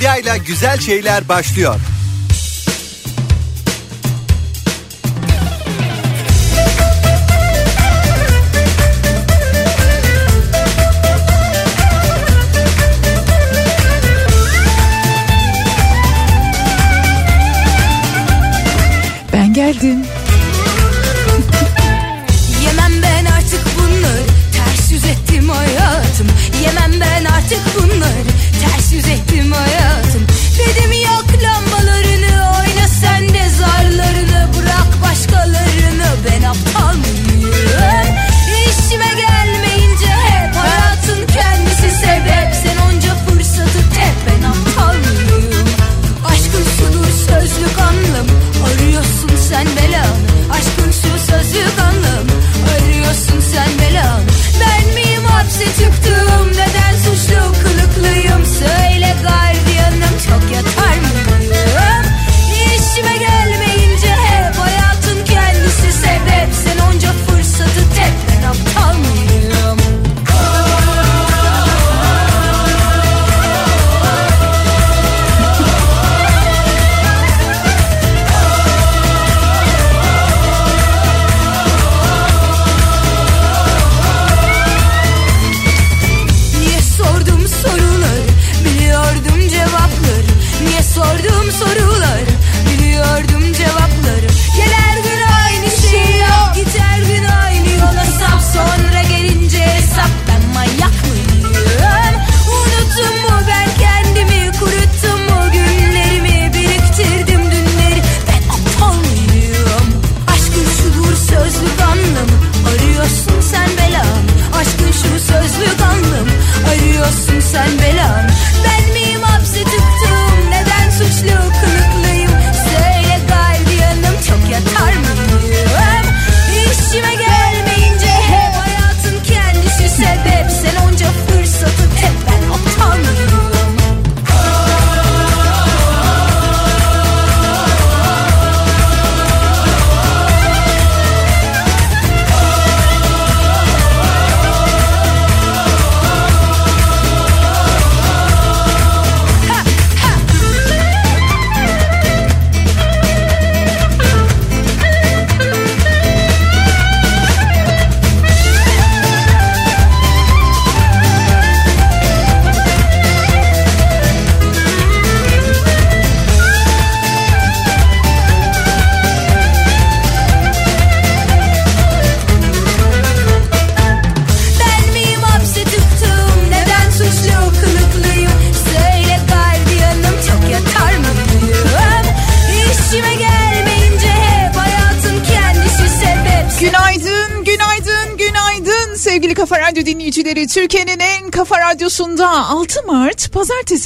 Mobilyayla 0.00 0.36
güzel 0.36 0.78
şeyler 0.78 1.28
başlıyor. 1.28 1.74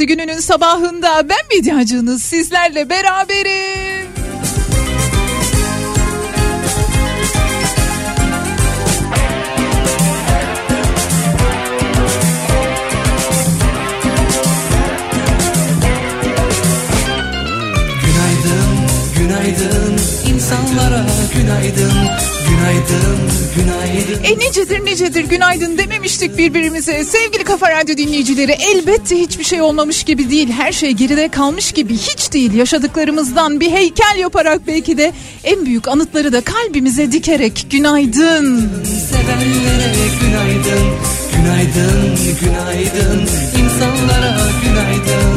Gününün 0.06 0.38
sabahında 0.38 1.28
ben 1.28 1.58
medyacınız 1.58 2.22
sizlerle 2.22 2.90
beraberim. 2.90 3.13
Dememiştik 26.24 26.38
birbirimize. 26.38 27.04
Sevgili 27.04 27.44
Kafa 27.44 27.70
Radyo 27.70 27.96
dinleyicileri 27.96 28.52
elbette 28.52 29.16
hiçbir 29.16 29.44
şey 29.44 29.60
olmamış 29.60 30.04
gibi 30.04 30.30
değil. 30.30 30.50
Her 30.50 30.72
şey 30.72 30.90
geride 30.92 31.28
kalmış 31.28 31.72
gibi 31.72 31.94
hiç 31.94 32.32
değil. 32.32 32.54
Yaşadıklarımızdan 32.54 33.60
bir 33.60 33.70
heykel 33.70 34.16
yaparak 34.18 34.66
belki 34.66 34.98
de 34.98 35.12
en 35.44 35.66
büyük 35.66 35.88
anıtları 35.88 36.32
da 36.32 36.40
kalbimize 36.40 37.12
dikerek 37.12 37.66
günaydın. 37.70 38.70
Sevenlere 39.10 39.94
günaydın, 40.20 40.86
günaydın, 41.36 42.18
günaydın 42.40 43.20
insanlara 43.58 44.38
günaydın. 44.64 45.33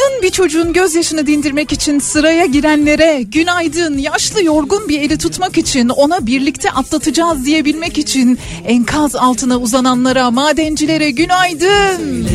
Günaydın 0.00 0.22
bir 0.22 0.30
çocuğun 0.30 0.72
gözyaşını 0.72 1.26
dindirmek 1.26 1.72
için 1.72 1.98
sıraya 1.98 2.46
girenlere, 2.46 3.22
günaydın 3.22 3.98
yaşlı 3.98 4.44
yorgun 4.44 4.88
bir 4.88 5.00
eli 5.00 5.18
tutmak 5.18 5.58
için 5.58 5.88
ona 5.88 6.26
birlikte 6.26 6.70
atlatacağız 6.70 7.44
diyebilmek 7.44 7.98
için 7.98 8.38
enkaz 8.64 9.16
altına 9.16 9.58
uzananlara, 9.58 10.30
madencilere 10.30 11.10
günaydın. 11.10 12.28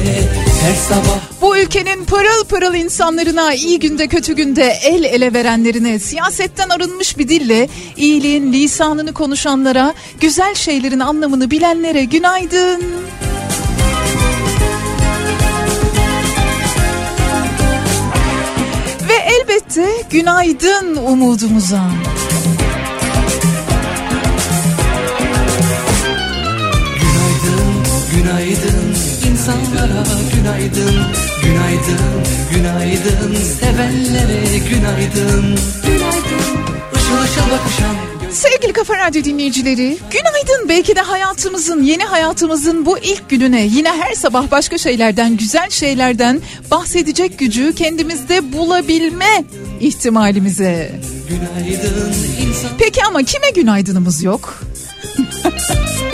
Bu 1.42 1.58
ülkenin 1.58 2.06
pırıl 2.06 2.46
pırıl 2.50 2.74
insanlarına 2.74 3.54
iyi 3.54 3.80
günde 3.80 4.08
kötü 4.08 4.34
günde 4.34 4.74
el 4.84 5.04
ele 5.04 5.34
verenlerine 5.34 6.00
siyasetten 6.00 6.70
arınmış 6.70 7.18
bir 7.18 7.28
dille 7.28 7.70
iyiliğin 7.98 8.54
lisanını 8.54 9.14
konuşanlara 9.14 9.94
güzel 10.22 10.56
şeylerin 10.56 11.00
anlamını 11.00 11.52
bilenlere 11.52 12.04
günaydın. 12.04 12.82
Ve 12.82 13.35
elbette 19.50 19.88
günaydın 20.12 20.96
umudumuza. 20.96 21.82
günaydın, 27.00 27.74
günaydın 28.16 28.96
insanlara 29.32 30.04
günaydın, 30.36 30.96
günaydın, 31.44 32.24
günaydın 32.54 33.36
sevenlere 33.36 34.58
günaydın. 34.70 35.60
Günaydın, 35.86 36.60
ışıl 36.96 37.24
ışıl 37.24 37.52
bakışan 37.52 38.15
Sevgili 38.36 38.74
Kafa 38.74 38.98
Radyo 38.98 39.24
dinleyicileri, 39.24 39.98
günaydın. 40.12 40.70
Belki 40.70 40.96
de 40.96 41.02
hayatımızın, 41.02 41.84
yeni 41.84 42.04
hayatımızın 42.04 42.86
bu 42.86 42.98
ilk 42.98 43.30
gününe 43.30 43.62
yine 43.66 43.90
her 43.90 44.14
sabah 44.14 44.52
başka 44.52 44.78
şeylerden, 44.78 45.38
güzel 45.38 45.70
şeylerden 45.70 46.42
bahsedecek 46.72 47.40
gücü 47.40 47.76
kendimizde 47.76 48.54
bulabilme 48.54 49.44
ihtimalimize. 49.80 50.92
Günaydın 51.30 52.14
insan 52.48 52.72
Peki 52.78 53.04
ama 53.04 53.24
kime 53.24 53.50
günaydınımız 53.50 54.24
yok? 54.24 54.60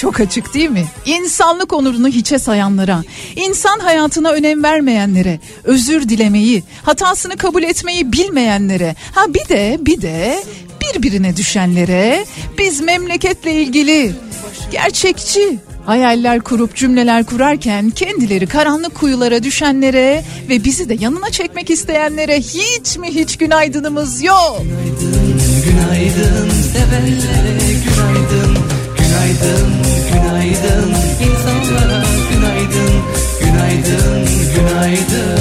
Çok 0.00 0.20
açık 0.20 0.54
değil 0.54 0.70
mi? 0.70 0.84
İnsanlık 1.06 1.72
onurunu 1.72 2.08
hiçe 2.08 2.38
sayanlara, 2.38 3.02
insan 3.36 3.78
hayatına 3.78 4.30
önem 4.30 4.62
vermeyenlere, 4.62 5.40
özür 5.64 6.08
dilemeyi, 6.08 6.62
hatasını 6.82 7.36
kabul 7.36 7.62
etmeyi 7.62 8.12
bilmeyenlere, 8.12 8.96
ha 9.12 9.34
bir 9.34 9.48
de 9.48 9.78
bir 9.80 10.02
de 10.02 10.44
birbirine 10.80 11.36
düşenlere, 11.36 12.24
biz 12.58 12.80
memleketle 12.80 13.52
ilgili 13.52 14.12
gerçekçi 14.72 15.58
hayaller 15.86 16.40
kurup 16.40 16.76
cümleler 16.76 17.24
kurarken 17.24 17.90
kendileri 17.90 18.46
karanlık 18.46 18.94
kuyulara 18.94 19.42
düşenlere 19.42 20.24
ve 20.48 20.64
bizi 20.64 20.88
de 20.88 20.96
yanına 21.00 21.30
çekmek 21.30 21.70
isteyenlere 21.70 22.40
hiç 22.40 22.96
mi 22.96 23.08
hiç 23.08 23.36
günaydınımız 23.36 24.22
yok? 24.22 24.62
Günaydın 25.64 26.50
sevenlere 26.72 27.58
günaydın 27.84 28.77
Günaydın, 29.28 29.68
günaydın 30.12 30.94
insanlara 31.20 32.04
günaydın 32.32 32.90
Günaydın, 33.40 34.28
günaydın 34.56 35.38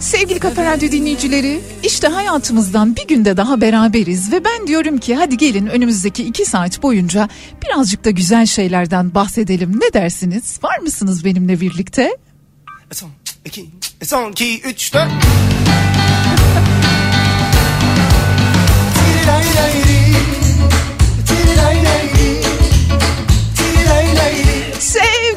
Sevgili 0.00 0.38
Kafa 0.38 0.64
Radyo 0.64 0.92
dinleyicileri, 0.92 1.60
işte 1.82 2.08
hayatımızdan 2.08 2.96
bir 2.96 3.08
günde 3.08 3.36
daha 3.36 3.60
beraberiz 3.60 4.32
ve 4.32 4.44
ben 4.44 4.66
diyorum 4.66 4.98
ki 4.98 5.14
hadi 5.14 5.36
gelin 5.36 5.66
önümüzdeki 5.66 6.24
iki 6.24 6.44
saat 6.44 6.82
boyunca 6.82 7.28
birazcık 7.64 8.04
da 8.04 8.10
güzel 8.10 8.46
şeylerden 8.46 9.14
bahsedelim. 9.14 9.80
Ne 9.80 9.92
dersiniz? 9.92 10.58
Var 10.62 10.78
mısınız 10.78 11.24
benimle 11.24 11.60
birlikte? 11.60 12.16
Son, 12.92 13.10
iki, 13.44 13.66
son, 14.02 14.30
iki, 14.30 14.60
üç, 14.60 14.94
dört. 14.94 15.10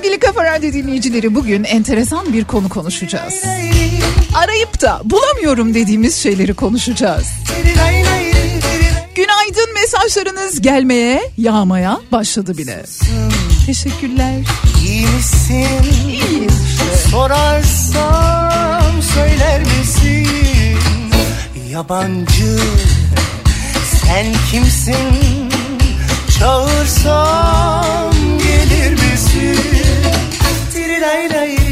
Sevgili 0.10 0.26
Kafa 0.26 0.44
Radyo 0.44 0.74
dinleyicileri 0.74 1.36
bugün 1.36 1.64
enteresan 1.64 2.34
bir 2.34 2.44
konu 2.44 2.70
konuşacağız. 2.70 3.34
Arayıp 4.36 4.82
da 4.82 5.02
bulamıyorum 5.04 5.74
dediğimiz 5.74 6.16
şeyleri 6.16 6.54
konuşacağız. 6.54 7.28
Günaydın 9.16 9.74
mesajlarınız 9.82 10.62
gelmeye, 10.62 11.22
yağmaya 11.38 12.00
başladı 12.12 12.58
bile. 12.58 12.86
Teşekkürler. 13.66 14.36
İyi 14.86 15.08
misin? 15.08 15.68
İyiyiz 16.08 16.54
işte. 16.70 17.10
Sorarsam 17.12 19.02
söyler 19.14 19.62
misin? 19.62 20.28
Yabancı 21.72 22.60
sen 24.06 24.26
kimsin? 24.52 25.50
Çağırsam 26.40 28.14
gelir 28.38 28.92
misin? 28.92 29.79
rai 31.01 31.28
rai 31.28 31.69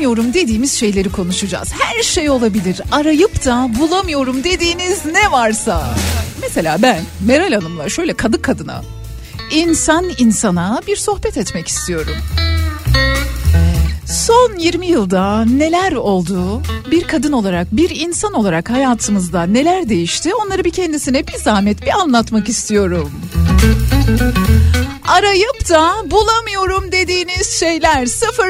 bulamıyorum 0.00 0.34
dediğimiz 0.34 0.72
şeyleri 0.72 1.08
konuşacağız. 1.08 1.68
Her 1.72 2.02
şey 2.02 2.30
olabilir. 2.30 2.80
Arayıp 2.92 3.44
da 3.44 3.70
bulamıyorum 3.78 4.44
dediğiniz 4.44 5.04
ne 5.04 5.32
varsa. 5.32 5.94
Mesela 6.42 6.76
ben 6.82 7.00
Meral 7.26 7.52
Hanım'la 7.52 7.88
şöyle 7.88 8.14
kadı 8.14 8.42
kadına 8.42 8.82
insan 9.50 10.04
insana 10.18 10.82
bir 10.86 10.96
sohbet 10.96 11.36
etmek 11.38 11.68
istiyorum. 11.68 12.14
Son 14.06 14.56
20 14.58 14.86
yılda 14.86 15.44
neler 15.44 15.92
oldu? 15.92 16.62
Bir 16.90 17.04
kadın 17.04 17.32
olarak, 17.32 17.66
bir 17.72 17.90
insan 17.90 18.32
olarak 18.32 18.70
hayatımızda 18.70 19.42
neler 19.42 19.88
değişti? 19.88 20.34
Onları 20.34 20.64
bir 20.64 20.72
kendisine 20.72 21.26
bir 21.26 21.36
zahmet 21.36 21.82
bir 21.82 22.00
anlatmak 22.00 22.48
istiyorum. 22.48 23.10
Arayıp 25.10 25.68
da 25.68 26.10
bulamıyorum 26.10 26.92
dediğiniz 26.92 27.60
şeyler. 27.60 28.06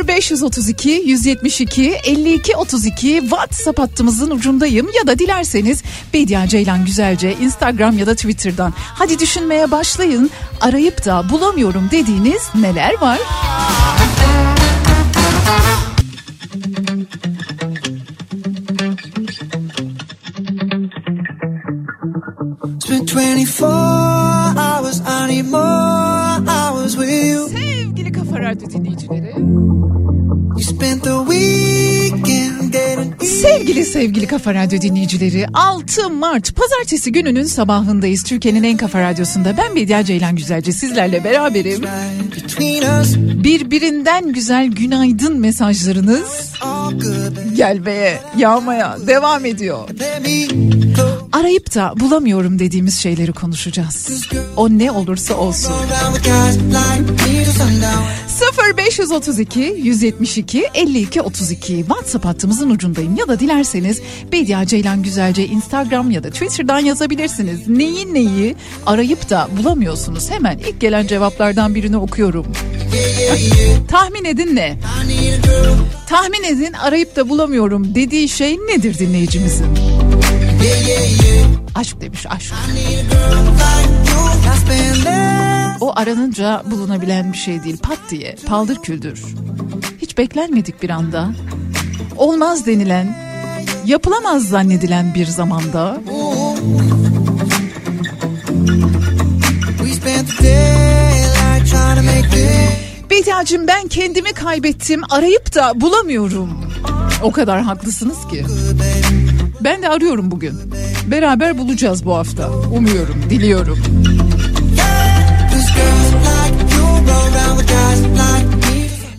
0532 0.07 0.91
172 0.91 1.91
52 2.05 2.57
32 2.57 3.21
WhatsApp 3.21 3.79
hattımızın 3.79 4.31
ucundayım. 4.31 4.89
Ya 4.99 5.07
da 5.07 5.19
dilerseniz 5.19 5.83
Bedia 6.15 6.49
Ceylan 6.49 6.85
Güzelce 6.85 7.37
Instagram 7.41 7.99
ya 7.99 8.07
da 8.07 8.15
Twitter'dan. 8.15 8.75
Hadi 8.77 9.19
düşünmeye 9.19 9.71
başlayın. 9.71 10.31
Arayıp 10.61 11.05
da 11.05 11.31
bulamıyorum 11.31 11.89
dediğiniz 11.91 12.43
neler 12.55 13.01
var? 13.01 13.19
Spent 22.81 23.15
24 23.15 23.63
hours, 24.57 25.01
I 25.31 25.43
Radyo 28.51 28.71
dinleyicileri. 28.71 29.33
Sevgili 33.27 33.85
sevgili 33.85 34.27
Kafa 34.27 34.55
Radyo 34.55 34.81
dinleyicileri 34.81 35.47
6 35.55 36.11
Mart 36.11 36.57
pazartesi 36.57 37.13
gününün 37.13 37.45
sabahındayız. 37.45 38.23
Türkiye'nin 38.23 38.63
en 38.63 38.77
kafa 38.77 39.01
radyosunda 39.01 39.57
ben 39.57 39.77
Bedia 39.77 40.05
Ceylan 40.05 40.37
Güzelce 40.37 40.73
sizlerle 40.73 41.25
beraberim. 41.25 41.83
Birbirinden 43.45 44.33
güzel 44.33 44.67
günaydın 44.67 45.41
mesajlarınız 45.41 46.53
gelmeye, 47.57 48.19
yağmaya 48.37 48.97
devam 49.07 49.45
ediyor. 49.45 49.89
Arayıp 51.33 51.75
da 51.75 51.95
bulamıyorum 52.01 52.59
dediğimiz 52.59 52.99
şeyleri 52.99 53.33
konuşacağız. 53.33 54.25
O 54.57 54.69
ne 54.71 54.91
olursa 54.91 55.35
olsun. 55.35 55.73
Around 55.73 56.15
with 56.15 56.31
guys 56.31 56.57
like 56.57 57.13
me 57.13 57.17
till 57.17 57.53
sundown. 57.53 58.77
0532 58.77 59.61
172 59.61 60.65
52 60.75 61.23
32 61.23 61.77
WhatsApp 61.77 62.25
hattımızın 62.25 62.71
ucundayım 62.71 63.17
ya 63.17 63.29
da 63.29 63.41
dilerseniz 63.41 64.01
Bedia 64.33 64.67
Ceylan 64.67 65.03
Güzelce 65.03 65.47
Instagram 65.47 66.11
ya 66.11 66.25
da 66.25 66.31
Twitter'dan 66.31 66.79
yazabilirsiniz. 66.79 67.69
Neyi 67.69 68.15
neyi 68.15 68.57
arayıp 68.87 69.31
da 69.31 69.49
bulamıyorsunuz. 69.59 70.31
Hemen 70.31 70.59
ilk 70.59 70.81
gelen 70.81 71.07
cevaplardan 71.07 71.75
birini 71.75 71.97
okuyorum. 71.97 72.47
Tahmin 73.89 74.25
edin 74.25 74.57
ne? 74.57 74.79
Tahmin 76.09 76.43
edin 76.43 76.73
arayıp 76.73 77.17
da 77.17 77.29
bulamıyorum 77.29 77.95
dediği 77.95 78.29
şey 78.29 78.57
nedir 78.59 78.99
dinleyicimizin? 78.99 80.00
Aşk 81.75 82.01
demiş 82.01 82.27
aşk. 82.31 82.55
O 85.81 85.93
aranınca 85.97 86.63
bulunabilen 86.71 87.33
bir 87.33 87.39
şey 87.39 87.63
değil. 87.65 87.79
Pat 87.79 87.99
diye 88.11 88.37
paldır 88.47 88.77
küldür. 88.77 89.25
Hiç 90.03 90.19
beklenmedik 90.19 90.83
bir 90.83 90.91
anda. 90.91 91.31
Olmaz 92.17 92.67
denilen, 92.67 93.19
yapılamaz 93.87 94.49
zannedilen 94.49 95.15
bir 95.15 95.27
zamanda. 95.27 95.99
Bediacığım 103.11 103.67
ben 103.67 103.89
kendimi 103.89 104.33
kaybettim 104.33 105.03
arayıp 105.11 105.55
da 105.55 105.81
bulamıyorum. 105.81 106.51
O 107.23 107.33
kadar 107.33 107.63
haklısınız 107.63 108.29
ki. 108.31 108.45
Ben 109.61 109.83
de 109.83 109.89
arıyorum 109.89 110.31
bugün. 110.31 110.55
Beraber 111.07 111.59
bulacağız 111.59 112.05
bu 112.05 112.17
hafta. 112.17 112.51
Umuyorum, 112.51 113.25
diliyorum. 113.31 113.79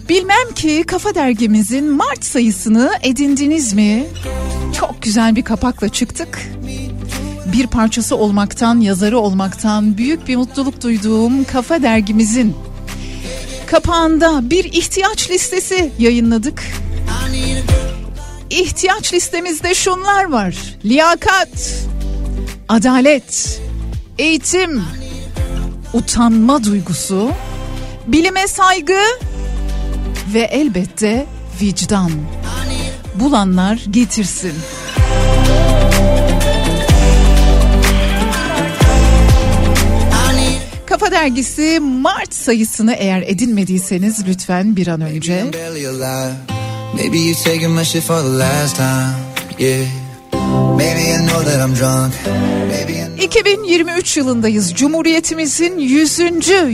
Bilmem 0.10 0.54
ki 0.56 0.84
Kafa 0.88 1.16
Dergimizin 1.16 1.92
Mart 1.92 2.26
sayısını 2.26 2.92
edindiniz 3.04 3.74
mi? 3.74 4.06
Çok 4.80 5.02
güzel 5.02 5.36
bir 5.36 5.44
kapakla 5.44 5.90
çıktık. 5.90 6.52
Bir 7.54 7.68
parçası 7.68 8.16
olmaktan, 8.16 8.80
yazarı 8.80 9.20
olmaktan 9.20 9.98
büyük 9.98 10.28
bir 10.28 10.36
mutluluk 10.36 10.84
duyduğum 10.84 11.44
Kafa 11.44 11.82
Dergimizin 11.84 12.56
kapağında 13.72 14.50
bir 14.50 14.64
ihtiyaç 14.64 15.32
listesi 15.32 15.92
yayınladık. 16.00 16.64
İhtiyaç 18.52 19.14
listemizde 19.14 19.76
şunlar 19.76 20.24
var. 20.24 20.56
Liyakat, 20.86 21.86
adalet, 22.70 23.62
eğitim, 24.18 24.84
utanma 25.94 26.64
duygusu, 26.64 27.32
bilime 28.08 28.48
saygı, 28.48 29.00
ve 30.34 30.40
elbette 30.40 31.26
vicdan. 31.62 32.12
Bulanlar 33.16 33.86
getirsin. 33.90 34.54
Kafa 40.86 41.12
Dergisi 41.12 41.80
Mart 41.80 42.34
sayısını 42.34 42.94
eğer 42.94 43.22
edinmediyseniz 43.22 44.28
lütfen 44.28 44.76
bir 44.76 44.88
an 44.88 45.02
önce. 45.02 45.46
Maybe 46.94 47.18
you 47.20 47.36
taking 47.36 47.72
my 47.72 47.84
shit 47.84 48.04
for 48.04 48.22
the 48.22 48.38
last 48.38 48.76
time. 48.76 49.16
Yeah. 49.60 49.86
Maybe 50.78 51.02
I 51.14 51.18
know 51.28 51.42
that 51.44 51.60
I'm 51.62 51.74
drunk. 51.76 52.14
Maybe 52.68 52.94
I 52.94 53.08
know 53.08 53.24
2023 53.24 54.18
yılındayız. 54.18 54.74
Cumhuriyetimizin 54.74 55.78
100. 55.78 56.20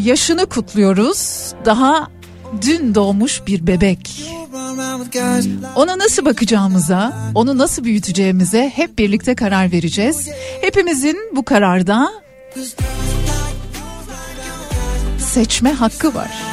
yaşını 0.06 0.46
kutluyoruz. 0.46 1.54
Daha 1.66 2.12
dün 2.62 2.96
doğmuş 2.96 3.42
bir 3.48 3.68
bebek. 3.68 4.24
Ona 5.76 5.98
nasıl 5.98 6.26
bakacağımıza, 6.26 7.32
onu 7.36 7.58
nasıl 7.58 7.84
büyüteceğimize 7.84 8.72
hep 8.76 8.98
birlikte 9.00 9.36
karar 9.36 9.72
vereceğiz. 9.72 10.28
Hepimizin 10.62 11.18
bu 11.36 11.46
kararda 11.46 12.12
seçme 15.18 15.74
hakkı 15.74 16.16
var. 16.16 16.47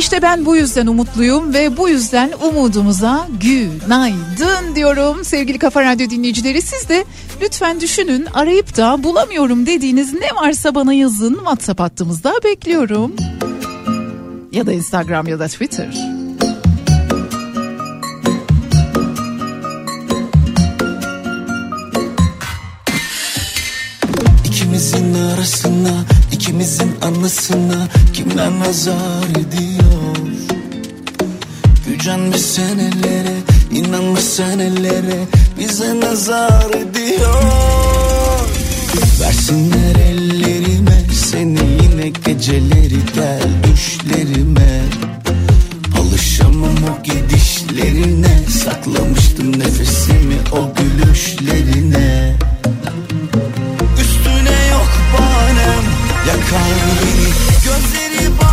İşte 0.00 0.22
ben 0.22 0.46
bu 0.46 0.56
yüzden 0.56 0.86
umutluyum 0.86 1.54
ve 1.54 1.76
bu 1.76 1.88
yüzden 1.88 2.30
umudumuza 2.48 3.28
günaydın 3.40 4.74
diyorum 4.74 5.24
sevgili 5.24 5.58
Kafa 5.58 5.82
Radyo 5.82 6.10
dinleyicileri. 6.10 6.62
Siz 6.62 6.88
de 6.88 7.04
lütfen 7.42 7.80
düşünün 7.80 8.26
arayıp 8.34 8.76
da 8.76 9.02
bulamıyorum 9.04 9.66
dediğiniz 9.66 10.12
ne 10.12 10.34
varsa 10.42 10.74
bana 10.74 10.92
yazın 10.92 11.34
WhatsApp 11.34 11.80
hattımızda 11.80 12.32
bekliyorum. 12.44 13.12
Ya 14.52 14.66
da 14.66 14.72
Instagram 14.72 15.26
ya 15.26 15.38
da 15.38 15.48
Twitter. 15.48 15.94
İkimizin 24.44 25.14
arasına, 25.14 26.04
ikimizin 26.50 26.92
anısına 27.02 27.88
kimler 28.12 28.58
nazar 28.58 29.30
ediyor? 29.30 30.16
Gücenme 31.86 32.38
senelere, 32.38 33.36
inanma 33.70 34.20
senelere 34.20 35.18
bize 35.58 36.00
nazar 36.00 36.70
ediyor. 36.70 37.42
Versinler 39.20 39.94
ellerime 39.94 41.02
seni 41.30 41.60
yine 41.82 42.08
geceleri 42.08 42.98
gel 43.14 43.48
düşlerime. 43.64 44.82
Alışamam 46.00 46.76
o 46.84 47.02
gidişlerine, 47.02 48.38
saklamıştım 48.64 49.58
nefesimi 49.58 50.36
o 50.52 50.72
gülüşlerine. 50.74 52.36
Yakar 56.30 56.60
beni. 57.02 57.28
Gözleri 57.64 58.38
bal 58.38 58.49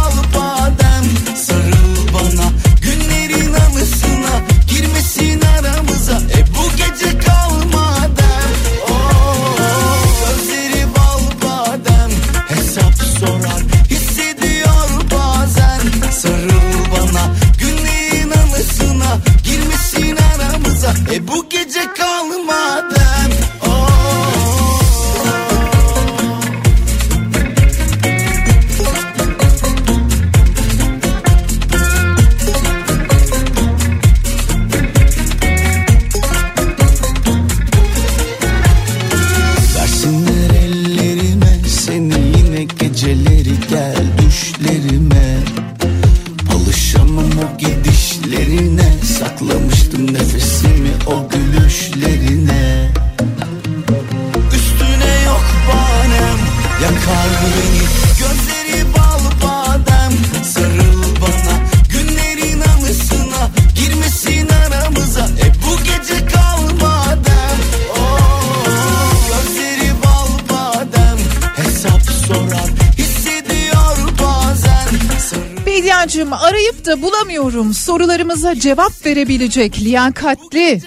bulamıyorum 77.58 77.74
sorularımıza 77.74 78.56
cevap 78.56 79.06
verebilecek 79.06 79.80
liyakatli, 79.80 80.82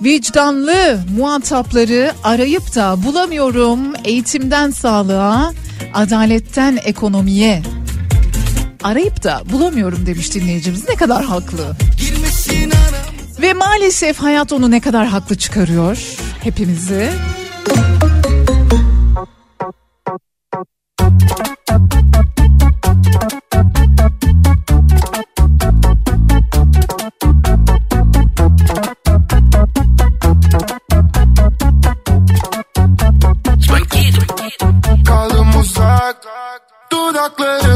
vicdanlı 0.00 0.98
muhatapları 1.16 2.12
arayıp 2.24 2.74
da 2.74 3.02
bulamıyorum 3.04 3.78
eğitimden 4.04 4.70
sağlığa, 4.70 5.52
adaletten 5.94 6.78
ekonomiye. 6.84 7.62
Arayıp 8.82 9.22
da 9.22 9.42
bulamıyorum 9.52 10.06
demiş 10.06 10.34
dinleyicimiz 10.34 10.88
ne 10.88 10.94
kadar 10.94 11.24
haklı. 11.24 11.76
Ve 13.40 13.52
maalesef 13.52 14.18
hayat 14.18 14.52
onu 14.52 14.70
ne 14.70 14.80
kadar 14.80 15.06
haklı 15.06 15.36
çıkarıyor 15.36 15.98
hepimizi. 16.42 17.10
Ateş 37.26 37.66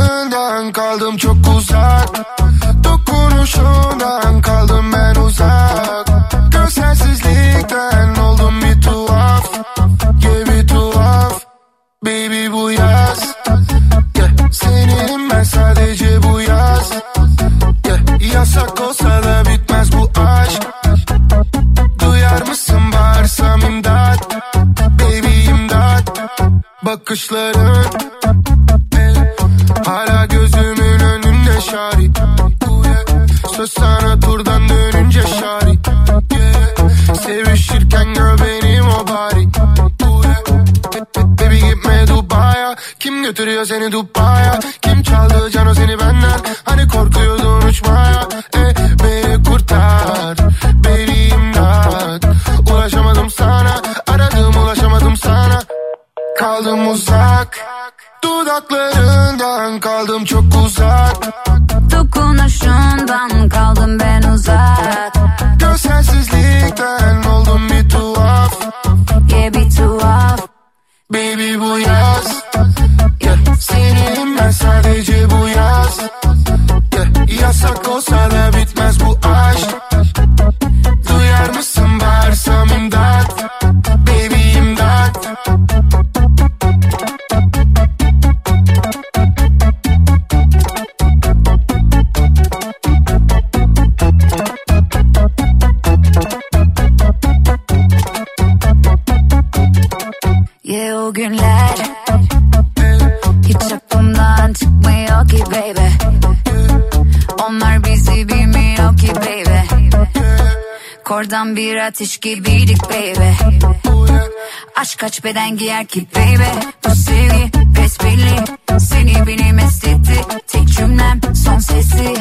Kaç 115.11 115.25
beden 115.25 115.57
giyer 115.57 115.87
ki 115.87 116.07
baby. 116.17 116.67
Bu 116.85 116.95
sevgi 116.95 117.51
besbelli 117.77 118.45
Seni 118.79 119.27
benim 119.27 119.59
estetti 119.59 120.25
Tek 120.47 120.69
cümlem 120.69 121.21
son 121.45 121.59
sesi. 121.59 122.15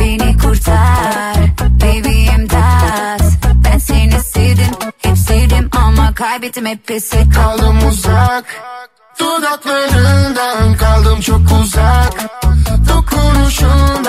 Beni 0.00 0.38
kurtar. 0.38 1.36
Baby 1.60 2.26
imdat. 2.34 3.22
Ben 3.64 3.78
seni 3.78 4.20
sevdim 4.20 4.74
Hep 5.02 5.18
sevdim 5.18 5.70
ama 5.76 6.14
kaybettim 6.14 6.66
hep 6.66 6.86
pes 6.86 7.10
Kaldım 7.34 7.88
uzak. 7.88 8.44
Dudaklarından 9.18 10.76
kaldım 10.76 11.20
çok 11.20 11.40
uzak. 11.62 12.14
Dokunuşundan 12.88 14.01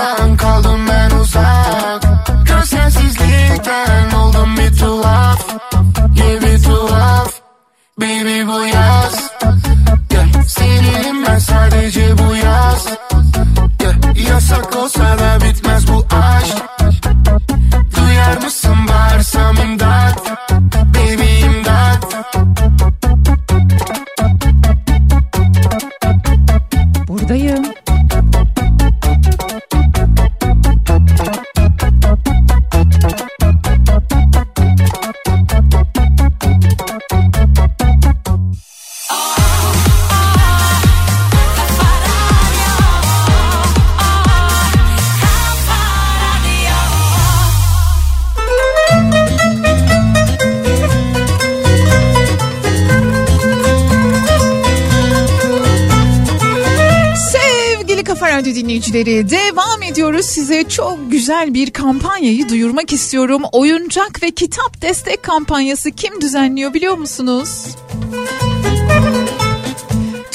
dinleyicileri 58.94 59.30
devam 59.30 59.84
ediyoruz. 59.84 60.26
Size 60.26 60.64
çok 60.64 61.12
güzel 61.12 61.54
bir 61.54 61.72
kampanyayı 61.72 62.50
duyurmak 62.50 62.94
istiyorum. 62.94 63.42
Oyuncak 63.52 64.24
ve 64.24 64.32
kitap 64.32 64.82
destek 64.82 65.24
kampanyası 65.24 65.92
kim 65.92 66.22
düzenliyor 66.22 66.74
biliyor 66.74 66.98
musunuz? 66.98 67.68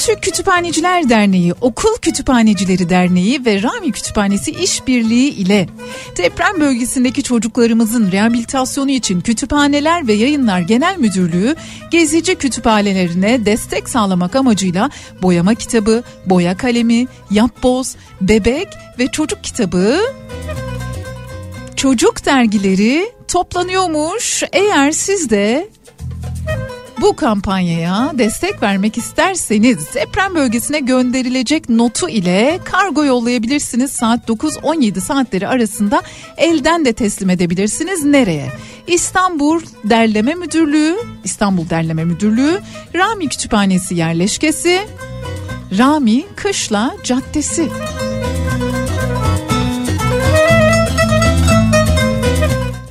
Türk 0.09 0.23
Kütüphaneciler 0.23 1.09
Derneği, 1.09 1.53
Okul 1.61 1.97
Kütüphanecileri 2.01 2.89
Derneği 2.89 3.45
ve 3.45 3.63
Rami 3.63 3.91
Kütüphanesi 3.91 4.51
işbirliği 4.51 5.29
ile 5.29 5.67
deprem 6.17 6.59
bölgesindeki 6.59 7.23
çocuklarımızın 7.23 8.11
rehabilitasyonu 8.11 8.91
için 8.91 9.21
Kütüphaneler 9.21 10.07
ve 10.07 10.13
Yayınlar 10.13 10.59
Genel 10.59 10.97
Müdürlüğü 10.97 11.55
gezici 11.91 12.35
kütüphanelerine 12.35 13.45
destek 13.45 13.89
sağlamak 13.89 14.35
amacıyla 14.35 14.89
boyama 15.21 15.55
kitabı, 15.55 16.03
boya 16.25 16.57
kalemi, 16.57 17.07
yapboz, 17.31 17.95
bebek 18.21 18.67
ve 18.99 19.07
çocuk 19.07 19.43
kitabı 19.43 19.99
çocuk 21.75 22.25
dergileri 22.25 23.11
toplanıyormuş. 23.27 24.43
Eğer 24.53 24.91
siz 24.91 25.29
de 25.29 25.69
bu 27.01 27.15
kampanyaya 27.15 28.11
destek 28.17 28.61
vermek 28.61 28.97
isterseniz 28.97 29.93
deprem 29.95 30.35
bölgesine 30.35 30.79
gönderilecek 30.79 31.69
notu 31.69 32.09
ile 32.09 32.59
kargo 32.63 33.05
yollayabilirsiniz. 33.05 33.91
Saat 33.91 34.29
9-17 34.29 34.99
saatleri 34.99 35.47
arasında 35.47 36.01
elden 36.37 36.85
de 36.85 36.93
teslim 36.93 37.29
edebilirsiniz. 37.29 38.05
Nereye? 38.05 38.51
İstanbul 38.87 39.61
Derleme 39.83 40.35
Müdürlüğü, 40.35 40.95
İstanbul 41.23 41.69
Derleme 41.69 42.03
Müdürlüğü, 42.03 42.61
Rami 42.95 43.29
Kütüphanesi 43.29 43.95
yerleşkesi, 43.95 44.79
Rami 45.77 46.25
Kışla 46.35 46.95
Caddesi. 47.03 47.69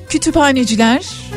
Kütüphaneciler 0.08 1.27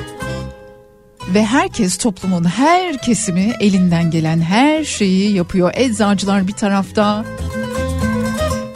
ve 1.34 1.46
herkes 1.46 1.98
toplumun 1.98 2.44
her 2.44 3.02
kesimi 3.02 3.54
elinden 3.60 4.12
gelen 4.12 4.42
her 4.42 4.84
şeyi 4.84 5.34
yapıyor. 5.34 5.72
Eczacılar 5.76 6.48
bir 6.48 6.54
tarafta, 6.54 7.26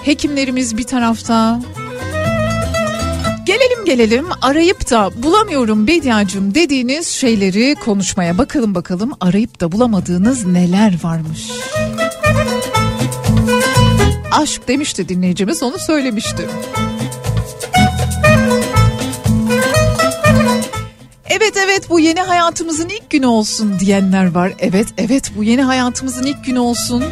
hekimlerimiz 0.03 0.77
bir 0.77 0.84
tarafta, 0.84 1.62
Gelelim 3.45 3.86
gelelim 3.86 4.25
arayıp 4.41 4.91
da 4.91 5.12
bulamıyorum 5.23 5.88
Bediacığım 5.88 6.55
dediğiniz 6.55 7.08
şeyleri 7.08 7.75
konuşmaya 7.75 8.38
bakalım 8.38 8.75
bakalım 8.75 9.12
arayıp 9.21 9.62
da 9.62 9.71
bulamadığınız 9.71 10.45
neler 10.45 10.99
varmış. 11.03 11.51
Aşk 14.31 14.67
demişti 14.67 15.10
dinleyicimiz 15.10 15.63
onu 15.63 15.77
söylemişti. 15.79 16.47
Evet 21.29 21.57
evet 21.57 21.89
bu 21.89 21.99
yeni 21.99 22.21
hayatımızın 22.21 22.89
ilk 22.89 23.09
günü 23.09 23.25
olsun 23.25 23.79
diyenler 23.79 24.31
var. 24.31 24.53
Evet 24.59 24.88
evet 24.97 25.31
bu 25.38 25.43
yeni 25.43 25.61
hayatımızın 25.61 26.23
ilk 26.25 26.45
günü 26.45 26.59
olsun. 26.59 27.03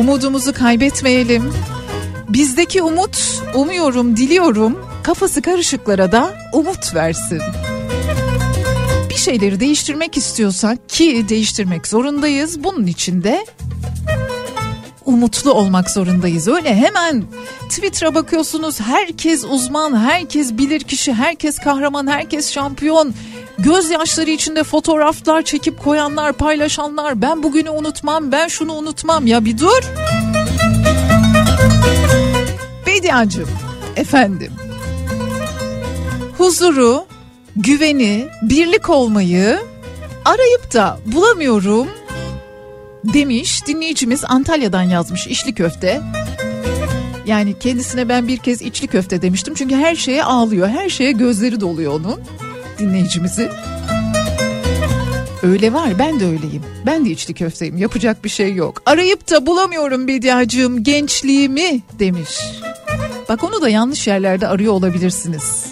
Umudumuzu 0.00 0.52
kaybetmeyelim. 0.52 1.52
Bizdeki 2.28 2.82
umut 2.82 3.42
umuyorum 3.54 4.16
diliyorum 4.16 4.86
kafası 5.02 5.42
karışıklara 5.42 6.12
da 6.12 6.34
umut 6.52 6.94
versin. 6.94 7.42
Bir 9.10 9.14
şeyleri 9.16 9.60
değiştirmek 9.60 10.16
istiyorsak 10.16 10.88
ki 10.88 11.26
değiştirmek 11.28 11.86
zorundayız. 11.86 12.64
Bunun 12.64 12.86
için 12.86 13.22
de 13.22 13.46
umutlu 15.06 15.52
olmak 15.52 15.90
zorundayız. 15.90 16.48
Öyle 16.48 16.74
hemen 16.74 17.24
Twitter'a 17.68 18.14
bakıyorsunuz 18.14 18.80
herkes 18.80 19.44
uzman, 19.44 19.96
herkes 19.98 20.52
bilir 20.52 20.80
kişi, 20.80 21.12
herkes 21.14 21.58
kahraman, 21.58 22.06
herkes 22.06 22.52
şampiyon. 22.52 23.14
Gözyaşları 23.58 24.30
içinde 24.30 24.64
fotoğraflar 24.64 25.42
çekip 25.42 25.84
koyanlar, 25.84 26.32
paylaşanlar. 26.32 27.22
Ben 27.22 27.42
bugünü 27.42 27.70
unutmam, 27.70 28.32
ben 28.32 28.48
şunu 28.48 28.72
unutmam. 28.72 29.26
Ya 29.26 29.44
bir 29.44 29.58
dur. 29.58 29.82
Bediacığım, 32.86 33.50
efendim. 33.96 34.52
Huzuru, 36.38 37.06
güveni, 37.56 38.28
birlik 38.42 38.90
olmayı 38.90 39.58
arayıp 40.24 40.74
da 40.74 40.98
bulamıyorum 41.06 41.88
demiş 43.12 43.66
dinleyicimiz 43.66 44.24
Antalya'dan 44.24 44.82
yazmış 44.82 45.26
içli 45.26 45.54
köfte. 45.54 46.00
Yani 47.26 47.58
kendisine 47.58 48.08
ben 48.08 48.28
bir 48.28 48.36
kez 48.36 48.62
içli 48.62 48.86
köfte 48.86 49.22
demiştim 49.22 49.54
çünkü 49.54 49.74
her 49.74 49.96
şeye 49.96 50.24
ağlıyor. 50.24 50.68
Her 50.68 50.88
şeye 50.88 51.12
gözleri 51.12 51.60
doluyor 51.60 51.92
onun 51.92 52.20
dinleyicimizin. 52.78 53.48
Öyle 55.42 55.72
var 55.72 55.98
ben 55.98 56.20
de 56.20 56.24
öyleyim. 56.24 56.62
Ben 56.86 57.04
de 57.04 57.10
içli 57.10 57.34
köfteyim 57.34 57.76
yapacak 57.76 58.24
bir 58.24 58.28
şey 58.28 58.54
yok. 58.54 58.82
Arayıp 58.86 59.30
da 59.30 59.46
bulamıyorum 59.46 60.08
Bediacığım 60.08 60.82
gençliğimi 60.82 61.82
demiş. 61.98 62.38
Bak 63.28 63.44
onu 63.44 63.62
da 63.62 63.68
yanlış 63.68 64.06
yerlerde 64.06 64.48
arıyor 64.48 64.72
olabilirsiniz. 64.72 65.66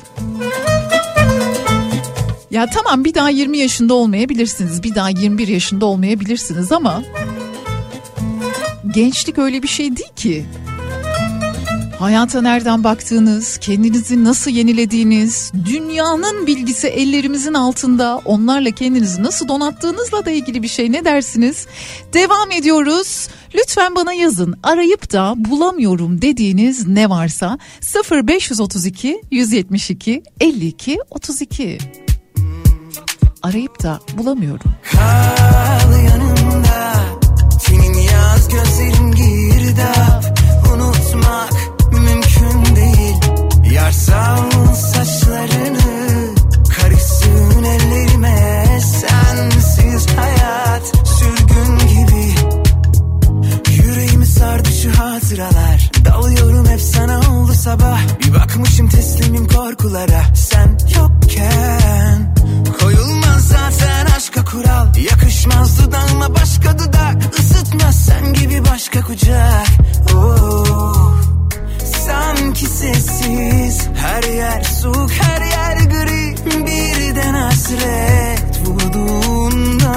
Ya 2.55 2.67
tamam 2.67 3.05
bir 3.05 3.15
daha 3.15 3.31
20 3.31 3.59
yaşında 3.59 3.95
olmayabilirsiniz. 3.95 4.83
Bir 4.83 4.95
daha 4.95 5.11
21 5.11 5.49
yaşında 5.49 5.87
olmayabilirsiniz 5.87 6.73
ama 6.73 7.03
gençlik 8.95 9.39
öyle 9.39 9.63
bir 9.63 9.69
şey 9.69 9.97
değil 9.97 10.13
ki. 10.17 10.47
Hayata 11.99 12.43
nereden 12.43 12.85
baktığınız, 12.85 13.59
kendinizi 13.59 14.25
nasıl 14.25 14.51
yenilediğiniz, 14.51 15.53
dünyanın 15.67 16.47
bilgisi 16.47 16.89
ellerimizin 16.89 17.55
altında, 17.55 18.21
onlarla 18.25 18.71
kendinizi 18.71 19.23
nasıl 19.23 19.49
donattığınızla 19.49 20.25
da 20.25 20.31
ilgili 20.31 20.63
bir 20.63 20.69
şey 20.69 20.93
ne 20.93 21.05
dersiniz? 21.05 21.67
Devam 22.13 22.51
ediyoruz. 22.51 23.29
Lütfen 23.55 23.95
bana 23.95 24.13
yazın. 24.13 24.55
Arayıp 24.63 25.13
da 25.13 25.35
bulamıyorum 25.37 26.23
dediğiniz 26.23 26.87
ne 26.87 27.11
varsa 27.11 27.59
0532 28.11 29.23
172 29.31 30.23
52 30.41 30.99
32 31.11 31.79
arayıp 33.45 33.83
da 33.83 34.01
bulamıyorum. 34.19 34.73
Kal 34.93 35.93
yanımda 36.05 36.95
Senin 37.61 37.95
yaz 37.95 38.49
gözlerin 38.49 39.11
girdap. 39.13 40.39
Unutmak 40.75 41.53
mümkün 41.93 42.77
değil. 42.77 43.17
Yarsal 43.75 44.51
saçlarını 44.75 46.35
Karışsın 46.81 47.65
ellerime. 47.65 48.67
Sensiz 48.81 50.07
hayat 50.17 50.93
Sürgün 51.09 51.79
gibi. 51.79 52.35
Yüreğimi 53.83 54.27
sardı 54.27 54.69
şu 54.83 54.91
hatıralar. 54.99 55.91
Dalıyorum 56.05 56.67
hep 56.69 56.81
sana 56.81 57.19
oldu 57.19 57.53
sabah. 57.53 58.01
Bir 58.27 58.35
bakmışım 58.35 58.89
teslimim 58.89 59.49
korkulara. 59.49 60.23
Sen 60.35 60.79
yokken 60.97 62.35
aşka 64.17 64.45
kural. 64.45 64.87
Yakışmaz 64.97 65.79
dudağıma 65.83 66.35
başka 66.35 66.79
dudak. 66.79 67.39
Isıtmaz 67.39 67.95
sen 68.07 68.33
gibi 68.33 68.63
başka 68.65 69.01
kucak. 69.01 69.67
Oh. 70.15 71.15
Sanki 72.07 72.67
sessiz. 72.67 73.89
Her 73.97 74.23
yer 74.23 74.63
soğuk 74.63 75.11
her 75.13 75.41
yer 75.41 75.77
gri. 75.77 76.35
Birden 76.67 77.35
hasret 77.35 78.61
vurduğunda 78.67 79.95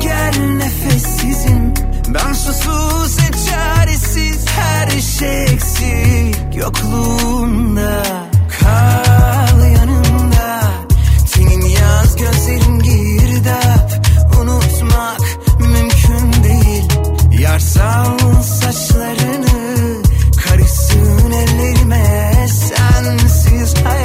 Gel 0.00 0.38
nefessizim 0.38 1.74
Ben 2.08 2.32
susuz 2.32 3.18
et 3.18 3.36
çaresiz. 3.50 4.46
Her 4.48 5.00
şey 5.00 5.44
eksik 5.44 6.56
yokluğunda 6.56 8.02
Yarsal 17.56 18.42
saçlarını 18.42 20.02
Karışsın 20.44 21.30
ellerime. 21.30 22.32
Sensiz 22.48 23.74
hayat 23.84 23.95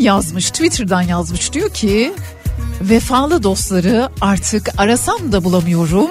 yazmış 0.00 0.50
Twitter'dan 0.50 1.02
yazmış 1.02 1.52
diyor 1.52 1.70
ki 1.70 2.12
vefalı 2.80 3.42
dostları 3.42 4.08
artık 4.20 4.68
arasam 4.78 5.32
da 5.32 5.44
bulamıyorum. 5.44 6.10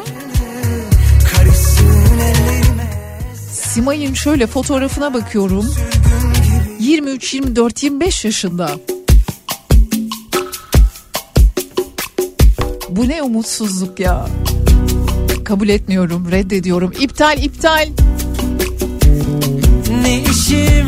Simay'ın 3.51 4.13
şöyle 4.13 4.47
fotoğrafına 4.47 5.13
bakıyorum. 5.13 5.75
23, 6.79 7.33
24, 7.33 7.83
25 7.83 8.25
yaşında. 8.25 8.71
Bu 12.89 13.07
ne 13.07 13.23
umutsuzluk 13.23 13.99
ya. 13.99 14.27
Kabul 15.45 15.69
etmiyorum, 15.69 16.31
reddediyorum. 16.31 16.91
İptal, 16.99 17.43
iptal. 17.43 17.89
Ne 20.03 20.21
işim 20.23 20.87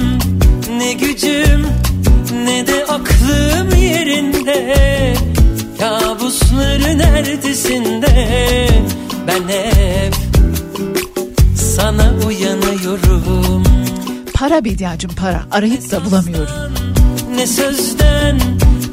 ne 0.78 0.94
gücüm 0.94 1.66
ne 2.46 2.68
de 2.68 2.86
aklım 2.86 3.82
yerinde. 3.82 5.14
Kabusların 5.80 7.00
ertesinde 7.00 8.68
ben 9.28 9.48
hep 9.48 10.16
sana 11.56 12.14
uyanıyorum. 12.28 13.64
Para 14.34 14.66
Bediacım 14.66 15.12
para. 15.16 15.44
Arayıp 15.52 15.92
da 15.92 16.06
bulamıyorum. 16.06 16.74
Ne 17.36 17.48
sözden 17.48 18.40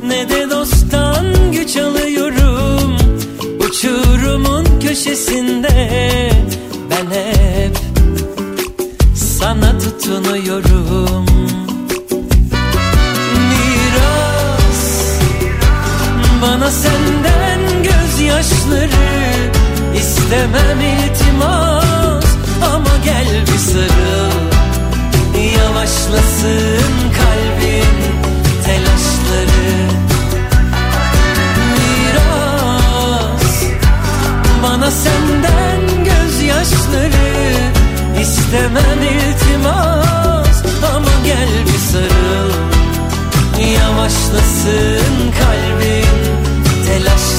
ne 0.07 0.29
de 0.29 0.51
dosttan 0.51 1.53
güç 1.53 1.77
alıyorum. 1.77 2.97
Uçurumun 3.61 4.81
köşesinde 4.81 5.89
ben 6.91 7.07
hep 7.11 7.79
sana 9.15 9.79
tutunuyorum 9.79 11.38
bana 16.43 16.71
senden 16.71 17.61
gözyaşları. 17.83 18.89
İstemem 19.97 20.81
iltimas 20.81 22.25
ama 22.75 22.97
gel 23.05 23.27
bir 23.47 23.59
sarıl. 23.59 24.33
Yavaşlasın 25.59 26.95
kalbin 27.19 27.99
telaşları. 28.65 29.77
Miras 31.75 33.63
Bana 34.63 34.91
senden 34.91 36.05
gözyaşları. 36.05 37.29
İstemem 38.21 39.03
iltimas 39.03 40.63
Ama 40.97 41.09
gel 41.25 41.49
bir 41.67 41.79
sarıl. 41.93 42.53
Yavaşlasın 43.75 45.33
kalbin 45.39 46.28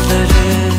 telaşları 0.10 0.70
Ne 0.74 0.79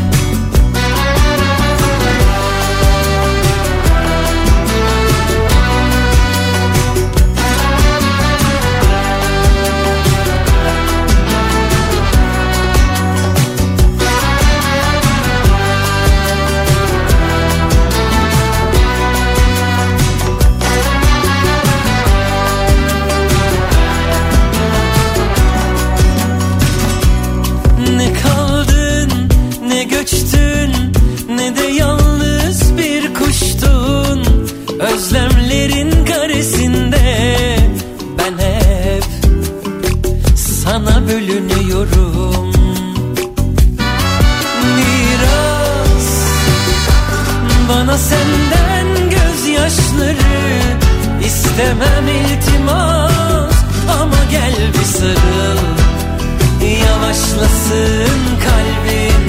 Yavaşlasın 57.30 58.20
kalbin 58.44 59.22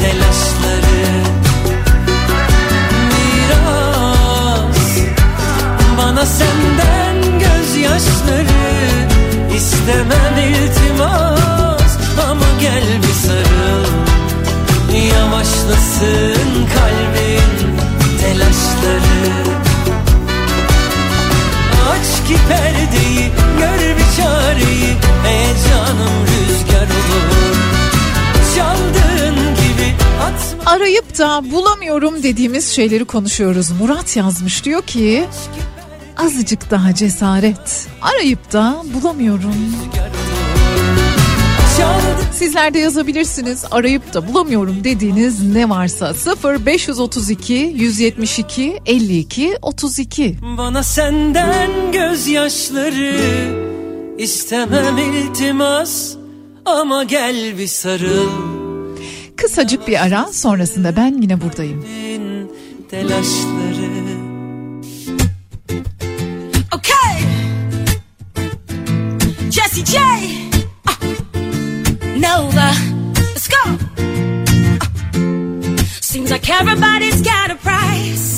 telaşları. 0.00 1.22
Miras 3.12 4.78
Bana 5.98 6.26
senden 6.26 7.38
gözyaşları. 7.38 8.68
İstemem 9.56 10.36
iltimas 10.48 11.98
Ama 12.30 12.46
gel 12.60 12.84
bir 13.02 13.28
sarıl. 13.28 13.86
Yavaşlasın 15.08 16.66
kalbin 16.74 17.76
telaşları. 18.20 19.28
Aç 21.90 22.28
ki 22.28 22.36
perdeyi 22.48 23.30
gör 23.58 23.96
bir 23.96 24.16
çareyi. 24.16 24.96
Rüzgar 25.24 25.90
olur 25.90 26.47
Arayıp 30.68 31.18
da 31.18 31.42
bulamıyorum 31.50 32.22
dediğimiz 32.22 32.68
şeyleri 32.72 33.04
konuşuyoruz. 33.04 33.70
Murat 33.80 34.16
yazmış 34.16 34.64
diyor 34.64 34.82
ki 34.82 35.24
azıcık 36.16 36.70
daha 36.70 36.94
cesaret. 36.94 37.88
Arayıp 38.02 38.52
da 38.52 38.82
bulamıyorum. 38.94 39.54
Sizler 42.32 42.74
de 42.74 42.78
yazabilirsiniz. 42.78 43.64
Arayıp 43.70 44.14
da 44.14 44.28
bulamıyorum 44.28 44.84
dediğiniz 44.84 45.42
ne 45.54 45.68
varsa 45.68 46.14
0 46.14 46.66
532 46.66 47.54
172 47.54 48.80
52 48.86 49.58
32. 49.62 50.36
Bana 50.58 50.82
senden 50.82 51.92
gözyaşları 51.92 53.16
istemem 54.18 54.98
iltimas 54.98 56.14
Ama 56.64 57.04
gel 57.04 57.58
bir 57.58 57.66
sarıl 57.66 58.57
Kısacık 59.38 59.88
bir 59.88 60.02
ara 60.04 60.24
sonrasında 60.32 60.96
ben 60.96 61.22
yine 61.22 61.40
buradayım. 61.40 61.84
telaşları 62.90 63.88
Okay. 66.72 67.22
Jesse 69.50 69.84
J. 69.86 69.98
Uh, 70.88 70.98
Nova. 72.16 72.72
Let's 73.34 73.48
go. 73.48 73.70
Uh, 75.16 75.76
seems 76.00 76.30
like 76.30 76.50
everybody's 76.50 77.22
got 77.22 77.50
a 77.50 77.56
price. 77.56 78.37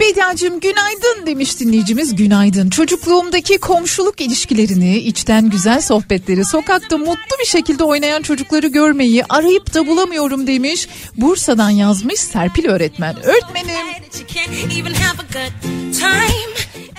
Bediacığım 0.00 0.60
günaydın 0.60 1.26
demiş 1.26 1.60
dinleyicimiz 1.60 2.16
günaydın. 2.16 2.70
Çocukluğumdaki 2.70 3.58
komşuluk 3.58 4.20
ilişkilerini, 4.20 4.98
içten 4.98 5.50
güzel 5.50 5.80
sohbetleri, 5.80 6.44
sokakta 6.44 6.98
mutlu 6.98 7.38
bir 7.40 7.46
şekilde 7.46 7.84
oynayan 7.84 8.22
çocukları 8.22 8.66
görmeyi 8.66 9.24
arayıp 9.28 9.74
da 9.74 9.86
bulamıyorum 9.86 10.46
demiş. 10.46 10.88
Bursa'dan 11.16 11.70
yazmış 11.70 12.20
Serpil 12.20 12.66
öğretmen. 12.66 13.16
Öğretmenim. 13.22 13.76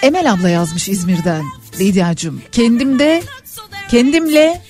Emel 0.01 0.31
abla 0.31 0.49
yazmış 0.49 0.89
İzmir'den. 0.89 1.43
Bediacığım 1.79 2.41
kendimde, 2.51 3.23
kendimle 3.91 4.61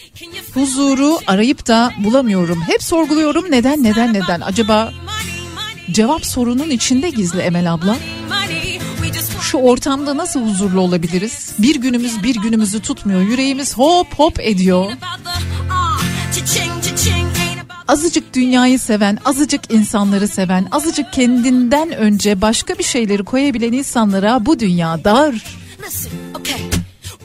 huzuru 0.53 1.19
arayıp 1.27 1.67
da 1.67 1.93
bulamıyorum. 2.03 2.61
Hep 2.67 2.83
sorguluyorum 2.83 3.51
neden 3.51 3.83
neden 3.83 4.13
neden. 4.13 4.41
Acaba 4.41 4.93
cevap 5.91 6.25
sorunun 6.25 6.69
içinde 6.69 7.09
gizli 7.09 7.41
Emel 7.41 7.73
abla. 7.73 7.97
Şu 9.41 9.57
ortamda 9.57 10.17
nasıl 10.17 10.49
huzurlu 10.49 10.81
olabiliriz? 10.81 11.53
Bir 11.59 11.75
günümüz 11.75 12.23
bir 12.23 12.35
günümüzü 12.35 12.81
tutmuyor. 12.81 13.21
Yüreğimiz 13.21 13.77
hop 13.77 14.13
hop 14.13 14.39
ediyor. 14.39 14.91
Azıcık 17.87 18.33
dünyayı 18.33 18.79
seven, 18.79 19.17
azıcık 19.25 19.73
insanları 19.73 20.27
seven, 20.27 20.67
azıcık 20.71 21.13
kendinden 21.13 21.91
önce 21.91 22.41
başka 22.41 22.77
bir 22.77 22.83
şeyleri 22.83 23.23
koyabilen 23.23 23.71
insanlara 23.71 24.45
bu 24.45 24.59
dünya 24.59 25.03
dar. 25.03 25.35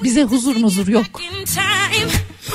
Bize 0.02 0.22
huzur 0.22 0.56
muzur 0.56 0.88
yok. 0.88 1.06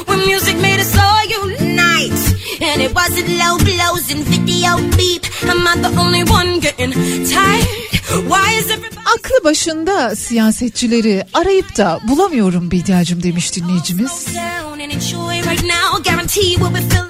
When 0.08 0.20
music 0.28 0.56
made 0.62 0.80
us 0.80 0.96
all 0.98 1.24
unite, 1.44 2.22
and 2.62 2.82
it 2.82 2.94
wasn't 2.96 3.30
low 3.42 3.58
blows 3.58 4.12
and 4.12 4.24
video 4.26 4.78
beep. 4.98 5.24
Am 5.50 5.68
I 5.68 5.76
the 5.82 6.00
only 6.00 6.24
one 6.24 6.60
getting 6.60 6.94
tired? 7.26 7.86
Why 8.30 8.60
is 8.60 8.72
everybody 8.72 8.96
Aklı 9.18 9.44
başında 9.44 10.16
siyasetçileri 10.16 11.24
arayıp 11.34 11.78
da 11.78 12.00
bulamıyorum 12.08 12.72
Bediacım 12.72 13.24
demiş 13.24 13.56
dinleyicimiz. 13.56 14.28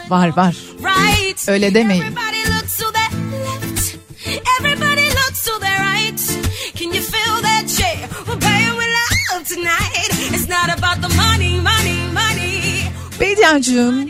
Var 0.09 0.37
var. 0.37 0.55
Öyle 1.47 1.73
demeyin. 1.73 2.03
Tonight. 9.55 10.09
It's 10.33 10.49
not 10.49 10.69
about 10.69 11.01
the 11.01 11.15
money, 11.15 11.59
money, 11.61 11.97
money. 12.13 12.34
Bediacığım 13.19 14.09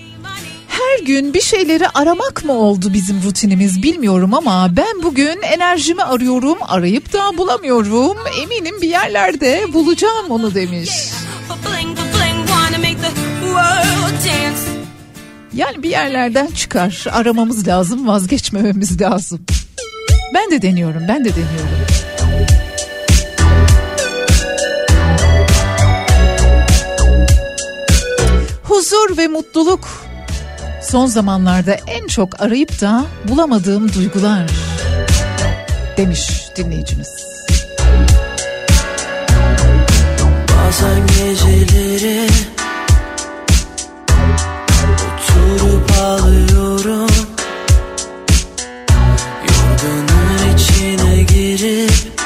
her 0.68 1.06
gün 1.06 1.34
bir 1.34 1.42
şeyleri 1.42 1.88
aramak 1.90 2.46
mı 2.46 2.54
oldu 2.54 2.94
bizim 2.94 3.24
rutinimiz 3.24 3.84
bilmiyorum 3.84 4.34
ama 4.34 4.78
ben 4.78 5.04
bugün 5.04 5.42
enerjimi 5.42 6.04
arıyorum 6.04 6.58
arayıp 6.62 7.14
da 7.14 7.38
bulamıyorum. 7.38 8.18
Eminim 8.42 8.82
bir 8.82 8.90
yerlerde 8.90 9.74
bulacağım 9.74 10.26
onu 10.30 10.56
demiş. 10.56 10.90
Yani 15.54 15.84
bir 15.84 15.90
yerlerden 15.90 16.48
çıkar 16.48 17.06
aramamız 17.12 17.68
lazım 17.68 18.08
vazgeçmememiz 18.08 19.02
lazım. 19.02 19.46
Ben 20.34 20.52
de 20.52 20.62
deniyorum 20.62 21.02
ben 21.08 21.26
de 21.26 21.30
deniyorum. 21.30 21.86
Huzur 28.76 29.18
ve 29.18 29.28
mutluluk 29.28 29.88
son 30.82 31.06
zamanlarda 31.06 31.74
en 31.88 32.08
çok 32.08 32.42
arayıp 32.42 32.82
da 32.82 33.06
bulamadığım 33.30 33.94
duygular 33.94 34.50
demiş 35.98 36.30
dinleyicimiz. 36.56 37.10
Bazen 40.58 41.08
geceleri 41.08 42.28
oturup 45.14 45.92
ağlıyorum 46.00 47.10
Yorganın 49.42 50.56
içine 50.56 51.24
girip 51.24 52.22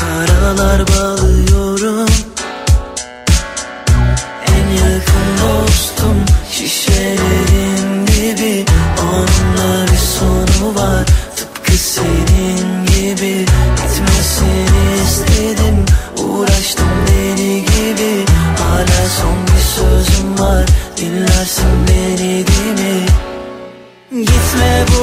karalar 0.00 0.88
bağlı 0.88 1.13
beni 22.04 22.44
mi? 22.78 22.94
Gitme 24.24 24.72
bu 24.88 24.93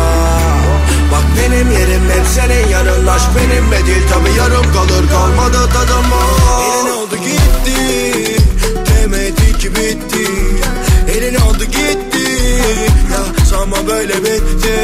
Bak 1.12 1.24
benim 1.38 1.70
yerim 1.70 2.02
hep 2.10 2.26
senin 2.26 2.68
yanın 2.68 3.06
Aşk 3.06 3.28
benimle 3.36 3.86
değil 3.86 4.02
tabi 4.12 4.38
yarım 4.38 4.72
kalır. 4.72 5.08
Kalmadı 5.08 5.68
tadım 5.72 6.12
o 6.12 6.62
Elin 6.62 6.90
oldu 6.90 7.16
gitti 7.16 8.36
demedi 8.86 9.58
ki 9.58 9.70
bitti. 9.74 10.30
Elin 11.16 11.34
oldu 11.34 11.64
gitti 11.64 12.30
ya 13.12 13.44
sanma 13.44 13.86
böyle 13.88 14.14
bitti. 14.14 14.74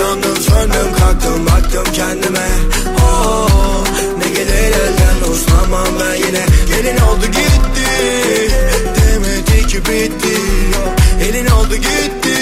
Yandım 0.00 0.36
söndüm 0.36 0.94
kalktım 0.98 1.46
baktım 1.46 1.92
kendime 1.92 2.48
oh, 3.00 3.84
gelir 4.40 4.72
elden 4.72 5.32
uslanmam 5.32 5.88
ben 6.00 6.14
yine 6.14 6.46
Gelin 6.68 6.98
oldu 6.98 7.26
gitti. 7.26 7.90
Demedi 8.96 9.66
ki 9.66 9.78
bitti. 9.78 10.36
Elin 11.28 11.46
oldu 11.46 11.76
gitti. 11.76 12.36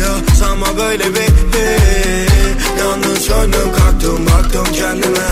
Ya 0.00 0.34
sanma 0.40 0.78
böyle 0.78 1.04
bitti? 1.14 1.66
Yandım 2.78 3.16
söndüm 3.16 3.72
kalktım 3.78 4.26
baktım 4.26 4.66
kendime. 4.72 5.28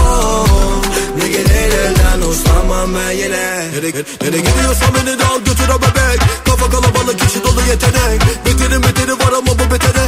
Oh, 0.00 0.82
Ne 1.18 1.28
gelir 1.28 1.72
elden 1.78 2.28
uslanmam 2.30 2.94
ben 2.94 3.10
yine 3.10 3.70
Nereye, 3.74 4.04
nereye 4.22 4.38
gidiyorsan 4.38 4.88
beni 4.94 5.18
de 5.18 5.24
al 5.24 5.38
götür 5.38 5.68
bebek. 5.68 6.20
Kafa 6.44 6.70
kalabalık 6.70 7.18
kişi 7.18 7.42
dolu 7.44 7.60
yetenek. 7.68 8.20
Beterin 8.46 8.82
beteri 8.82 9.12
var 9.12 9.32
ama 9.38 9.58
bu 9.58 9.74
betere 9.74 10.07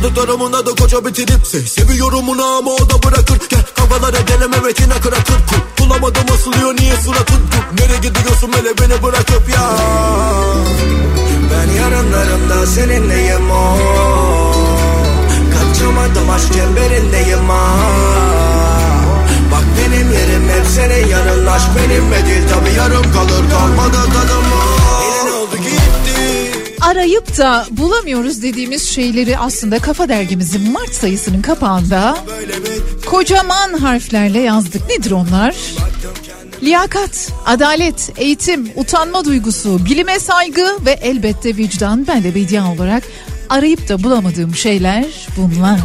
Yaşadıklarımın 0.00 0.52
adı 0.52 0.76
koca 0.76 1.04
bitirip 1.06 1.46
Se 1.46 1.60
Seviyorum 1.60 2.28
onu 2.28 2.44
ama 2.44 2.70
o 2.70 2.90
da 2.90 3.02
bırakır. 3.02 3.40
Gel 3.48 3.62
kafalara 3.74 4.28
deneme 4.28 4.68
retina 4.68 4.94
kırakır 4.94 5.36
Bulamadım 5.78 6.24
asılıyor 6.34 6.76
niye 6.76 6.96
suratın 6.96 7.40
Nereye 7.78 7.96
gidiyorsun 7.96 8.52
hele 8.52 8.78
beni 8.78 9.02
bırakıp 9.02 9.48
ya? 9.54 9.70
Ben 11.52 11.72
yarınlarımda 11.72 12.66
seninleyim 12.66 13.50
o. 13.50 13.76
Kaçamadım 15.52 16.30
aşk 16.30 16.52
çemberindeyim 16.52 17.48
ha. 17.48 17.76
Bak 19.52 19.64
benim 19.78 20.12
yerim 20.12 20.48
hep 20.48 20.66
senin 20.66 21.08
yanın 21.08 21.46
Aşk 21.46 21.68
benimle 21.76 22.26
değil 22.26 22.48
tabi 22.48 22.70
yarım 22.78 23.12
kalır. 23.12 23.50
Kalmadı 23.50 23.96
tadım 24.12 24.79
Arayıp 26.90 27.38
da 27.38 27.66
bulamıyoruz 27.70 28.42
dediğimiz 28.42 28.88
şeyleri 28.88 29.38
aslında 29.38 29.78
Kafa 29.78 30.08
Dergimizin 30.08 30.72
Mart 30.72 30.94
sayısının 30.94 31.42
kapağında 31.42 32.16
kocaman 33.06 33.72
harflerle 33.72 34.40
yazdık. 34.40 34.82
Nedir 34.88 35.10
onlar? 35.10 35.56
Liyakat, 36.62 37.32
adalet, 37.46 38.12
eğitim, 38.16 38.70
utanma 38.76 39.24
duygusu, 39.24 39.84
bilime 39.84 40.20
saygı 40.20 40.66
ve 40.86 40.90
elbette 40.90 41.56
vicdan. 41.56 42.06
Ben 42.06 42.24
de 42.24 42.30
medya 42.30 42.72
olarak 42.72 43.02
arayıp 43.48 43.88
da 43.88 44.02
bulamadığım 44.02 44.54
şeyler 44.54 45.04
bunlar. 45.36 45.80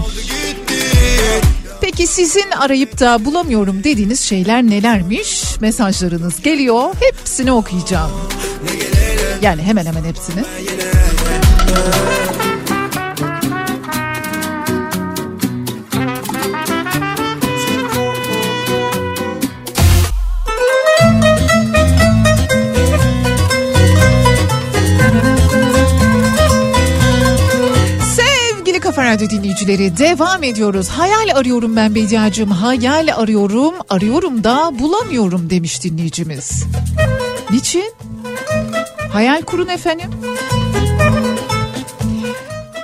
Peki 1.81 2.07
sizin 2.07 2.51
arayıp 2.51 2.99
da 2.99 3.25
bulamıyorum 3.25 3.83
dediğiniz 3.83 4.19
şeyler 4.19 4.63
nelermiş? 4.63 5.43
Mesajlarınız 5.61 6.41
geliyor. 6.41 6.95
Hepsini 6.99 7.51
okuyacağım. 7.51 8.11
Yani 9.41 9.61
hemen 9.61 9.85
hemen 9.85 10.03
hepsini. 10.03 10.43
Kafa 28.85 29.05
Radyo 29.05 29.29
dinleyicileri 29.29 29.97
devam 29.97 30.43
ediyoruz. 30.43 30.89
Hayal 30.89 31.35
arıyorum 31.35 31.75
ben 31.75 31.95
Bediacığım. 31.95 32.51
Hayal 32.51 33.07
arıyorum, 33.15 33.73
arıyorum 33.89 34.43
da 34.43 34.71
bulamıyorum 34.79 35.49
demiş 35.49 35.83
dinleyicimiz. 35.83 36.63
Niçin? 37.51 37.93
Hayal 39.15 39.41
kurun 39.41 39.67
efendim. 39.67 40.11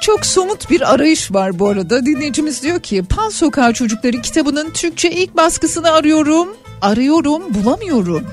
Çok 0.01 0.25
somut 0.25 0.69
bir 0.69 0.93
arayış 0.93 1.33
var 1.33 1.59
bu 1.59 1.67
arada. 1.67 2.05
Dinleyicimiz 2.05 2.63
diyor 2.63 2.79
ki 2.79 3.03
Pan 3.09 3.29
Sokağı 3.29 3.73
Çocukları 3.73 4.21
kitabının 4.21 4.69
Türkçe 4.69 5.11
ilk 5.11 5.37
baskısını 5.37 5.91
arıyorum. 5.91 6.47
Arıyorum 6.81 7.43
bulamıyorum. 7.53 8.27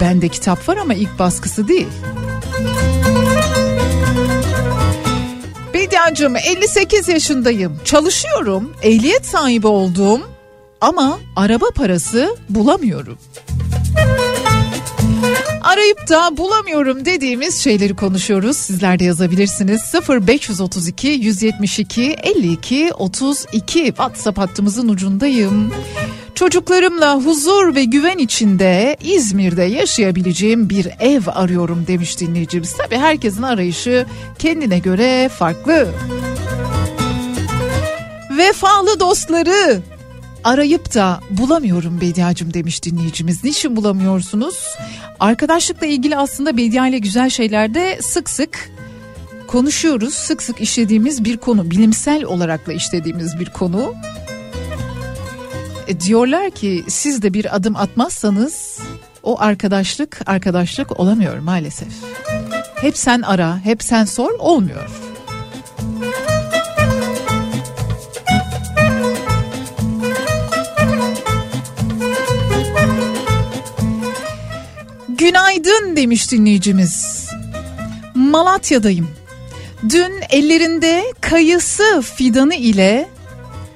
Bende 0.00 0.28
kitap 0.28 0.68
var 0.68 0.76
ama 0.76 0.94
ilk 0.94 1.18
baskısı 1.18 1.68
değil. 1.68 1.88
Bediacığım 5.74 6.36
58 6.36 7.08
yaşındayım. 7.08 7.80
Çalışıyorum. 7.84 8.72
Ehliyet 8.82 9.26
sahibi 9.26 9.66
oldum. 9.66 10.22
Ama 10.80 11.18
araba 11.36 11.66
parası 11.74 12.36
bulamıyorum. 12.48 13.18
Arayıp 15.60 16.08
da 16.08 16.36
bulamıyorum 16.36 17.04
dediğimiz 17.04 17.60
şeyleri 17.60 17.96
konuşuyoruz. 17.96 18.56
Sizler 18.56 18.98
de 18.98 19.04
yazabilirsiniz. 19.04 19.94
0532 20.08 21.08
172 21.08 22.16
52 22.22 22.92
32 22.94 23.84
WhatsApp 23.84 24.38
hattımızın 24.38 24.88
ucundayım. 24.88 25.74
Çocuklarımla 26.34 27.16
huzur 27.16 27.74
ve 27.74 27.84
güven 27.84 28.18
içinde 28.18 28.96
İzmir'de 29.02 29.62
yaşayabileceğim 29.62 30.70
bir 30.70 30.88
ev 31.00 31.22
arıyorum 31.26 31.86
demiş 31.86 32.20
dinleyicimiz. 32.20 32.76
Tabii 32.76 32.96
herkesin 32.96 33.42
arayışı 33.42 34.06
kendine 34.38 34.78
göre 34.78 35.28
farklı. 35.28 35.88
Vefalı 38.36 39.00
dostları 39.00 39.82
arayıp 40.44 40.94
da 40.94 41.20
bulamıyorum 41.30 42.00
Bediacım 42.00 42.54
demiş 42.54 42.82
dinleyicimiz. 42.82 43.44
Niçin 43.44 43.76
bulamıyorsunuz? 43.76 44.64
Arkadaşlıkla 45.20 45.86
ilgili 45.86 46.16
aslında 46.16 46.56
Bedia 46.56 46.88
ile 46.88 46.98
güzel 46.98 47.30
şeylerde 47.30 47.98
sık 48.02 48.30
sık 48.30 48.70
konuşuyoruz. 49.46 50.14
Sık 50.14 50.42
sık 50.42 50.60
işlediğimiz 50.60 51.24
bir 51.24 51.36
konu, 51.36 51.70
bilimsel 51.70 52.24
olarakla 52.24 52.72
işlediğimiz 52.72 53.40
bir 53.40 53.50
konu. 53.50 53.94
E, 55.88 56.00
diyorlar 56.00 56.50
ki 56.50 56.84
siz 56.88 57.22
de 57.22 57.34
bir 57.34 57.56
adım 57.56 57.76
atmazsanız 57.76 58.78
o 59.22 59.40
arkadaşlık 59.40 60.20
arkadaşlık 60.26 61.00
olamıyor 61.00 61.38
maalesef. 61.38 61.92
Hep 62.74 62.96
sen 62.96 63.22
ara, 63.22 63.58
hep 63.64 63.82
sen 63.82 64.04
sor 64.04 64.30
olmuyor. 64.38 65.09
Günaydın 75.30 75.96
demiş 75.96 76.32
dinleyicimiz. 76.32 77.26
Malatya'dayım. 78.14 79.08
Dün 79.88 80.12
ellerinde 80.30 81.04
kayısı 81.20 82.02
fidanı 82.02 82.54
ile 82.54 83.08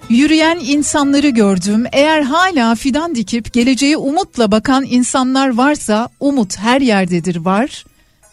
yürüyen 0.08 0.58
insanları 0.62 1.28
gördüm. 1.28 1.84
Eğer 1.92 2.22
hala 2.22 2.74
fidan 2.74 3.14
dikip 3.14 3.52
geleceğe 3.52 3.96
umutla 3.96 4.50
bakan 4.50 4.84
insanlar 4.84 5.56
varsa 5.56 6.08
umut 6.20 6.58
her 6.58 6.80
yerdedir 6.80 7.36
var. 7.36 7.84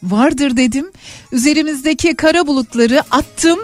Vardır 0.03 0.57
dedim. 0.57 0.91
Üzerimizdeki 1.31 2.15
kara 2.15 2.47
bulutları 2.47 3.01
attım. 3.11 3.59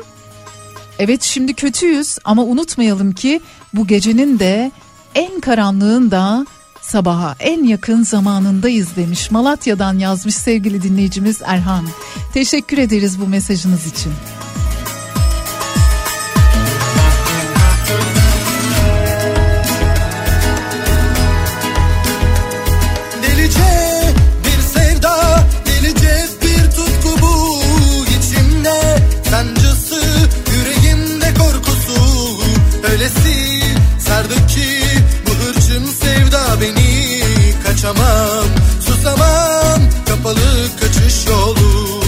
Evet 1.00 1.22
şimdi 1.22 1.54
kötüyüz 1.54 2.18
ama 2.24 2.44
unutmayalım 2.44 3.14
ki 3.14 3.42
bu 3.74 3.88
gecenin 3.88 4.40
de 4.40 4.72
en 5.16 5.40
karanlığında 5.40 6.46
sabaha 6.88 7.36
en 7.40 7.64
yakın 7.64 8.04
zamanındayız 8.04 8.96
demiş. 8.96 9.32
Malatya'dan 9.32 9.98
yazmış 9.98 10.36
sevgili 10.36 10.84
dinleyicimiz 10.84 11.42
Erhan. 11.46 11.86
Teşekkür 12.34 12.78
ederiz 12.78 13.22
bu 13.22 13.28
mesajınız 13.28 13.88
için. 13.88 14.12
kaçamam. 37.78 38.46
Susamam 38.86 39.82
kapalı 40.08 40.70
kaçış 40.80 41.28
yolu. 41.28 42.02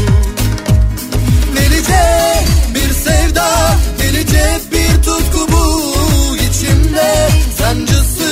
Delice 1.56 2.44
bir 2.76 2.94
sevda 2.94 3.78
delice 4.00 4.60
bir 4.72 5.04
tutku 5.04 5.48
bu 5.52 6.36
içimde. 6.36 7.30
Sancısı 7.58 8.30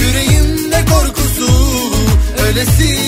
yüreğimde 0.00 0.84
korkusu. 0.84 1.52
Öylesi 2.46 2.98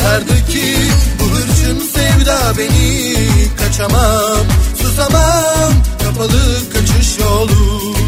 sardı 0.00 0.46
ki 0.48 0.76
bu 1.20 1.24
hırçın 1.24 1.80
sevda 1.94 2.58
beni. 2.58 3.14
Kaçamam 3.58 4.46
susamam 4.82 5.72
kapalı 6.04 6.70
kaçış 6.72 7.18
yolu. 7.18 7.99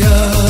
Ne 0.00 0.45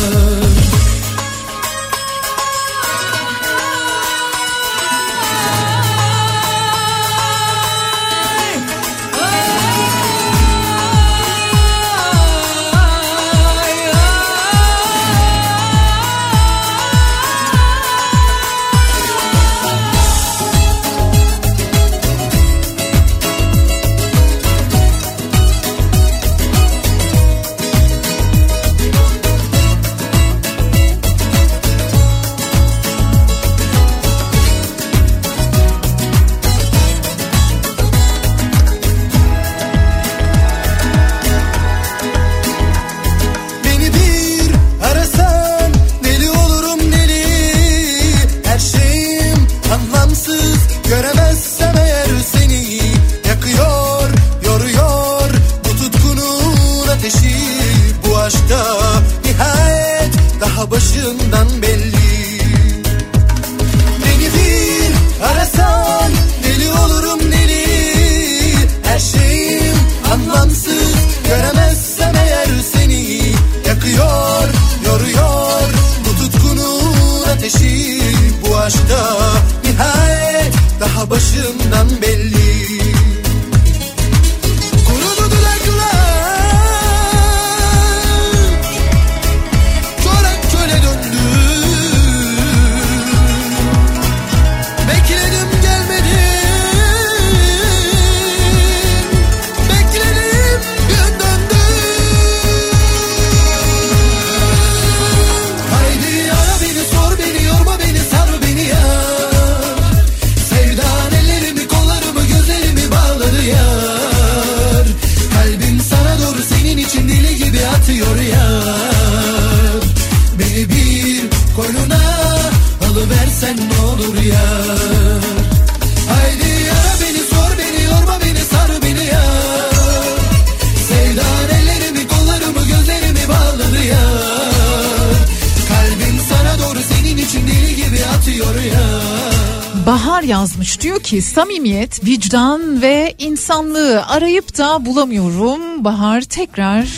bulamıyorum. 144.87 145.85
Bahar 145.85 146.21
tekrar 146.21 146.89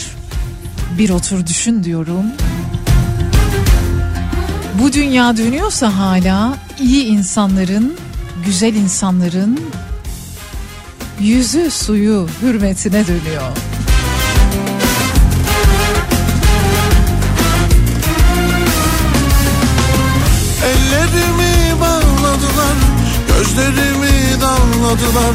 bir 0.98 1.10
otur 1.10 1.46
düşün 1.46 1.84
diyorum. 1.84 2.24
Bu 4.82 4.92
dünya 4.92 5.36
dönüyorsa 5.36 5.98
hala 5.98 6.56
iyi 6.80 7.04
insanların, 7.04 7.96
güzel 8.46 8.74
insanların 8.74 9.60
yüzü 11.20 11.70
suyu 11.70 12.28
hürmetine 12.42 13.06
dönüyor. 13.06 13.50
Ellerimi 20.64 21.80
bağladılar 21.80 22.76
Gözlerimi 23.38 23.97
damladılar 24.40 25.34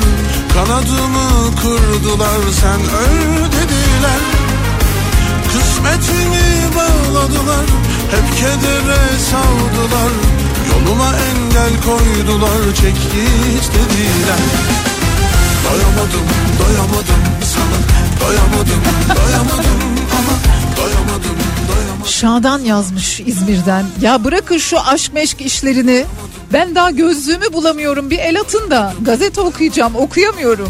Kanadımı 0.54 1.56
kırdılar 1.62 2.40
Sen 2.62 2.80
öl 2.82 3.46
dediler 3.46 4.22
Kısmetimi 5.54 6.76
bağladılar 6.76 7.66
Hep 8.12 8.38
kedere 8.38 9.02
savdılar 9.32 10.12
Yoluma 10.70 11.08
engel 11.08 11.82
koydular 11.86 12.76
Çek 12.76 12.96
git 12.96 13.72
dediler 13.74 14.44
Doyamadım, 15.66 16.28
doyamadım 16.60 17.22
sana 17.54 17.80
Doyamadım, 18.22 18.82
doyamadım 19.08 19.66
ama 20.12 20.34
Doyamadım, 20.78 21.38
doyamadım 21.68 22.08
Şadan 22.08 22.60
yazmış 22.60 23.20
İzmir'den. 23.20 23.86
Ya 24.02 24.24
bırakın 24.24 24.58
şu 24.58 24.80
aşk 24.80 25.14
meşk 25.14 25.42
işlerini. 25.42 26.06
Ben 26.54 26.76
daha 26.76 26.92
gözlüğümü 26.92 27.54
bulamıyorum. 27.54 28.10
Bir 28.10 28.20
el 28.20 28.40
atın 28.40 28.72
da 28.72 28.94
gazete 29.02 29.42
okuyacağım. 29.42 29.96
Okuyamıyorum. 29.96 30.70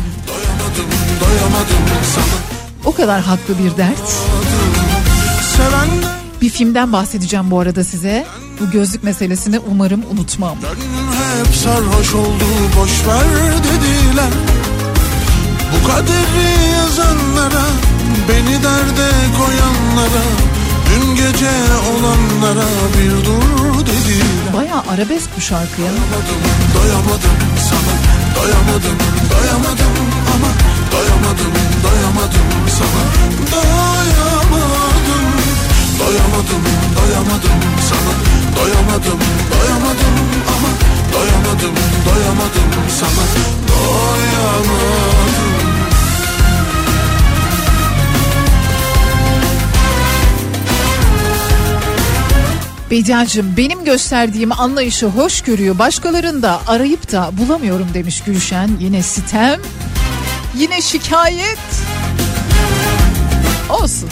Doyamadım 1.21 1.84
sana 2.15 2.25
O 2.86 2.95
kadar 2.95 3.21
haklı 3.21 3.53
bir 3.59 3.77
dert. 3.77 4.13
Bir 6.41 6.49
filmden 6.49 6.93
bahsedeceğim 6.93 7.51
bu 7.51 7.59
arada 7.59 7.84
size. 7.84 8.25
Bu 8.59 8.71
gözlük 8.71 9.03
meselesini 9.03 9.59
umarım 9.59 10.03
unutmam. 10.11 10.57
hep 10.57 11.55
sarhoş 11.55 12.13
oldu 12.13 12.45
boş 12.79 13.07
ver 13.07 13.53
dediler 13.57 14.34
Bu 15.73 15.88
kaderi 15.88 16.71
yazanlara 16.77 17.65
Beni 18.29 18.63
derde 18.63 19.09
koyanlara 19.38 20.23
Dün 20.89 21.15
gece 21.15 21.51
olanlara 21.91 22.67
bir 22.97 23.25
dur 23.25 23.53
arabesk 24.94 25.30
bu 25.38 25.41
şarkı 25.41 25.82
ya. 25.82 25.91
Doyamadım 26.76 27.36
sana 27.70 27.94
Doyamadım 28.36 28.98
doyamadım 29.32 29.94
ama 30.34 30.50
Doyamadım 30.94 31.54
doyamadım 31.84 32.48
sana. 32.78 33.04
Doyamadım 33.54 34.94
Doyamadım 36.00 36.64
doyamadım 36.98 37.60
sana. 37.89 38.14
Doyamadım 38.58 39.20
doyamadım 39.52 40.16
ama 40.54 40.70
Doyamadım 41.14 41.76
doyamadım 42.06 42.70
sana. 43.00 43.26
Doyamadım 43.70 45.53
Bediacığım 52.94 53.58
benim 53.58 53.86
gösterdiğim 53.86 54.60
anlayışı 54.60 55.06
hoş 55.06 55.41
görüyor. 55.41 55.80
Başkalarında 55.80 56.62
arayıp 56.68 57.12
da 57.12 57.30
bulamıyorum 57.38 57.88
demiş 57.94 58.22
Gülşen. 58.22 58.70
Yine 58.80 59.04
sitem. 59.04 59.60
Yine 60.58 60.82
şikayet. 60.82 61.60
Olsun. 63.70 64.10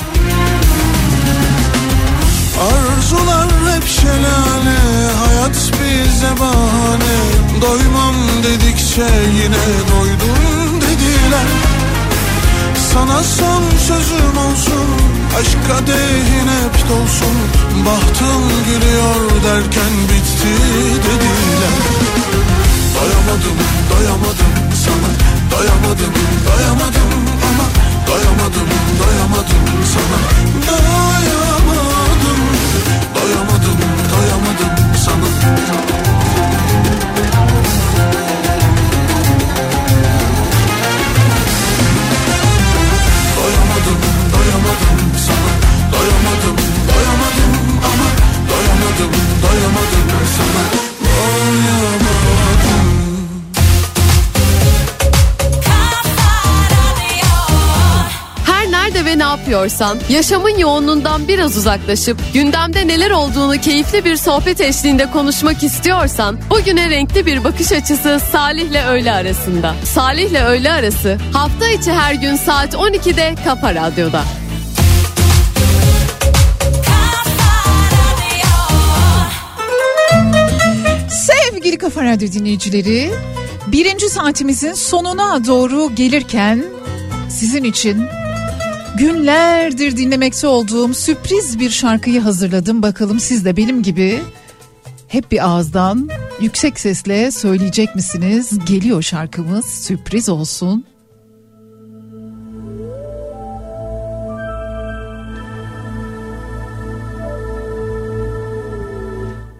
Arzular 2.61 3.47
hep 3.47 3.87
şelale 3.87 4.77
Hayat 5.25 5.55
bize 5.55 6.39
bahane 6.39 7.17
Doymam 7.61 8.15
dedikçe 8.43 9.07
yine 9.43 9.65
doydum 9.91 10.81
dediler 10.81 11.70
Sana 12.93 13.23
son 13.23 13.63
sözüm 13.87 14.37
olsun 14.37 14.87
Aşk 15.39 15.57
kadehin 15.67 16.47
hep 16.55 16.89
dolsun. 16.89 17.35
Bahtım 17.85 18.43
gülüyor 18.65 19.43
derken 19.43 19.93
bitti 20.09 20.53
dediler. 21.05 21.75
Doyamadım, 22.95 23.57
doyamadım 23.91 24.53
sana. 24.85 25.09
Doyamadım, 25.51 26.13
doyamadım 26.47 27.11
ama 27.49 27.65
Doyamadım 28.07 28.69
doyamadım 28.99 29.65
sana. 29.93 30.19
Doyamadım 30.67 32.39
Doyamadım 33.15 33.79
doyamadım 34.11 34.95
sana 35.05 36.20
Her 58.45 58.71
nerede 58.71 59.05
ve 59.05 59.19
ne 59.19 59.23
yapıyorsan 59.23 59.97
yaşamın 60.09 60.57
yoğunluğundan 60.57 61.27
biraz 61.27 61.57
uzaklaşıp 61.57 62.17
gündemde 62.33 62.87
neler 62.87 63.11
olduğunu 63.11 63.61
keyifli 63.61 64.05
bir 64.05 64.15
sohbet 64.15 64.61
eşliğinde 64.61 65.05
konuşmak 65.11 65.63
istiyorsan 65.63 66.39
bugüne 66.49 66.89
renkli 66.89 67.25
bir 67.25 67.43
bakış 67.43 67.71
açısı 67.71 68.21
Salih'le 68.31 68.87
öğle 68.87 69.11
arasında. 69.11 69.75
Salih'le 69.83 70.41
öğle 70.45 70.71
arası 70.71 71.17
hafta 71.33 71.67
içi 71.67 71.91
her 71.91 72.13
gün 72.13 72.35
saat 72.35 72.73
12'de 72.73 73.35
Kafa 73.45 73.75
Radyo'da. 73.75 74.40
Sevgili 81.71 81.89
Kafa 81.89 82.03
Radyo 82.03 82.31
dinleyicileri, 82.31 83.11
birinci 83.67 84.09
saatimizin 84.09 84.73
sonuna 84.73 85.47
doğru 85.47 85.95
gelirken 85.95 86.63
sizin 87.29 87.63
için 87.63 88.03
günlerdir 88.97 89.97
dinlemekte 89.97 90.47
olduğum 90.47 90.93
sürpriz 90.93 91.59
bir 91.59 91.69
şarkıyı 91.69 92.21
hazırladım. 92.21 92.81
Bakalım 92.81 93.19
siz 93.19 93.45
de 93.45 93.57
benim 93.57 93.83
gibi 93.83 94.19
hep 95.07 95.31
bir 95.31 95.45
ağızdan 95.47 96.09
yüksek 96.41 96.79
sesle 96.79 97.31
söyleyecek 97.31 97.95
misiniz? 97.95 98.59
Geliyor 98.65 99.01
şarkımız 99.01 99.65
sürpriz 99.65 100.29
olsun. 100.29 100.85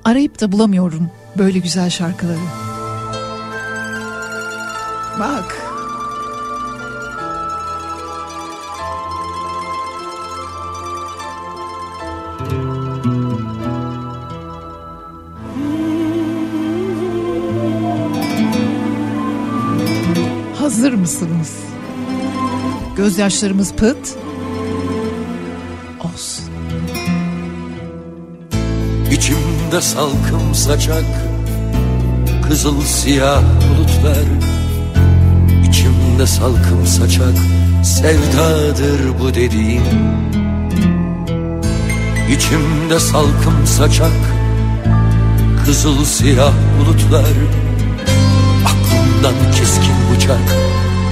Arayıp 0.03 0.41
da 0.41 0.51
bulamıyorum 0.51 1.09
böyle 1.37 1.59
güzel 1.59 1.89
şarkıları. 1.89 2.37
Bak. 5.19 5.57
Hazır 20.59 20.93
mısınız? 20.93 21.57
Gözyaşlarımız 22.97 23.73
pıt. 23.73 24.17
Olsun. 26.03 26.45
İçimde 29.11 29.81
salkım 29.81 30.55
saçak 30.55 31.05
Kızıl 32.51 32.81
siyah 32.81 33.41
bulutlar. 33.41 34.25
İçimde 35.69 36.27
salkım 36.27 36.87
saçak 36.87 37.33
Sevdadır 37.83 39.19
bu 39.19 39.33
dediğim. 39.33 39.83
İçimde 42.31 42.99
salkım 42.99 43.65
saçak 43.65 44.11
Kızıl 45.65 46.05
siyah 46.05 46.53
bulutlar. 46.79 47.33
Aklımdan 48.65 49.51
keskin 49.55 49.95
bıçak 50.15 50.55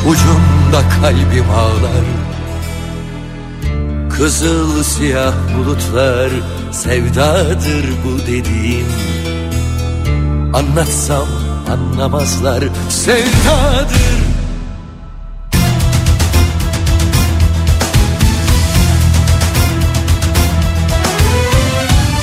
Ucunda 0.08 0.90
kalbim 1.02 1.50
ağlar. 1.50 2.06
Kızıl 4.10 4.84
siyah 4.84 5.34
bulutlar 5.58 6.32
sevdadır 6.72 7.86
bu 8.06 8.20
dediğim 8.28 8.86
Anlatsam 10.54 11.28
anlamazlar 11.72 12.64
sevdadır. 12.90 14.20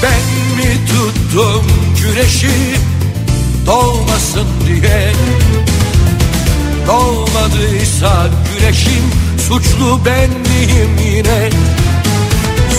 Ben 0.02 0.56
mi 0.56 0.86
tuttum 0.86 1.64
güneşi 2.02 2.50
doğmasın 3.66 4.46
diye? 4.66 5.12
Doğmadıysa 6.86 8.26
güneşim 8.58 9.04
suçlu 9.48 10.00
ben 10.04 10.30
miyim 10.30 11.16
yine? 11.16 11.50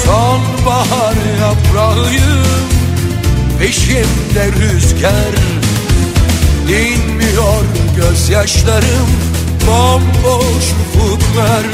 Sonbahar 0.06 1.16
yaprağıyım 1.42 2.77
Peşimde 3.60 4.52
rüzgar. 4.60 5.36
Dinmiyor 6.68 7.64
gözyaşlarım 7.96 9.10
Bomboş 9.68 10.66
ufuklar. 10.82 11.66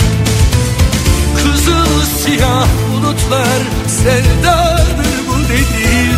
Kızıl 1.36 2.06
siyah 2.24 2.68
bulutlar 2.92 3.62
Sevdadır 3.88 5.20
bu 5.28 5.44
dediğin 5.44 6.18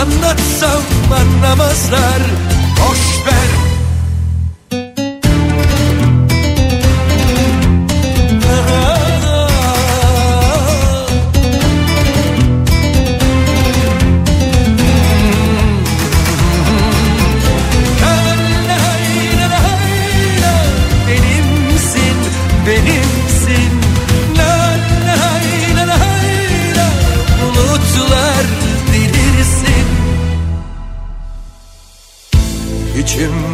Anlatsam 0.00 0.82
anlamazlar 1.12 2.22
Boş 2.78 3.26
ver 3.26 3.57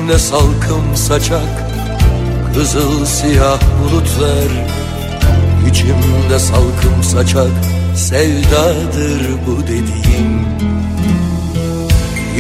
İçimde 0.05 0.19
salkım 0.19 0.97
saçak, 0.97 1.73
kızıl 2.55 3.07
siyah 3.07 3.61
bulutlar. 3.81 4.67
İçimde 5.71 6.39
salkım 6.39 7.03
saçak, 7.03 7.51
sevdadır 7.97 9.29
bu 9.47 9.63
dediğim. 9.63 10.47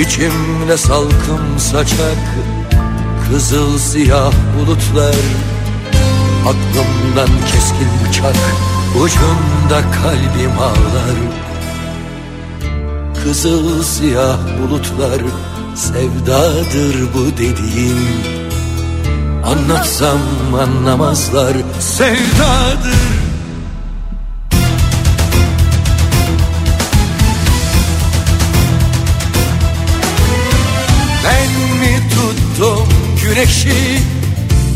İçimde 0.01 0.77
salkım 0.77 1.59
saçak, 1.59 2.19
Kızıl 3.31 3.79
siyah 3.79 4.33
bulutlar 4.59 5.17
Aklımdan 6.43 7.29
keskin 7.53 8.09
bıçak 8.09 8.37
Ucunda 8.97 9.91
kalbim 9.91 10.59
ağlar 10.59 11.17
Kızıl 13.25 13.83
siyah 13.83 14.39
bulutlar 14.63 15.23
Sevdadır 15.75 17.15
bu 17.15 17.33
dediğim. 17.33 17.99
Anlatsam 19.45 20.19
anlamazlar. 20.61 21.57
Sevdadır. 21.81 23.15
Ben 31.25 31.79
mi 31.81 32.03
tuttum 32.11 32.89
güneşi 33.23 34.03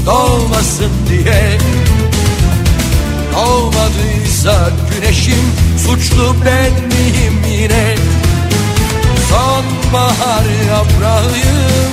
doğmasın 0.07 0.91
diye? 1.09 1.59
Doğmadıysa 3.33 4.71
güneşim 4.91 5.53
suçlu 5.87 6.37
ben 6.45 6.73
miyim 6.73 7.63
yine 7.63 7.95
Sonbahar 9.69 10.45
yaprağıyım 10.69 11.93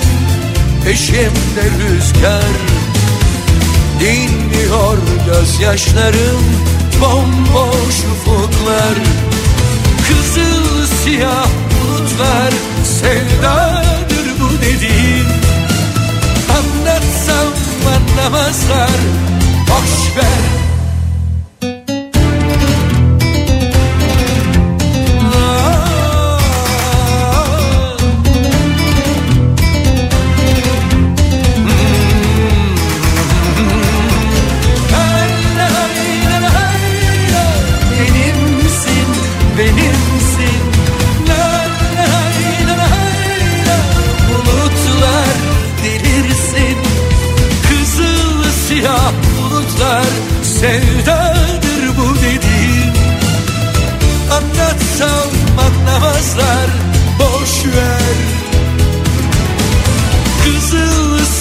peşimde 0.84 1.66
rüzgar. 1.80 2.56
Dinmiyor 4.00 4.98
gözyaşlarım 5.26 6.44
bomboş 7.02 7.96
ufuklar. 8.12 8.96
Kızıl 10.08 10.88
siyah 11.04 11.48
bulutlar 11.72 12.54
sevdadır 13.02 14.40
bu 14.40 14.62
dediğin. 14.62 15.28
Anlatsam 16.58 17.54
anlamazlar 17.96 19.00
boş 19.68 20.18
ver 20.18 20.65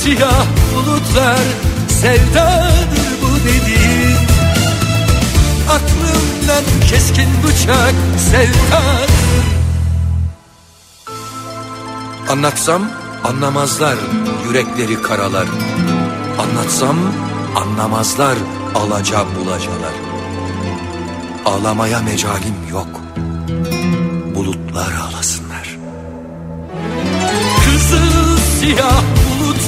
siyah 0.05 0.47
bulutlar 0.75 1.45
Sevdadır 1.89 3.11
bu 3.23 3.31
dediğin 3.49 4.19
Aklımdan 5.71 6.65
keskin 6.91 7.29
bıçak 7.45 7.95
sevdadır. 8.31 9.45
Anlatsam 12.31 12.83
anlamazlar 13.25 13.97
yürekleri 14.47 15.03
karalar. 15.03 15.47
Anlatsam 16.39 16.97
anlamazlar 17.57 18.37
alaca 18.75 19.25
bulacalar. 19.37 19.95
Ağlamaya 21.45 22.01
mecalim 22.01 22.55
yok. 22.71 23.01
Bulutlar 24.35 24.93
ağlasınlar. 24.93 25.79
Kızıl 27.65 28.39
siyah 28.61 29.24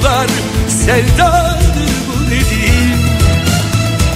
bulutlar 0.07 0.27
sevdadır 0.69 1.93
bu 2.09 2.31
dediğim. 2.31 3.01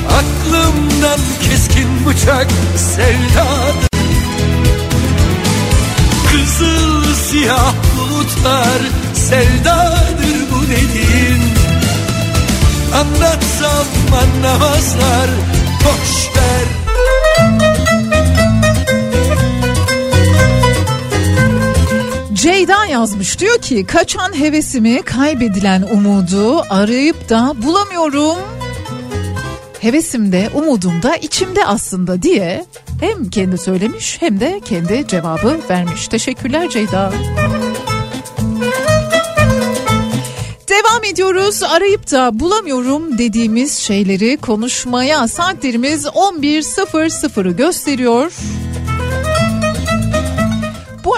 Aklımdan 0.08 1.20
keskin 1.42 2.06
bıçak 2.06 2.46
sevdadır. 2.76 3.90
Kızıl 6.30 7.14
siyah 7.14 7.74
bulutlar 7.96 8.80
sevdadır 9.14 10.50
bu 10.52 10.62
dediğin 10.62 11.42
Anlatsam 12.94 13.86
anlamazlar 14.22 15.30
boş 15.84 16.36
ver 16.36 17.69
Ceyda 22.40 22.86
yazmış 22.86 23.38
diyor 23.38 23.58
ki 23.58 23.86
kaçan 23.86 24.38
hevesimi 24.38 25.02
kaybedilen 25.02 25.82
umudu 25.82 26.60
arayıp 26.70 27.28
da 27.28 27.54
bulamıyorum. 27.62 28.38
Hevesimde 29.80 30.50
umudumda 30.54 31.16
içimde 31.16 31.66
aslında 31.66 32.22
diye 32.22 32.64
hem 33.00 33.30
kendi 33.30 33.58
söylemiş 33.58 34.16
hem 34.22 34.40
de 34.40 34.60
kendi 34.64 35.04
cevabı 35.08 35.60
vermiş. 35.70 36.08
Teşekkürler 36.08 36.68
Ceyda. 36.68 37.12
Devam 40.68 41.04
ediyoruz. 41.12 41.62
Arayıp 41.62 42.10
da 42.10 42.40
bulamıyorum 42.40 43.18
dediğimiz 43.18 43.78
şeyleri 43.78 44.36
konuşmaya. 44.36 45.28
Saatlerimiz 45.28 46.04
11.00'ı 46.04 47.52
gösteriyor. 47.56 48.32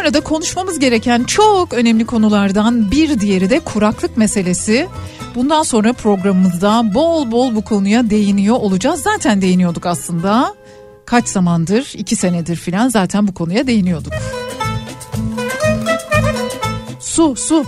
Arada 0.03 0.21
konuşmamız 0.21 0.79
gereken 0.79 1.25
çok 1.25 1.75
önemli 1.75 2.07
konulardan 2.07 2.91
bir 2.91 3.21
diğeri 3.21 3.51
de 3.51 3.61
kuraklık 3.61 4.17
meselesi. 4.17 4.89
Bundan 5.35 5.63
sonra 5.63 5.93
programımızda 5.93 6.95
bol 6.95 7.31
bol 7.31 7.55
bu 7.55 7.65
konuya 7.65 8.11
değiniyor 8.11 8.57
olacağız. 8.57 9.03
Zaten 9.03 9.43
değiniyorduk 9.43 9.87
aslında. 9.87 10.55
Kaç 11.07 11.29
zamandır, 11.29 11.93
iki 11.95 12.17
senedir 12.17 12.57
filan 12.57 12.89
zaten 12.89 13.29
bu 13.29 13.35
konuya 13.35 13.67
değiniyorduk. 13.67 14.13
Su, 17.01 17.37
su. 17.37 17.65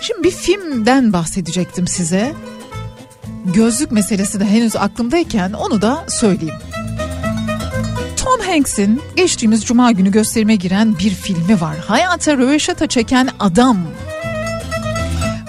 Şimdi 0.00 0.22
bir 0.22 0.30
filmden 0.30 1.12
bahsedecektim 1.12 1.86
size. 1.86 2.34
Gözlük 3.44 3.92
meselesi 3.92 4.40
de 4.40 4.44
henüz 4.44 4.76
aklımdayken 4.76 5.52
onu 5.52 5.82
da 5.82 6.04
söyleyeyim. 6.08 6.54
Tom 8.16 8.40
Hanks'in 8.40 9.00
geçtiğimiz 9.16 9.64
cuma 9.64 9.92
günü 9.92 10.10
gösterime 10.10 10.56
giren 10.56 10.98
bir 10.98 11.10
filmi 11.10 11.60
var. 11.60 11.76
Hayata 11.86 12.36
röveşata 12.36 12.86
çeken 12.86 13.28
adam. 13.40 13.78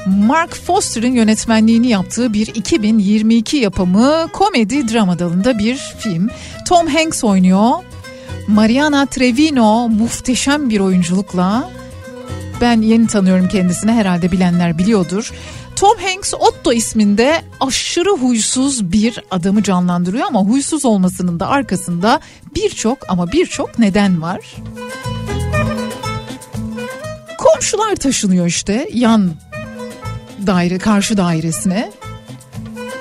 Mark 0.06 0.56
Foster'ın 0.56 1.12
yönetmenliğini 1.12 1.88
yaptığı 1.88 2.34
bir 2.34 2.48
2022 2.48 3.58
yapımı 3.58 4.28
komedi 4.34 4.94
drama 4.94 5.20
dalında 5.20 5.58
bir 5.58 5.76
film. 6.00 6.30
Tom 6.68 6.88
Hanks 6.88 7.24
oynuyor. 7.24 7.72
Mariana 8.48 9.06
Trevino 9.06 9.90
muhteşem 9.90 10.70
bir 10.70 10.80
oyunculukla 10.80 11.70
ben 12.62 12.82
yeni 12.82 13.08
tanıyorum 13.08 13.48
kendisini 13.48 13.92
herhalde 13.92 14.32
bilenler 14.32 14.78
biliyordur. 14.78 15.32
Tom 15.84 15.98
Hanks 15.98 16.34
Otto 16.34 16.74
isminde 16.74 17.42
aşırı 17.60 18.10
huysuz 18.10 18.92
bir 18.92 19.20
adamı 19.32 19.64
canlandırıyor 19.64 20.28
ama 20.28 20.40
huysuz 20.40 20.86
olmasının 20.86 21.40
da 21.40 21.48
arkasında 21.48 22.20
birçok 22.56 23.10
ama 23.10 23.32
birçok 23.32 23.80
neden 23.80 24.22
var. 24.22 24.56
Komşular 27.38 27.96
taşınıyor 27.96 28.46
işte 28.46 28.90
yan 28.94 29.32
daire 30.48 30.78
karşı 30.78 31.18
dairesine 31.18 31.92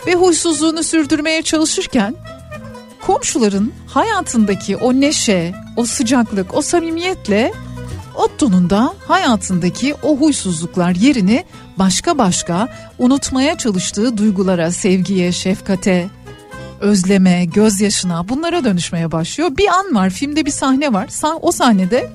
ve 0.07 0.15
huysuzluğunu 0.15 0.83
sürdürmeye 0.83 1.43
çalışırken 1.43 2.15
komşuların 3.01 3.73
hayatındaki 3.87 4.77
o 4.77 4.93
neşe, 4.93 5.55
o 5.77 5.85
sıcaklık, 5.85 6.55
o 6.55 6.63
samimiyetle 6.63 7.53
Otto'nun 8.15 8.71
da 8.71 8.95
hayatındaki 9.09 9.95
o 10.03 10.17
huysuzluklar 10.17 10.95
yerini 10.95 11.45
başka 11.79 12.19
başka 12.19 12.69
unutmaya 12.99 13.59
çalıştığı 13.59 14.17
duygulara, 14.17 14.71
sevgiye, 14.71 15.33
şefkate, 15.33 16.09
özleme, 16.81 17.45
gözyaşına 17.45 18.29
bunlara 18.29 18.65
dönüşmeye 18.65 19.13
başlıyor. 19.13 19.57
Bir 19.57 19.69
an 19.69 19.95
var 19.95 20.11
filmde 20.11 20.47
bir 20.47 20.51
sahne 20.51 20.93
var. 20.93 21.09
O 21.41 21.53
sahnede 21.53 22.11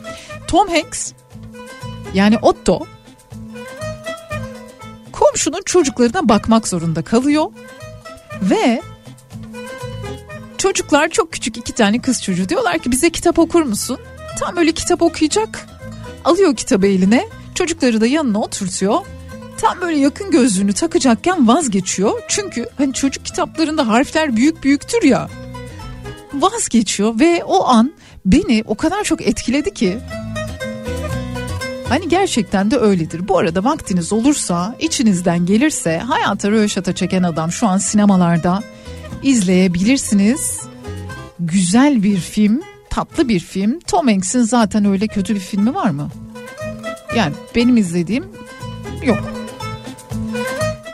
Tom 0.48 0.68
Hanks 0.68 1.12
yani 2.14 2.38
Otto 2.42 2.88
komşunun 5.12 5.62
çocuklarına 5.66 6.30
bakmak 6.30 6.68
zorunda 6.68 7.02
kalıyor 7.02 7.52
ve 8.42 8.82
çocuklar 10.58 11.10
çok 11.10 11.32
küçük 11.32 11.58
iki 11.58 11.74
tane 11.74 12.02
kız 12.02 12.24
çocuğu 12.24 12.50
diyorlar 12.50 12.80
ki 12.80 12.92
bize 12.92 13.10
kitap 13.10 13.40
okur 13.40 13.62
musun? 13.62 14.00
Tam 14.40 14.58
öyle 14.58 14.72
kitap 14.72 15.02
okuyacak 15.02 15.68
alıyor 16.26 16.56
kitabı 16.56 16.88
eline 16.88 17.28
çocukları 17.56 18.02
da 18.02 18.08
yanına 18.08 18.40
oturtuyor. 18.40 18.98
Tam 19.62 19.82
böyle 19.82 19.98
yakın 19.98 20.32
gözlüğünü 20.32 20.74
takacakken 20.74 21.48
vazgeçiyor. 21.48 22.22
Çünkü 22.28 22.70
hani 22.78 22.94
çocuk 22.94 23.26
kitaplarında 23.26 23.88
harfler 23.88 24.36
büyük 24.36 24.64
büyüktür 24.64 25.04
ya. 25.04 25.30
Vazgeçiyor 26.34 27.20
ve 27.20 27.44
o 27.44 27.68
an 27.68 27.94
beni 28.26 28.64
o 28.68 28.76
kadar 28.76 29.04
çok 29.04 29.22
etkiledi 29.22 29.74
ki. 29.74 29.98
Hani 31.90 32.10
gerçekten 32.10 32.72
de 32.72 32.78
öyledir. 32.78 33.28
Bu 33.28 33.38
arada 33.38 33.64
vaktiniz 33.64 34.14
olursa, 34.14 34.76
içinizden 34.80 35.46
gelirse 35.46 35.98
Hayata 35.98 36.52
Röveşata 36.52 36.96
çeken 36.96 37.24
adam 37.24 37.52
şu 37.52 37.68
an 37.68 37.78
sinemalarda 37.78 38.64
izleyebilirsiniz. 39.24 40.62
Güzel 41.40 42.04
bir 42.04 42.18
film 42.18 42.62
tatlı 42.90 43.30
bir 43.30 43.40
film. 43.40 43.80
Tom 43.80 44.08
Hanks'in 44.08 44.42
zaten 44.42 44.86
öyle 44.86 45.08
kötü 45.08 45.36
bir 45.36 45.40
filmi 45.40 45.76
var 45.76 45.90
mı? 45.90 46.10
Yani 47.16 47.34
benim 47.56 47.78
izlediğim 47.78 48.26
yok. 49.04 49.37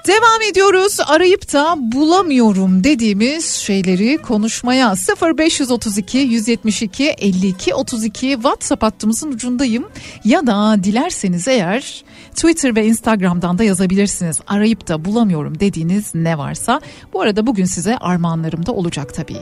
Devam 0.07 0.41
ediyoruz. 0.51 0.97
Arayıp 1.07 1.53
da 1.53 1.75
bulamıyorum 1.77 2.83
dediğimiz 2.83 3.45
şeyleri 3.45 4.17
konuşmaya. 4.17 4.93
0532 5.21 6.17
172 6.17 7.09
52 7.09 7.73
32 7.73 8.29
WhatsApp 8.33 8.83
hattımızın 8.83 9.31
ucundayım. 9.31 9.87
Ya 10.25 10.47
da 10.47 10.83
dilerseniz 10.83 11.47
eğer 11.47 12.03
Twitter 12.31 12.75
ve 12.75 12.85
Instagram'dan 12.85 13.57
da 13.57 13.63
yazabilirsiniz. 13.63 14.39
Arayıp 14.47 14.87
da 14.87 15.05
bulamıyorum 15.05 15.59
dediğiniz 15.59 16.15
ne 16.15 16.37
varsa. 16.37 16.81
Bu 17.13 17.21
arada 17.21 17.47
bugün 17.47 17.65
size 17.65 17.97
armağanlarım 17.97 18.65
da 18.65 18.71
olacak 18.71 19.13
tabii. 19.13 19.41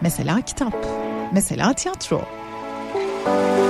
Mesela 0.00 0.40
kitap 0.40 0.86
mesela 1.32 1.72
tiyatro. 1.72 2.20
sınırı 3.24 3.63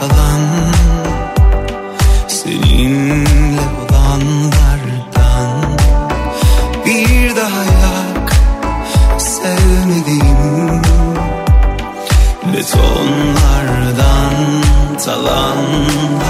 kalan 0.00 0.42
Seninle 2.28 3.60
olanlardan 3.80 5.50
Bir 6.86 7.36
daha 7.36 7.64
yak 7.64 8.32
sevmediğim 9.18 10.82
Betonlardan 12.52 14.34
talanlar 15.04 16.27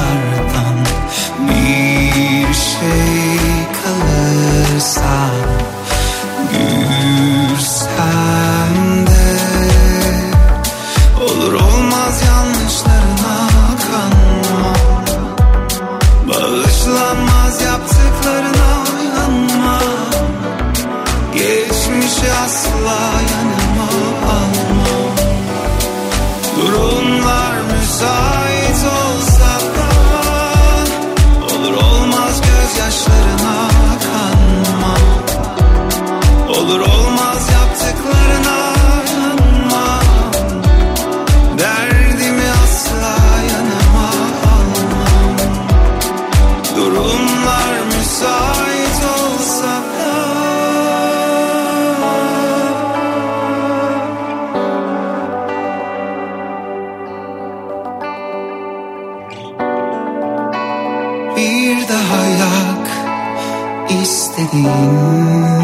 istediğin 64.49 65.59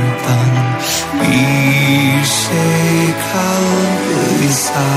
bir 1.21 2.25
şey 2.25 3.13
kaldıysa 3.33 4.87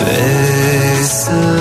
Ve 0.00 1.04
sığ 1.04 1.59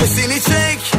Sesini 0.00 0.40
çek. 0.40 0.89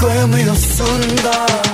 koyamıyorsun 0.00 1.18
da. 1.24 1.67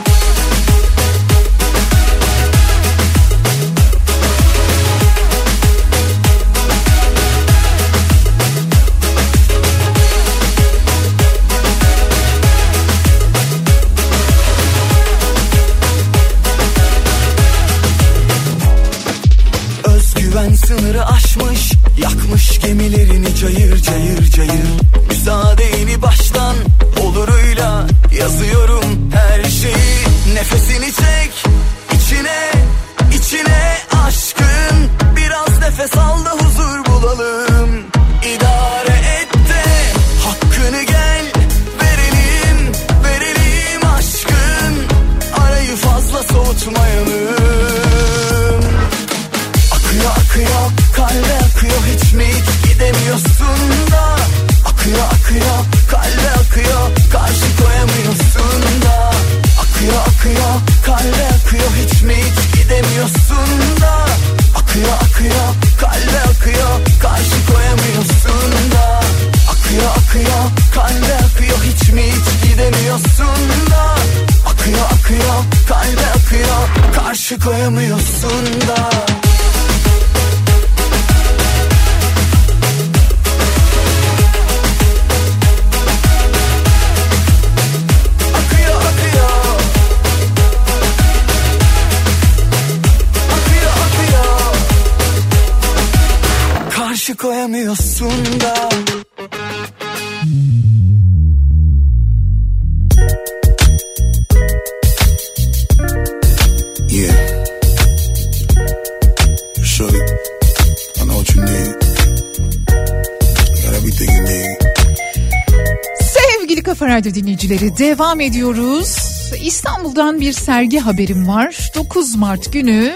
Dinleyicileri 117.55 117.78
devam 117.78 118.20
ediyoruz. 118.20 118.96
İstanbul'dan 119.44 120.20
bir 120.20 120.32
sergi 120.32 120.78
haberim 120.78 121.28
var. 121.28 121.72
9 121.74 122.14
Mart 122.14 122.52
günü 122.52 122.92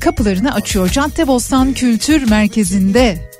kapılarını 0.00 0.54
açıyor. 0.54 0.88
Caddebostan 0.88 1.72
Kültür 1.72 2.30
Merkezi'nde. 2.30 3.30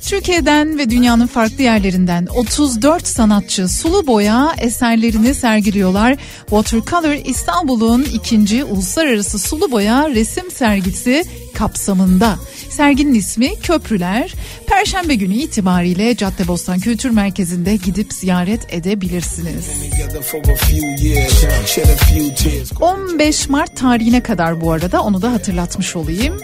Türkiye'den 0.00 0.78
ve 0.78 0.90
dünyanın 0.90 1.26
farklı 1.26 1.62
yerlerinden 1.62 2.26
34 2.26 3.06
sanatçı 3.06 3.68
sulu 3.68 4.06
boya 4.06 4.54
eserlerini 4.58 5.34
sergiliyorlar. 5.34 6.16
Watercolor 6.40 7.14
İstanbul'un 7.24 8.02
ikinci 8.02 8.64
uluslararası 8.64 9.38
sulu 9.38 9.70
boya 9.70 10.10
resim 10.10 10.50
sergisi 10.50 11.24
kapsamında. 11.54 12.36
Serginin 12.70 13.14
ismi 13.14 13.60
Köprüler. 13.60 14.34
Perşembe 14.76 15.14
günü 15.14 15.34
itibariyle 15.34 16.16
Caddebostan 16.16 16.78
Kültür 16.78 17.10
Merkezi'nde 17.10 17.76
gidip 17.76 18.12
ziyaret 18.12 18.74
edebilirsiniz. 18.74 19.66
Together 19.90 20.22
for 20.22 20.38
a 20.38 20.56
few 20.56 21.08
years, 21.08 21.66
shed 21.66 21.84
a 21.84 21.96
few 21.96 22.34
tears. 22.34 22.72
15 22.80 23.48
Mart 23.48 23.76
tarihine 23.76 24.22
kadar 24.22 24.60
bu 24.60 24.72
arada 24.72 25.02
onu 25.02 25.22
da 25.22 25.32
hatırlatmış 25.32 25.96
olayım. 25.96 26.40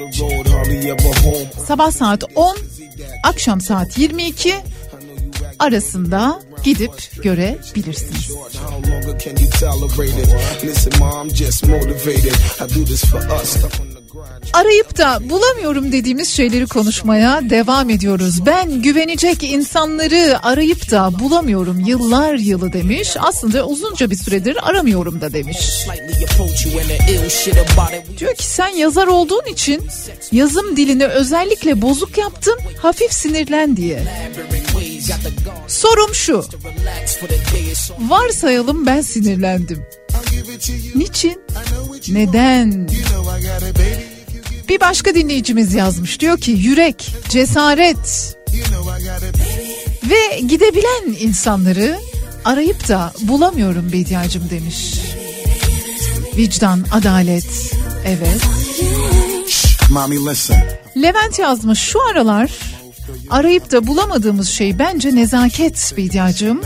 Sabah 1.67 1.91
saat 1.91 2.25
10, 2.35 2.57
akşam 3.25 3.61
saat 3.61 3.99
22 3.99 4.55
arasında 5.59 6.41
gidip 6.65 7.23
görebilirsiniz. 7.23 8.33
Arayıp 14.53 14.99
da 14.99 15.19
bulamıyorum 15.31 15.93
dediğimiz 15.93 16.29
şeyleri 16.29 16.67
konuşmaya 16.67 17.51
devam 17.51 17.91
ediyoruz. 17.91 18.47
Ben 18.47 18.83
güvenecek 18.83 19.43
insanları 19.43 20.39
arayıp 20.43 20.91
da 20.91 21.11
bulamıyorum 21.21 21.81
yıllar 21.81 22.35
yılı 22.35 22.73
demiş. 22.73 23.17
Aslında 23.21 23.67
uzunca 23.67 24.11
bir 24.11 24.17
süredir 24.17 24.69
aramıyorum 24.69 25.21
da 25.21 25.33
demiş. 25.33 25.87
Diyor 28.19 28.35
ki 28.35 28.47
sen 28.47 28.69
yazar 28.69 29.07
olduğun 29.07 29.45
için 29.53 29.83
yazım 30.33 30.77
dilini 30.77 31.07
özellikle 31.07 31.83
bozuk 31.83 32.19
yaptın 32.19 32.59
hafif 32.79 33.13
sinirlen 33.13 33.77
diye. 33.77 34.03
Sorum 35.69 36.15
şu. 36.15 36.45
Varsayalım 37.99 38.87
ben 38.87 39.01
sinirlendim. 39.01 39.87
Niçin? 40.95 41.41
Neden? 42.09 42.89
Bir 44.69 44.81
başka 44.81 45.15
dinleyicimiz 45.15 45.75
yazmış. 45.75 46.21
Diyor 46.21 46.41
ki 46.41 46.51
yürek, 46.51 47.09
cesaret 47.29 48.37
ve 50.11 50.41
gidebilen 50.41 51.17
insanları 51.21 51.99
arayıp 52.45 52.89
da 52.89 53.13
bulamıyorum 53.23 53.93
Bediacım 53.93 54.51
demiş. 54.51 54.95
Vicdan, 56.37 56.85
adalet, 56.93 57.75
evet. 58.07 58.43
Levent 60.97 61.39
yazmış 61.39 61.79
şu 61.79 62.03
aralar 62.11 62.51
arayıp 63.31 63.71
da 63.73 63.87
bulamadığımız 63.87 64.49
şey 64.49 64.79
bence 64.79 65.15
nezaket 65.17 65.93
Bediacım. 65.97 66.61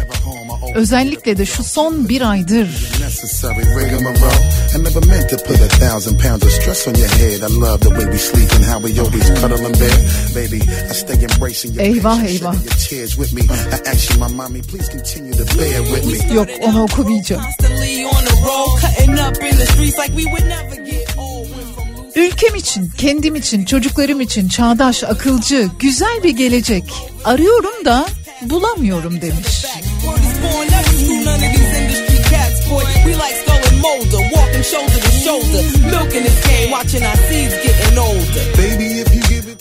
Özellikle 0.74 1.38
de 1.38 1.46
şu 1.46 1.64
son 1.64 2.08
bir 2.08 2.30
aydır. 2.30 2.68
Necessary 3.00 3.58
rigmarole. 3.60 4.34
I 4.76 4.84
never 4.84 5.06
meant 5.06 5.30
to 5.30 5.36
put 5.36 5.60
a 5.62 5.68
thousand 5.68 6.20
pounds 6.20 6.42
of 6.44 6.50
stress 6.52 6.88
on 6.88 6.94
your 6.94 7.08
head. 7.08 7.50
I 7.50 7.54
love 7.60 7.78
the 7.80 7.88
way 7.88 8.04
we 8.04 8.18
sleep 8.18 8.52
and 8.56 8.64
how 8.64 8.88
we 8.88 9.00
always 9.00 9.40
cuddle 9.40 9.66
in 9.68 9.72
bed. 9.80 9.98
Baby, 10.34 10.62
I 10.90 10.94
stay 10.94 11.24
embracing 11.24 11.74
your 11.74 11.84
Eyvah, 11.84 12.20
eyvah. 12.20 12.28
shedding 12.28 12.64
your 12.64 12.78
tears 12.88 13.16
with 13.18 13.32
me. 13.34 13.42
I 13.72 13.90
ask 13.90 14.10
you, 14.10 14.18
my 14.20 14.28
mommy, 14.36 14.60
please 14.62 14.88
continue 14.88 15.32
to 15.32 15.44
bear 15.58 15.82
with 15.82 16.28
me. 16.28 16.34
Yok 16.34 16.48
onu 16.62 16.82
okumayacağım. 16.82 17.42
Ülkem 22.16 22.54
için, 22.54 22.90
kendim 22.98 23.36
için, 23.36 23.64
çocuklarım 23.64 24.20
için 24.20 24.48
çağdaş, 24.48 25.04
akılcı, 25.04 25.68
güzel 25.78 26.22
bir 26.22 26.30
gelecek 26.30 26.84
arıyorum 27.24 27.84
da 27.84 28.06
bulamıyorum 28.42 29.20
demiş. 29.20 29.66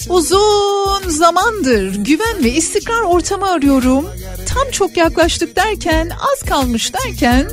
Uzun 0.09 1.09
zamandır 1.09 1.95
güven 1.95 2.43
ve 2.43 2.49
istikrar 2.51 3.01
ortamı 3.01 3.51
arıyorum. 3.51 4.09
Tam 4.45 4.71
çok 4.71 4.97
yaklaştık 4.97 5.55
derken, 5.55 6.09
az 6.09 6.49
kalmış 6.49 6.93
derken 6.93 7.47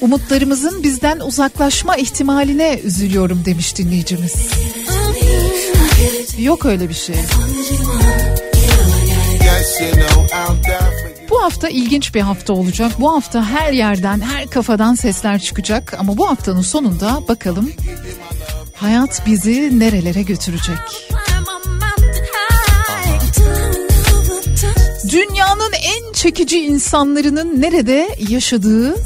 umutlarımızın 0.00 0.82
bizden 0.82 1.20
uzaklaşma 1.20 1.96
ihtimaline 1.96 2.80
üzülüyorum 2.84 3.44
demiş 3.44 3.76
dinleyicimiz. 3.76 4.34
Yok 6.38 6.66
öyle 6.66 6.88
bir 6.88 6.94
şey. 6.94 7.16
Bu 11.30 11.42
hafta 11.42 11.68
ilginç 11.68 12.14
bir 12.14 12.20
hafta 12.20 12.52
olacak. 12.52 12.92
Bu 13.00 13.12
hafta 13.12 13.44
her 13.44 13.72
yerden, 13.72 14.20
her 14.20 14.46
kafadan 14.46 14.94
sesler 14.94 15.38
çıkacak. 15.38 15.94
Ama 15.98 16.16
bu 16.16 16.28
haftanın 16.28 16.62
sonunda 16.62 17.28
bakalım 17.28 17.72
hayat 18.74 19.26
bizi 19.26 19.78
nerelere 19.78 20.22
götürecek. 20.22 20.78
Dünyanın 25.12 25.72
en 25.72 26.12
çekici 26.12 26.58
insanlarının 26.58 27.60
nerede 27.60 28.08
yaşadığı, 28.28 28.96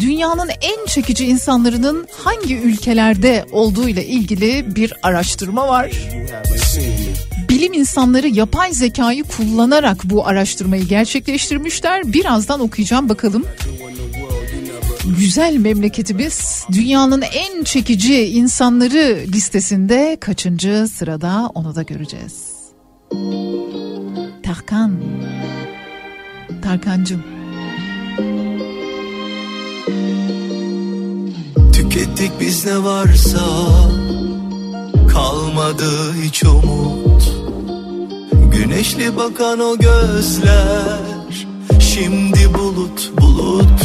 dünyanın 0.00 0.48
en 0.48 0.86
çekici 0.86 1.26
insanlarının 1.26 2.06
hangi 2.24 2.56
ülkelerde 2.56 3.44
olduğu 3.52 3.88
ile 3.88 4.06
ilgili 4.06 4.76
bir 4.76 4.92
araştırma 5.02 5.68
var. 5.68 5.90
Bilim 7.48 7.72
insanları 7.72 8.28
yapay 8.28 8.72
zekayı 8.72 9.24
kullanarak 9.24 10.04
bu 10.04 10.26
araştırmayı 10.26 10.84
gerçekleştirmişler. 10.84 12.12
Birazdan 12.12 12.60
okuyacağım 12.60 13.08
bakalım. 13.08 13.44
güzel 15.18 15.56
memleketimiz 15.56 16.64
dünyanın 16.72 17.22
en 17.22 17.64
çekici 17.64 18.26
insanları 18.26 19.24
listesinde 19.32 20.16
kaçıncı 20.20 20.88
sırada 20.88 21.50
onu 21.54 21.74
da 21.74 21.82
göreceğiz. 21.82 22.56
Tarkan. 24.42 25.00
Tarkancım. 26.62 27.22
Tükettik 31.90 32.32
biz 32.40 32.66
ne 32.66 32.84
varsa. 32.84 33.46
Kalmadı 35.08 36.14
hiç 36.22 36.44
umut. 36.44 37.32
Güneşli 38.52 39.16
bakan 39.16 39.60
o 39.60 39.78
gözler. 39.78 41.46
Şimdi 41.80 42.54
bulut 42.54 43.12
bulut. 43.20 43.82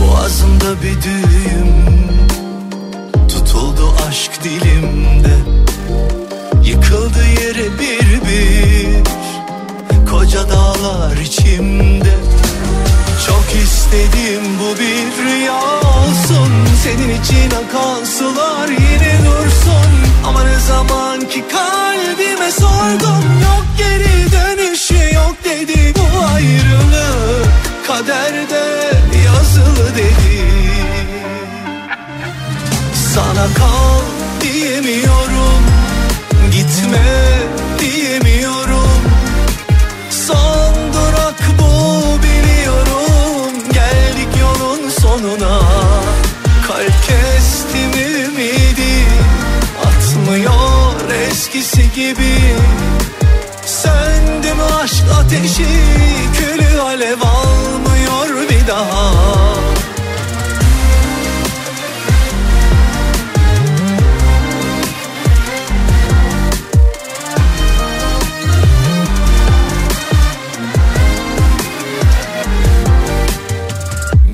Boğazımda 0.00 0.82
bir 0.82 1.02
düğüm. 1.02 1.74
Tutuldu 3.28 3.94
aşk 4.08 4.44
dilimde. 4.44 5.36
Yıkıldı 6.64 7.24
yere 7.42 7.78
bir 7.78 8.20
bir. 8.28 9.04
Koca 10.10 10.48
dağlar 10.48 11.16
içimde. 11.16 12.14
Çok 13.26 13.62
istedim 13.62 14.42
bu 14.60 14.78
bir 14.78 15.24
rüya 15.24 15.73
Senin 16.84 17.20
için 17.20 17.50
akan 17.50 18.04
sular 18.04 18.68
yine 18.68 19.18
dursun. 19.26 19.90
Ama 20.26 20.42
ne 20.42 20.58
zaman 20.58 21.20
ki 21.20 21.44
kalbime 21.52 22.50
sordum 22.50 23.24
Yok 23.42 23.64
geri 23.78 24.32
dönüşü 24.32 25.14
yok 25.14 25.36
dedi 25.44 25.94
bu 25.96 26.26
ayrılık. 26.34 27.46
Kaderde 27.86 28.64
yazılı 29.26 29.96
dedi. 29.96 30.44
Sana 33.14 33.46
kal 33.58 34.00
diyemiyorum 34.40 35.62
Gitme 36.52 37.22
diyemiyorum 37.80 38.73
gibi. 51.94 52.54
Söndü 53.66 54.54
mü 54.54 54.62
aşk 54.82 55.04
ateşi 55.20 55.66
Külü 56.38 56.80
alev 56.80 57.20
almıyor 57.20 58.48
bir 58.50 58.66
daha. 58.66 59.14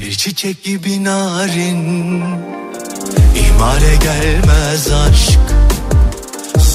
Bir 0.01 0.12
çiçek 0.12 0.62
gibi 0.62 1.05
narin 1.05 2.23
İhmale 3.37 3.97
gelmez 3.97 4.93
aşk 4.93 5.40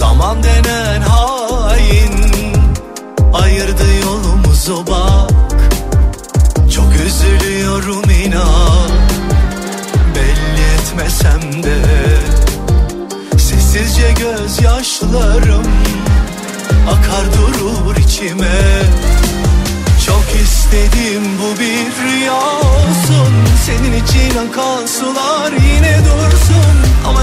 Zaman 0.06 0.44
denen 0.44 1.02
hain 1.02 2.14
Ayırdı 3.34 3.84
yolumuzu 4.04 4.88
bak. 4.88 5.32
Çok 6.76 6.88
üzülüyorum 7.06 8.10
inan 8.10 8.90
Belli 10.16 10.64
etmesem 10.76 11.64
de. 11.64 11.78
Sessizce 13.32 14.12
gözyaşlarım 14.12 15.68
Akar 16.90 17.26
durur 17.34 17.96
içime. 17.96 18.62
Çok 20.06 20.42
istedim 20.42 21.24
bu 21.42 21.60
bir 21.60 22.04
rüya 22.04 22.34
olsun 22.36 23.34
Senin 23.66 23.94
için 24.04 24.38
akan 24.38 24.86
sular 24.86 25.52
yine 25.52 26.00
dursun 26.06 26.75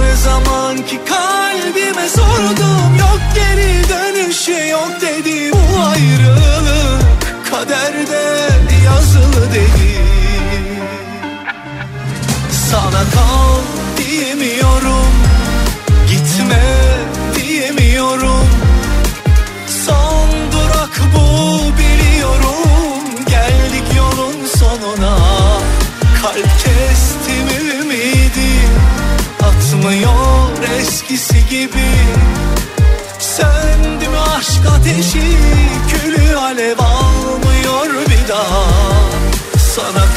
Ama 0.03 0.11
ne 0.11 0.17
zaman 0.17 0.77
ki 0.77 1.01
kalbime 1.09 2.09
sordum. 2.09 2.97
Yok 2.99 3.21
geri 3.35 3.89
dönüşü 3.89 4.69
yok 4.69 4.91
dedi 5.01 5.53
Bu 5.53 5.81
ayrılık. 5.81 7.03
Kaderde 7.51 8.43
yazılı 8.85 9.53
dedi 9.53 10.03
Sana 12.71 13.03
kal 13.15 13.61
diyemiyorum. 13.99 15.13
Gitme 16.09 16.63
diyemiyorum 17.37 18.32
gibi. 31.53 31.93
Söndü 33.19 34.09
mü 34.09 34.19
aşk 34.37 34.67
ateşi 34.79 35.37
Külü 35.89 36.37
alev 36.37 36.79
almıyor 36.79 38.07
bir 38.07 38.29
daha. 38.29 38.65
Sana 39.59 40.12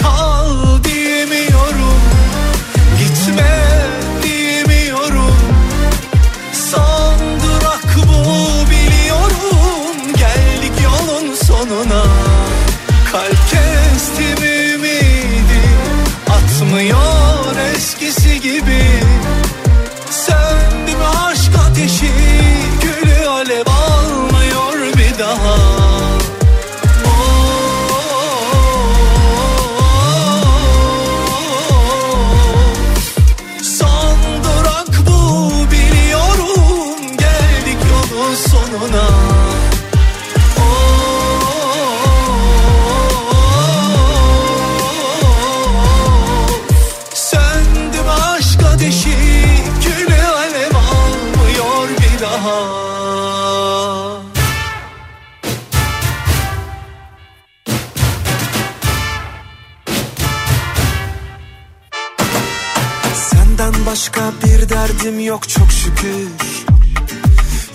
başka 63.86 64.22
bir 64.44 64.70
derdim 64.70 65.20
yok 65.20 65.50
çok 65.50 65.72
şükür. 65.72 66.28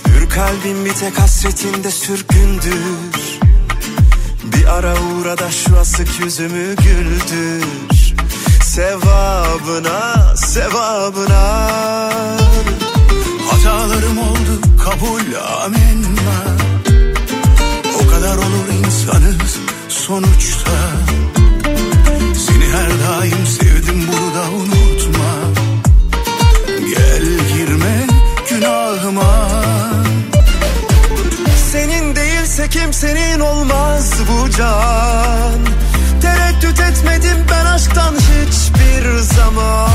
Hür 0.07 0.29
kalbim 0.29 0.85
bir 0.85 0.93
tek 0.93 1.19
hasretinde 1.19 1.91
sürgündür. 1.91 3.41
Bir 4.45 4.67
ara 4.67 4.95
uğra 5.01 5.39
da 5.39 5.51
şu 5.51 5.79
asık 5.79 6.21
yüzümü 6.21 6.77
güldür. 6.77 7.65
Sevabına, 8.63 10.37
sevabına. 10.37 11.69
Hatalarım 13.51 14.19
oldu 14.19 14.61
kabul 14.85 15.35
amenna. 15.65 16.57
O 18.05 18.11
kadar 18.11 18.37
olur 18.37 18.69
insanız 18.87 19.59
sonuçta. 19.89 20.73
Seni 22.35 22.65
her 22.65 22.91
daim 22.91 23.47
günahıma 29.11 29.49
Senin 31.73 32.17
değilse 32.17 32.69
kimsenin 32.69 33.41
olmaz 33.41 34.13
bu 34.29 34.51
can. 34.51 35.59
Tereddüt 36.23 36.81
etmedim 36.81 37.47
ben 37.51 37.67
aşktan 37.67 38.15
hiçbir 38.15 39.19
zaman. 39.19 39.91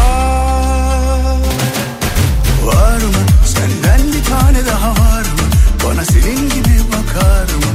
Var 2.66 2.98
mı? 2.98 3.26
Senden 3.46 4.14
bir 4.14 4.24
tane 4.24 4.66
daha 4.66 4.90
var 4.92 5.22
mı? 5.22 5.46
Bana 5.86 6.06
senin 6.06 6.50
gibi 6.50 6.80
bakar 6.92 7.44
mı? 7.44 7.72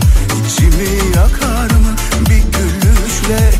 İçimi 0.47 1.17
yakar 1.17 1.71
mı? 1.77 1.97
Bir 2.21 2.59
gülüşle 2.59 3.60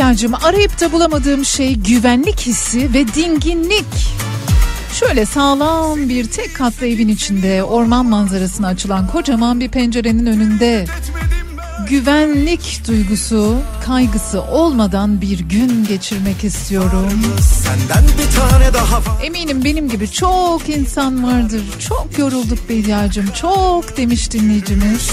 Bediacığım 0.00 0.34
arayıp 0.34 0.80
da 0.80 0.92
bulamadığım 0.92 1.44
şey 1.44 1.74
güvenlik 1.74 2.40
hissi 2.40 2.94
ve 2.94 3.14
dinginlik. 3.14 3.84
Şöyle 4.92 5.26
sağlam 5.26 6.08
bir 6.08 6.24
tek 6.24 6.56
katlı 6.56 6.86
evin 6.86 7.08
içinde 7.08 7.64
orman 7.64 8.06
manzarasına 8.06 8.66
açılan 8.66 9.06
kocaman 9.06 9.60
bir 9.60 9.68
pencerenin 9.68 10.26
önünde 10.26 10.86
güvenlik 11.90 12.82
duygusu, 12.88 13.56
kaygısı 13.86 14.42
olmadan 14.42 15.20
bir 15.20 15.38
gün 15.38 15.84
geçirmek 15.84 16.44
istiyorum. 16.44 17.22
Eminim 19.22 19.64
benim 19.64 19.88
gibi 19.88 20.10
çok 20.10 20.68
insan 20.68 21.24
vardır. 21.24 21.62
Çok 21.88 22.18
yorulduk 22.18 22.68
Bediacığım, 22.68 23.30
çok 23.40 23.96
demiş 23.96 24.32
dinleyicimiz. 24.32 25.10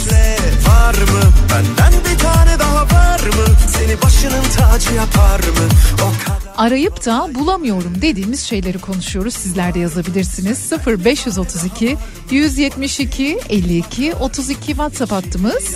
Var 0.68 0.94
mı? 0.94 1.32
Benden 1.52 1.94
bir 2.00 2.20
tane 2.20 2.60
daha 2.60 2.84
var 2.84 3.20
mı? 3.20 3.56
Seni 3.68 4.02
başının 4.02 4.44
tacı 4.58 4.94
yapar 4.94 5.40
mı? 5.40 5.70
O. 6.04 6.37
Arayıp 6.58 7.06
da 7.06 7.30
bulamıyorum 7.36 8.02
dediğimiz 8.02 8.44
şeyleri 8.44 8.78
konuşuyoruz. 8.78 9.34
Sizler 9.34 9.74
de 9.74 9.80
yazabilirsiniz. 9.80 10.72
0532 10.88 11.98
172 12.32 13.40
52 13.50 14.14
32 14.14 14.66
WhatsApp 14.66 15.12
hattımız. 15.12 15.76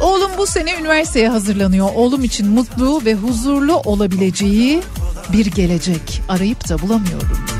Oğlum 0.00 0.30
bu 0.38 0.46
sene 0.46 0.74
üniversiteye 0.80 1.28
hazırlanıyor. 1.28 1.88
Oğlum 1.94 2.24
için 2.24 2.48
mutlu 2.48 3.04
ve 3.04 3.14
huzurlu 3.14 3.76
olabileceği 3.76 4.82
bir 5.32 5.46
gelecek. 5.46 6.22
Arayıp 6.28 6.68
da 6.68 6.78
bulamıyorum. 6.78 7.55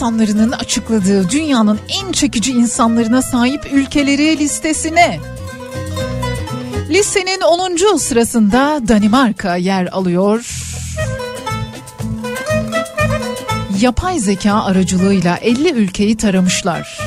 İnsanlarının 0.00 0.52
açıkladığı 0.52 1.30
dünyanın 1.30 1.78
en 2.02 2.12
çekici 2.12 2.52
insanlarına 2.52 3.22
sahip 3.22 3.72
ülkeleri 3.72 4.38
listesine. 4.38 5.20
Listenin 6.90 7.40
10. 7.40 7.96
sırasında 7.96 8.80
Danimarka 8.88 9.56
yer 9.56 9.86
alıyor. 9.86 10.50
Yapay 13.80 14.18
zeka 14.18 14.64
aracılığıyla 14.64 15.36
50 15.36 15.70
ülkeyi 15.70 16.16
taramışlar. 16.16 17.00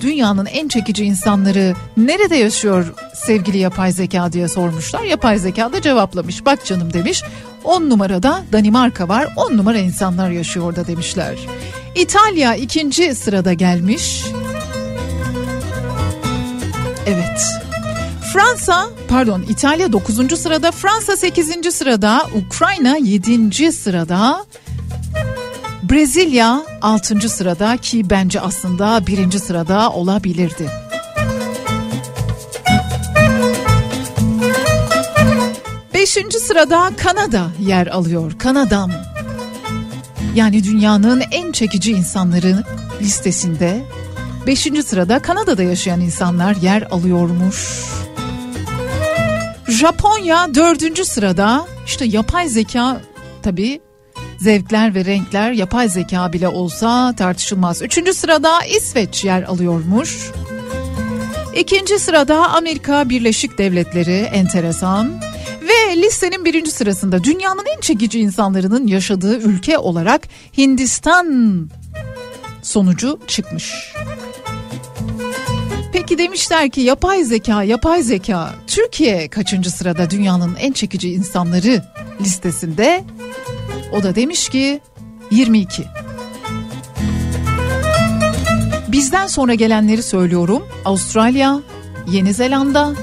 Dünyanın 0.00 0.46
en 0.46 0.68
çekici 0.68 1.04
insanları 1.04 1.74
nerede 1.96 2.36
yaşıyor 2.36 2.94
sevgili 3.14 3.58
yapay 3.58 3.92
zeka 3.92 4.32
diye 4.32 4.48
sormuşlar. 4.48 5.02
Yapay 5.02 5.38
zeka 5.38 5.72
da 5.72 5.82
cevaplamış. 5.82 6.46
Bak 6.46 6.64
canım 6.64 6.92
demiş. 6.92 7.22
10 7.64 7.90
numarada 7.90 8.42
Danimarka 8.52 9.08
var. 9.08 9.28
10 9.36 9.56
numara 9.56 9.78
insanlar 9.78 10.30
yaşıyor 10.30 10.66
orada 10.66 10.86
demişler. 10.86 11.34
İtalya 11.94 12.54
ikinci 12.54 13.14
sırada 13.14 13.52
gelmiş. 13.52 14.24
Evet. 17.06 17.42
Fransa 18.32 18.88
pardon 19.08 19.42
İtalya 19.48 19.92
9. 19.92 20.40
sırada 20.40 20.70
Fransa 20.70 21.16
8. 21.16 21.74
sırada 21.74 22.26
Ukrayna 22.46 22.96
7. 22.96 23.72
sırada 23.72 24.44
Brezilya 25.82 26.62
6. 26.82 27.28
sırada 27.28 27.76
ki 27.76 28.10
bence 28.10 28.40
aslında 28.40 29.06
1. 29.06 29.38
sırada 29.38 29.90
olabilirdi. 29.90 30.70
Beşinci 35.94 36.38
sırada 36.38 36.90
Kanada 36.96 37.46
yer 37.60 37.86
alıyor. 37.86 38.32
Kanadam. 38.38 39.13
Yani 40.34 40.64
dünyanın 40.64 41.22
en 41.30 41.52
çekici 41.52 41.92
insanları 41.92 42.64
listesinde 43.00 43.84
beşinci 44.46 44.82
sırada 44.82 45.18
Kanada'da 45.18 45.62
yaşayan 45.62 46.00
insanlar 46.00 46.56
yer 46.56 46.82
alıyormuş. 46.82 47.84
Japonya 49.68 50.54
dördüncü 50.54 51.04
sırada 51.04 51.66
işte 51.86 52.04
yapay 52.04 52.48
zeka 52.48 53.00
tabii 53.42 53.80
zevkler 54.38 54.94
ve 54.94 55.04
renkler 55.04 55.52
yapay 55.52 55.88
zeka 55.88 56.32
bile 56.32 56.48
olsa 56.48 57.14
tartışılmaz. 57.16 57.82
Üçüncü 57.82 58.14
sırada 58.14 58.64
İsveç 58.64 59.24
yer 59.24 59.42
alıyormuş. 59.42 60.30
İkinci 61.56 61.98
sırada 61.98 62.48
Amerika 62.48 63.08
Birleşik 63.08 63.58
Devletleri 63.58 64.16
enteresan. 64.16 65.20
Ve 65.74 65.96
listenin 65.96 66.44
birinci 66.44 66.70
sırasında 66.70 67.24
dünyanın 67.24 67.64
en 67.76 67.80
çekici 67.80 68.20
insanlarının 68.20 68.86
yaşadığı 68.86 69.38
ülke 69.38 69.78
olarak 69.78 70.28
Hindistan 70.58 71.70
sonucu 72.62 73.18
çıkmış. 73.26 73.92
Peki 75.92 76.18
demişler 76.18 76.70
ki 76.70 76.80
yapay 76.80 77.24
zeka, 77.24 77.62
yapay 77.62 78.02
zeka 78.02 78.54
Türkiye 78.66 79.28
kaçıncı 79.28 79.70
sırada 79.70 80.10
dünyanın 80.10 80.56
en 80.60 80.72
çekici 80.72 81.12
insanları 81.12 81.82
listesinde? 82.20 83.04
O 83.92 84.02
da 84.02 84.14
demiş 84.14 84.48
ki 84.48 84.80
22. 85.30 85.84
Bizden 88.88 89.26
sonra 89.26 89.54
gelenleri 89.54 90.02
söylüyorum. 90.02 90.62
Avustralya, 90.84 91.60
Yeni 92.10 92.34
Zelanda, 92.34 92.94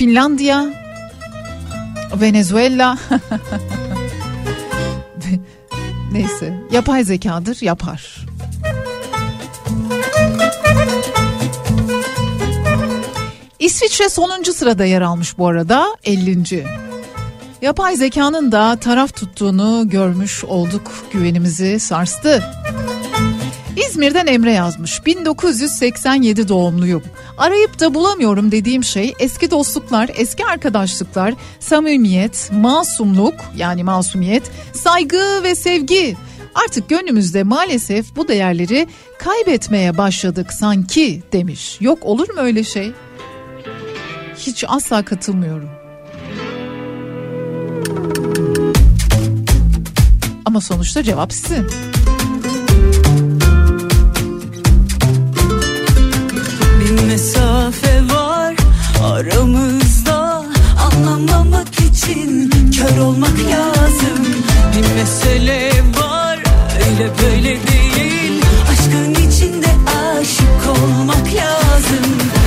Finlandiya, 0.00 0.66
Venezuela. 2.20 2.98
Neyse, 6.12 6.54
yapay 6.72 7.04
zekadır, 7.04 7.62
yapar. 7.62 8.26
İsviçre 13.58 14.08
sonuncu 14.08 14.52
sırada 14.52 14.84
yer 14.84 15.02
almış 15.02 15.38
bu 15.38 15.48
arada 15.48 15.96
50. 16.04 16.66
Yapay 17.62 17.96
zekanın 17.96 18.52
da 18.52 18.76
taraf 18.76 19.14
tuttuğunu 19.14 19.88
görmüş 19.88 20.44
olduk 20.44 20.92
güvenimizi 21.12 21.80
sarstı. 21.80 22.44
İzmir'den 23.90 24.26
Emre 24.26 24.52
yazmış. 24.52 25.06
1987 25.06 26.48
doğumluyum. 26.48 27.02
Arayıp 27.38 27.80
da 27.80 27.94
bulamıyorum 27.94 28.52
dediğim 28.52 28.84
şey 28.84 29.14
eski 29.18 29.50
dostluklar, 29.50 30.10
eski 30.14 30.44
arkadaşlıklar, 30.44 31.34
samimiyet, 31.60 32.50
masumluk 32.52 33.34
yani 33.56 33.84
masumiyet, 33.84 34.50
saygı 34.72 35.42
ve 35.42 35.54
sevgi. 35.54 36.16
Artık 36.54 36.88
gönlümüzde 36.88 37.42
maalesef 37.42 38.16
bu 38.16 38.28
değerleri 38.28 38.86
kaybetmeye 39.18 39.98
başladık 39.98 40.52
sanki 40.52 41.22
demiş. 41.32 41.76
Yok 41.80 41.98
olur 42.02 42.34
mu 42.34 42.40
öyle 42.40 42.64
şey? 42.64 42.92
Hiç 44.38 44.64
asla 44.68 45.04
katılmıyorum. 45.04 45.70
Ama 50.44 50.60
sonuçta 50.60 51.02
cevap 51.02 51.32
sizin. 51.32 51.66
Mesafe 57.10 58.02
var 58.14 58.54
aramızda. 59.04 60.44
Anlamamak 60.78 61.80
için 61.80 62.50
kör 62.70 62.98
olmak 62.98 63.38
lazım. 63.52 64.18
Bir 64.76 64.94
mesele 64.94 65.70
var 65.98 66.38
öyle 66.86 67.10
böyle 67.22 67.48
değil. 67.48 68.42
Aşkın 68.70 69.14
içinde 69.14 69.68
aşık 69.86 70.82
olmak 70.82 71.26
lazım 71.34 72.39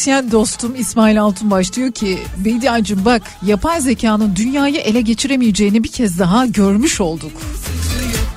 müzisyen 0.00 0.30
dostum 0.30 0.74
İsmail 0.78 1.20
Altunbaş 1.22 1.72
diyor 1.72 1.92
ki 1.92 2.18
Bediacım 2.36 3.04
bak 3.04 3.22
yapay 3.46 3.80
zekanın 3.80 4.36
dünyayı 4.36 4.76
ele 4.76 5.00
geçiremeyeceğini 5.00 5.84
bir 5.84 5.88
kez 5.88 6.18
daha 6.18 6.46
görmüş 6.46 7.00
olduk. 7.00 7.32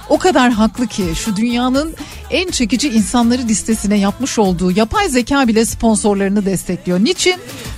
O 0.10 0.18
kadar 0.18 0.52
haklı 0.52 0.88
ki 0.88 1.04
şu 1.16 1.36
dünyanın 1.36 1.94
en 2.32 2.52
çekici 2.52 2.90
insanları 2.90 3.42
listesine 3.42 3.98
yapmış 3.98 4.40
olduğu 4.40 4.72
yapay 4.72 5.10
zeka 5.10 5.48
bile 5.48 5.66
sponsorlarını 5.66 6.46
destekliyor. 6.46 7.00
Niçin? 7.00 7.36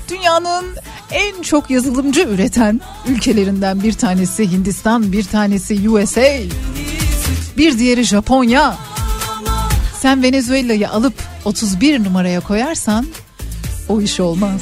Dünyanın 0.10 0.66
en 1.12 1.42
çok 1.42 1.70
yazılımcı 1.70 2.22
üreten 2.22 2.82
ülkelerinden 3.08 3.84
bir 3.84 3.94
tanesi 3.94 4.52
Hindistan, 4.52 5.12
bir 5.12 5.24
tanesi 5.24 5.90
USA, 5.90 6.38
bir 7.58 7.80
diğeri 7.80 8.04
Japonya. 8.04 8.78
Sen 10.00 10.24
Venezuela'yı 10.24 10.90
alıp 10.90 11.14
31 11.46 12.04
numaraya 12.04 12.40
koyarsan 12.40 13.06
o 13.90 14.02
iş 14.02 14.20
olmaz. 14.20 14.62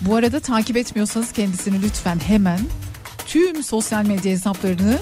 Bu 0.00 0.16
arada 0.16 0.40
takip 0.40 0.76
etmiyorsanız 0.76 1.32
kendisini 1.32 1.82
lütfen 1.82 2.20
hemen 2.26 2.60
tüm 3.26 3.62
sosyal 3.62 4.06
medya 4.06 4.32
hesaplarını 4.32 4.98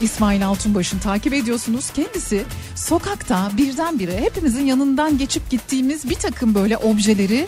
İsmail 0.00 0.46
Altunbaş'ın 0.46 0.98
takip 0.98 1.34
ediyorsunuz. 1.34 1.90
Kendisi 1.90 2.44
sokakta 2.74 3.50
birdenbire 3.56 4.20
hepimizin 4.20 4.66
yanından 4.66 5.18
geçip 5.18 5.50
gittiğimiz 5.50 6.10
bir 6.10 6.14
takım 6.14 6.54
böyle 6.54 6.76
objeleri 6.76 7.46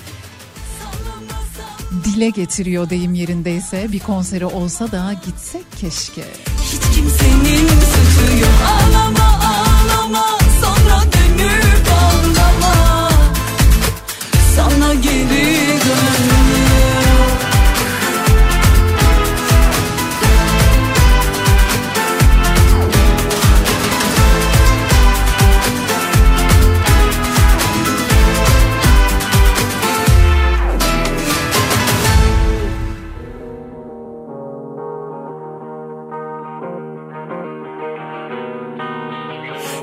dile 2.04 2.30
getiriyor 2.30 2.90
deyim 2.90 3.14
yerindeyse. 3.14 3.92
Bir 3.92 3.98
konseri 3.98 4.46
olsa 4.46 4.92
da 4.92 5.14
gitsek 5.26 5.64
keşke. 5.80 6.24
Hiç 6.62 6.96
kimsenin 6.96 7.68
suçu 7.68 8.36
yok 8.40 8.54
Ağlama 8.66 9.40
ağlama 9.44 10.39
Sana 14.60 14.94
geri 14.94 15.66
dönüyor 15.66 16.50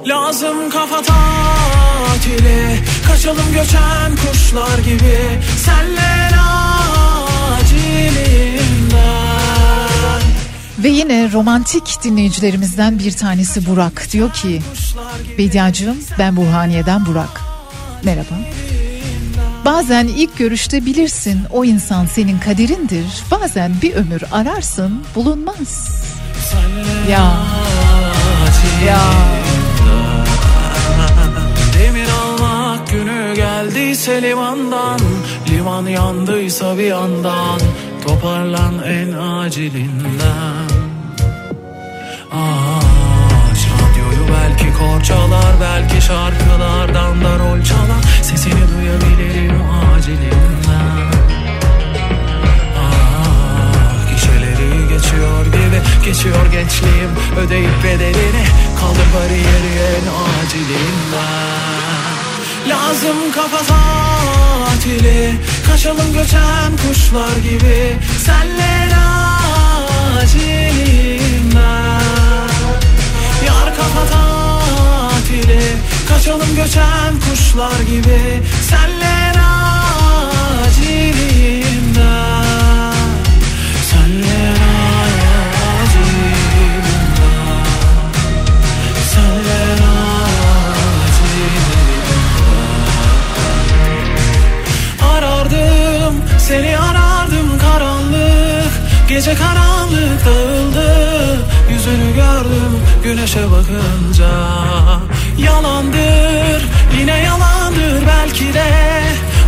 Lazım 0.06 0.70
kafa 0.70 1.02
tatili 1.02 2.80
Kaçalım 3.18 3.53
göçen 3.53 4.15
kuşlar 4.15 4.77
gibi 4.77 5.39
Senle 5.57 6.30
acilimden 7.52 9.02
Ve 10.80 10.89
yine 10.89 11.31
romantik 11.31 12.03
dinleyicilerimizden 12.03 12.99
bir 12.99 13.11
tanesi 13.11 13.65
Burak 13.65 14.07
diyor 14.11 14.34
ki 14.34 14.61
Bediacığım 15.38 15.98
ben 16.19 16.35
Burhaniye'den 16.35 17.06
Burak. 17.06 17.41
Merhaba. 18.03 18.35
Bazen 19.65 20.07
ilk 20.07 20.38
görüşte 20.38 20.85
bilirsin 20.85 21.41
o 21.52 21.65
insan 21.65 22.06
senin 22.06 22.39
kaderindir. 22.39 23.06
Bazen 23.31 23.72
bir 23.81 23.94
ömür 23.94 24.23
ararsın 24.31 25.03
bulunmaz. 25.15 26.02
Ya. 27.10 27.38
Ya. 28.88 28.99
Geldiyse 33.68 34.22
limandan 34.22 34.99
Liman 35.49 35.85
yandıysa 35.85 36.77
bir 36.77 36.84
yandan 36.84 37.60
Toparlan 38.07 38.73
en 38.85 39.14
acilinden. 39.14 40.68
Aç 42.31 43.60
radyoyu 43.77 44.27
belki 44.34 44.77
korçalar 44.77 45.56
Belki 45.61 46.06
şarkılardan 46.06 47.23
da 47.23 47.39
rol 47.39 47.64
çalar 47.64 48.03
Sesini 48.22 48.53
duyabilirim 48.53 49.64
acilinden. 49.95 51.11
Ah 52.80 54.14
gişeleri 54.14 54.88
geçiyor 54.89 55.45
gibi 55.45 56.06
Geçiyor 56.06 56.45
gençliğim. 56.52 57.10
Ödeyip 57.38 57.84
bedelini 57.84 58.45
Kaldır 58.80 59.07
bariyeri 59.15 59.73
en 59.98 60.06
acilinden 60.07 61.86
Lazım 62.69 63.31
kafa 63.35 63.57
tatili. 63.57 65.35
Kaçalım 65.68 66.14
göçen 66.14 66.77
kuşlar 66.88 67.38
gibi. 67.38 67.98
Senle 68.26 68.89
acilinden 70.19 72.02
Yar 73.45 73.76
kafa 73.76 74.06
tatili. 74.11 75.61
Kaçalım 76.10 76.56
göçen 76.56 77.19
kuşlar 77.30 77.80
gibi. 77.80 78.44
Senle 78.69 79.16
Gece 99.18 99.35
karanlık 99.35 100.26
dağıldı 100.26 100.89
Yüzünü 101.72 102.15
gördüm 102.15 102.80
güneşe 103.03 103.52
bakınca. 103.52 104.30
Yalandır 105.38 106.61
yine 106.99 107.18
yalandır 107.18 108.07
belki 108.07 108.53
de 108.53 108.65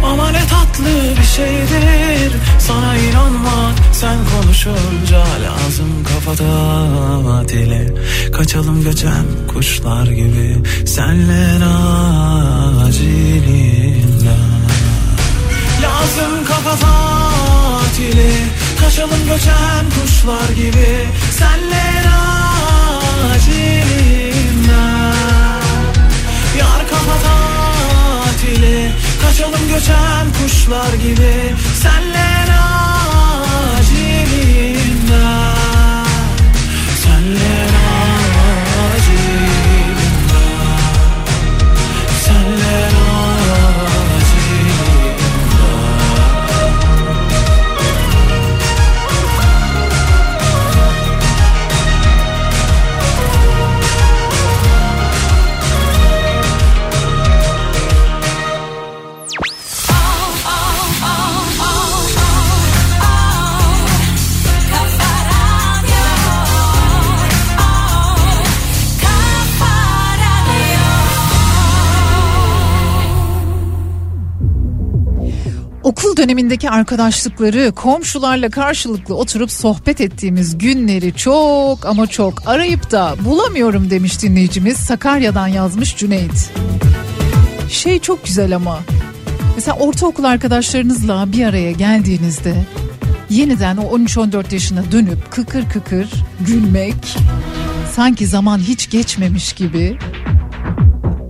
Ama 0.05 0.31
ne 0.31 0.39
tatlı 0.39 1.19
bir 1.19 1.25
şeydir. 1.25 2.33
Sana 2.59 2.97
inanmak 2.97 3.75
sen 3.93 4.17
konuşunca 4.35 5.19
Lazım 5.19 6.03
kafada 6.03 7.49
dile. 7.49 7.93
Kaçalım 8.31 8.83
göçen 8.83 9.25
kuşlar 9.53 10.07
gibi 10.07 10.57
Senle 10.85 11.65
acilinden 12.85 14.49
Lazım 15.81 16.45
kafa 16.47 16.75
tatili 16.75 18.33
Kaçalım 18.81 19.25
göçen 19.27 19.85
kuşlar 19.89 20.49
gibi 20.55 21.07
Senle 21.31 22.03
acilinden 23.33 25.13
Yar 26.59 26.87
kafa 26.89 27.17
tatili 27.23 28.91
Kaçalım 29.21 29.67
göçen 29.69 30.27
kuşlar 30.41 30.93
gibi 30.93 31.55
Senle 31.81 32.08
dönemindeki 76.19 76.69
arkadaşlıkları, 76.69 77.71
komşularla 77.75 78.49
karşılıklı 78.49 79.15
oturup 79.15 79.51
sohbet 79.51 80.01
ettiğimiz 80.01 80.57
günleri 80.57 81.13
çok 81.15 81.85
ama 81.85 82.07
çok 82.07 82.47
arayıp 82.47 82.91
da 82.91 83.15
bulamıyorum 83.25 83.89
demiş 83.89 84.23
dinleyicimiz. 84.23 84.77
Sakarya'dan 84.77 85.47
yazmış 85.47 85.97
Cüneyt. 85.97 86.51
Şey 87.69 87.99
çok 87.99 88.25
güzel 88.25 88.55
ama. 88.55 88.79
Mesela 89.55 89.77
ortaokul 89.77 90.23
arkadaşlarınızla 90.23 91.31
bir 91.31 91.45
araya 91.45 91.71
geldiğinizde 91.71 92.55
yeniden 93.29 93.77
o 93.77 93.97
13-14 93.97 94.53
yaşına 94.53 94.91
dönüp 94.91 95.31
kıkır 95.31 95.69
kıkır 95.69 96.09
gülmek 96.47 97.17
sanki 97.91 98.27
zaman 98.27 98.57
hiç 98.57 98.89
geçmemiş 98.89 99.53
gibi 99.53 99.97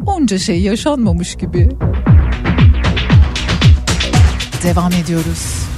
onca 0.06 0.38
şey 0.38 0.62
yaşanmamış 0.62 1.36
gibi 1.36 1.70
devam 4.64 4.94
ediyoruz. 4.94 5.69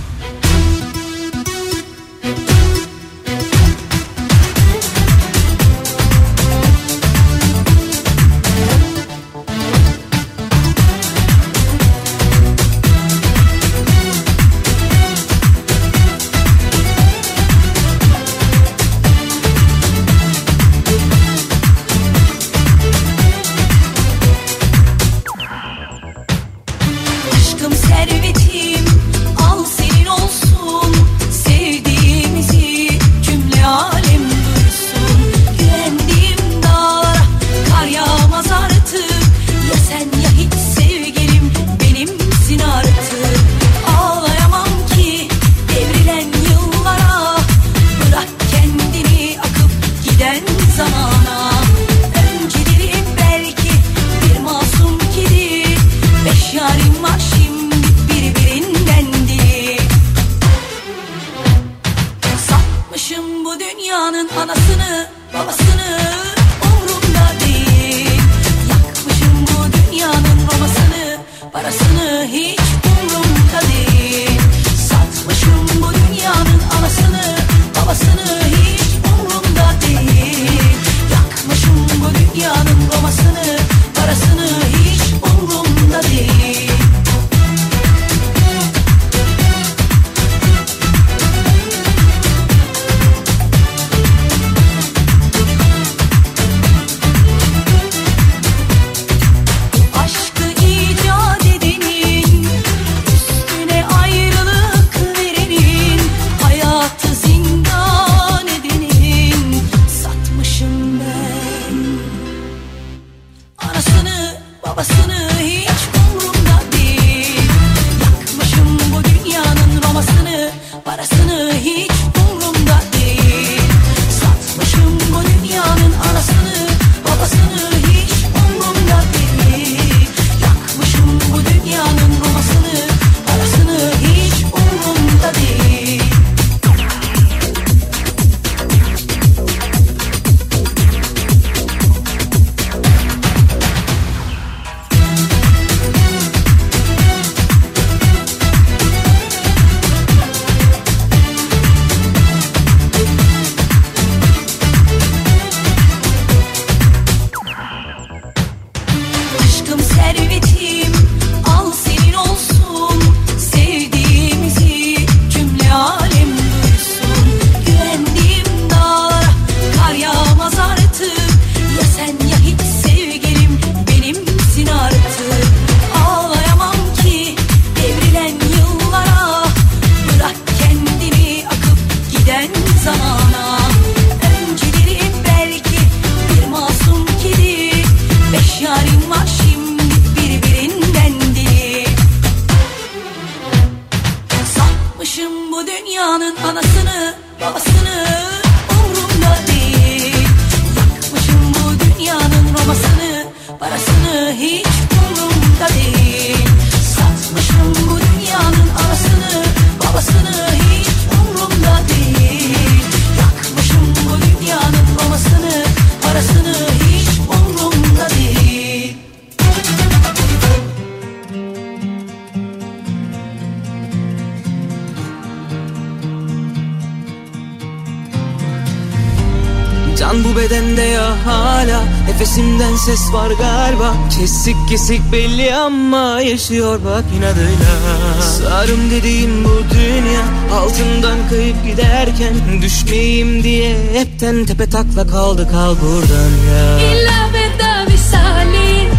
kesik 234.72 235.12
belli 235.12 235.56
ama 235.56 236.22
yaşıyor 236.22 236.80
bak 236.86 237.04
inadıyla. 237.18 237.74
Sarım 238.22 238.92
dediğim 238.92 239.46
bu 239.46 239.64
dünya 239.74 240.22
altından 240.60 241.18
kayıp 241.30 241.66
giderken 241.66 242.34
Düşmeyeyim 242.62 243.44
diye 243.44 243.76
hepten 243.94 244.46
tepe 244.46 244.70
takla 244.70 245.08
kaldı 245.08 245.48
kal 245.52 245.76
buradan 245.82 246.32
ya. 246.52 246.80
İlla 246.80 247.30
veda 247.34 247.92
misali 247.92 248.90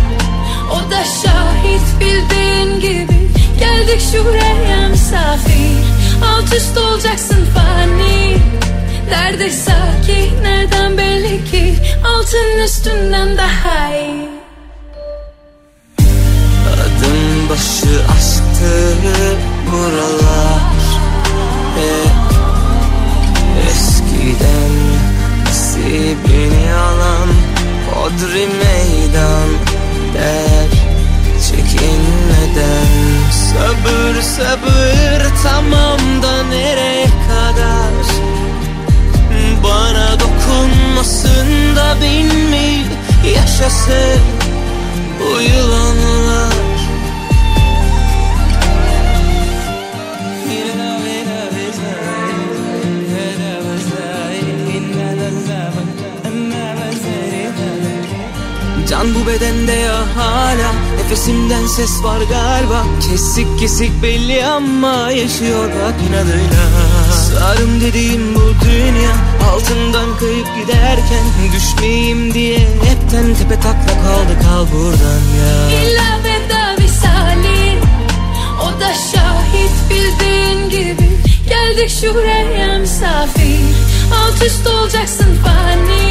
o 0.70 0.90
da 0.90 1.04
şahit 1.04 2.00
bildiğin 2.00 2.80
gibi. 2.80 3.18
Geldik 3.58 4.00
şuraya 4.12 4.88
misafir 4.88 5.84
Alt 6.24 6.54
üst 6.54 6.78
olacaksın 6.78 7.46
fani. 7.54 8.36
Nerede 9.10 9.50
sakin 9.50 10.42
nereden 10.42 10.98
belli 10.98 11.44
ki? 11.44 11.74
Altın 12.04 12.58
üstünden 12.64 13.36
daha 13.36 13.96
iyi. 13.96 14.11
devri 28.32 28.46
meydan 28.46 29.48
der 30.14 30.68
Çekinmeden. 31.48 33.30
Sabır 33.32 34.22
sabır 34.22 35.26
tamam 35.42 36.22
da 36.22 36.42
nereye 36.42 37.06
kadar? 37.06 37.92
Bana 39.64 40.20
dokunmasın 40.20 41.76
da 41.76 41.96
bin 42.02 42.34
mil 42.34 42.86
yaşasın 43.34 44.22
Bu 45.20 45.42
yılanlar 45.42 46.11
bedende 59.32 59.72
ya 59.72 59.98
hala. 60.16 60.70
Nefesimden 60.96 61.66
ses 61.66 62.02
var 62.04 62.20
galiba. 62.20 62.84
Kesik 63.10 63.58
kesik 63.58 64.02
belli 64.02 64.44
ama 64.46 65.10
yaşıyor 65.10 65.68
bak 65.68 65.94
inadıyla. 66.08 66.64
Sarım 67.12 67.80
dediğim 67.80 68.34
bu 68.34 68.40
dünya 68.64 69.12
Altından 69.52 70.18
kayıp 70.20 70.46
giderken 70.56 71.24
Düşmeyeyim 71.56 72.34
diye 72.34 72.58
hepten 72.58 73.34
tepe 73.34 73.54
takla 73.54 73.94
kaldı 74.04 74.34
kal 74.42 74.66
buradan 74.72 75.22
ya. 75.40 75.80
İlla 75.80 76.18
veda 76.24 76.82
visali 76.82 77.78
O 78.62 78.80
da 78.80 78.92
şahit 78.94 79.74
bildiğin 79.90 80.70
gibi. 80.70 81.08
Geldik 81.48 81.90
şuraya 82.00 82.78
misafir 82.78 83.60
Alt 84.14 84.42
üst 84.42 84.66
olacaksın 84.66 85.38
fani 85.44 86.01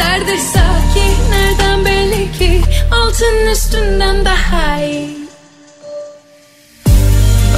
Nerede 0.00 0.38
sakin 0.38 1.30
nereden 1.30 1.84
belli 1.84 2.32
ki? 2.32 2.62
Altın 2.92 3.46
üstünden 3.52 4.24
daha 4.24 4.82
iyi. 4.82 5.18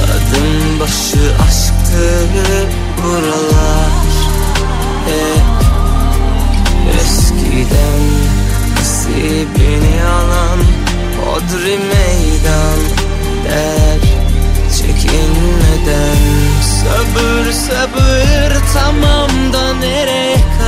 Adım 0.03 0.79
başı 0.79 1.43
aşktı 1.47 2.27
buralar. 3.03 4.03
Hep 5.05 5.43
eskiden 6.99 8.03
nasibini 8.75 10.03
alan 10.03 10.59
Hodri 11.25 11.77
meydan 11.77 12.79
der 13.45 13.99
çekinmeden. 14.77 16.17
Sabır 16.61 17.51
sabır 17.51 18.57
tamam 18.73 19.53
da 19.53 19.73
nereye 19.73 20.35
kadar 20.35 20.62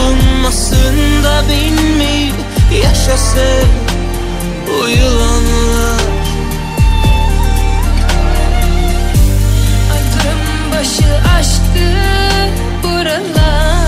dokunmasın 0.00 1.24
da 1.24 1.42
bin 1.48 1.96
mi 1.96 2.32
yaşasın 2.84 3.68
bu 4.66 4.88
yılanlar. 4.88 6.00
Adım 9.92 10.72
başı 10.72 11.30
aşktı 11.38 11.86
buralar 12.82 13.79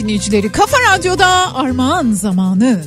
dinleyicileri, 0.00 0.52
Kafa 0.52 0.76
Radyo'da 0.92 1.54
armağan 1.54 2.12
zamanı. 2.12 2.84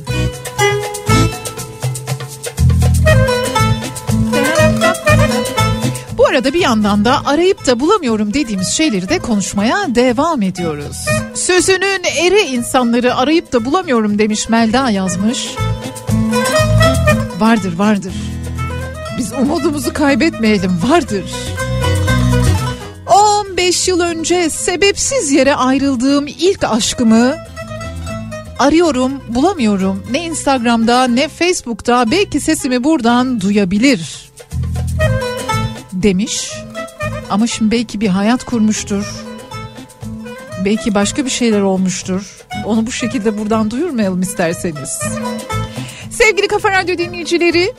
Bu 6.18 6.26
arada 6.26 6.54
bir 6.54 6.60
yandan 6.60 7.04
da 7.04 7.26
arayıp 7.26 7.66
da 7.66 7.80
bulamıyorum 7.80 8.34
dediğimiz 8.34 8.68
şeyleri 8.68 9.08
de 9.08 9.18
konuşmaya 9.18 9.94
devam 9.94 10.42
ediyoruz. 10.42 10.96
Sözünün 11.34 12.02
eri 12.20 12.40
insanları 12.40 13.16
arayıp 13.16 13.52
da 13.52 13.64
bulamıyorum 13.64 14.18
demiş 14.18 14.48
Melda 14.48 14.90
yazmış. 14.90 15.54
Vardır 17.38 17.78
vardır. 17.78 18.14
Biz 19.18 19.32
umudumuzu 19.32 19.92
kaybetmeyelim 19.92 20.80
vardır. 20.88 21.24
15 23.64 23.88
yıl 23.88 24.00
önce 24.00 24.50
sebepsiz 24.50 25.32
yere 25.32 25.54
ayrıldığım 25.54 26.26
ilk 26.26 26.64
aşkımı 26.64 27.36
arıyorum 28.58 29.12
bulamıyorum. 29.28 30.02
Ne 30.10 30.24
Instagram'da 30.24 31.06
ne 31.06 31.28
Facebook'ta 31.28 32.10
belki 32.10 32.40
sesimi 32.40 32.84
buradan 32.84 33.40
duyabilir 33.40 34.30
demiş. 35.92 36.52
Ama 37.30 37.46
şimdi 37.46 37.70
belki 37.70 38.00
bir 38.00 38.08
hayat 38.08 38.44
kurmuştur. 38.44 39.24
Belki 40.64 40.94
başka 40.94 41.24
bir 41.24 41.30
şeyler 41.30 41.60
olmuştur. 41.60 42.46
Onu 42.64 42.86
bu 42.86 42.92
şekilde 42.92 43.38
buradan 43.38 43.70
duyurmayalım 43.70 44.22
isterseniz. 44.22 44.98
Sevgili 46.10 46.48
Kafa 46.48 46.70
Radyo 46.70 46.98
dinleyicileri 46.98 47.72
10 47.72 47.74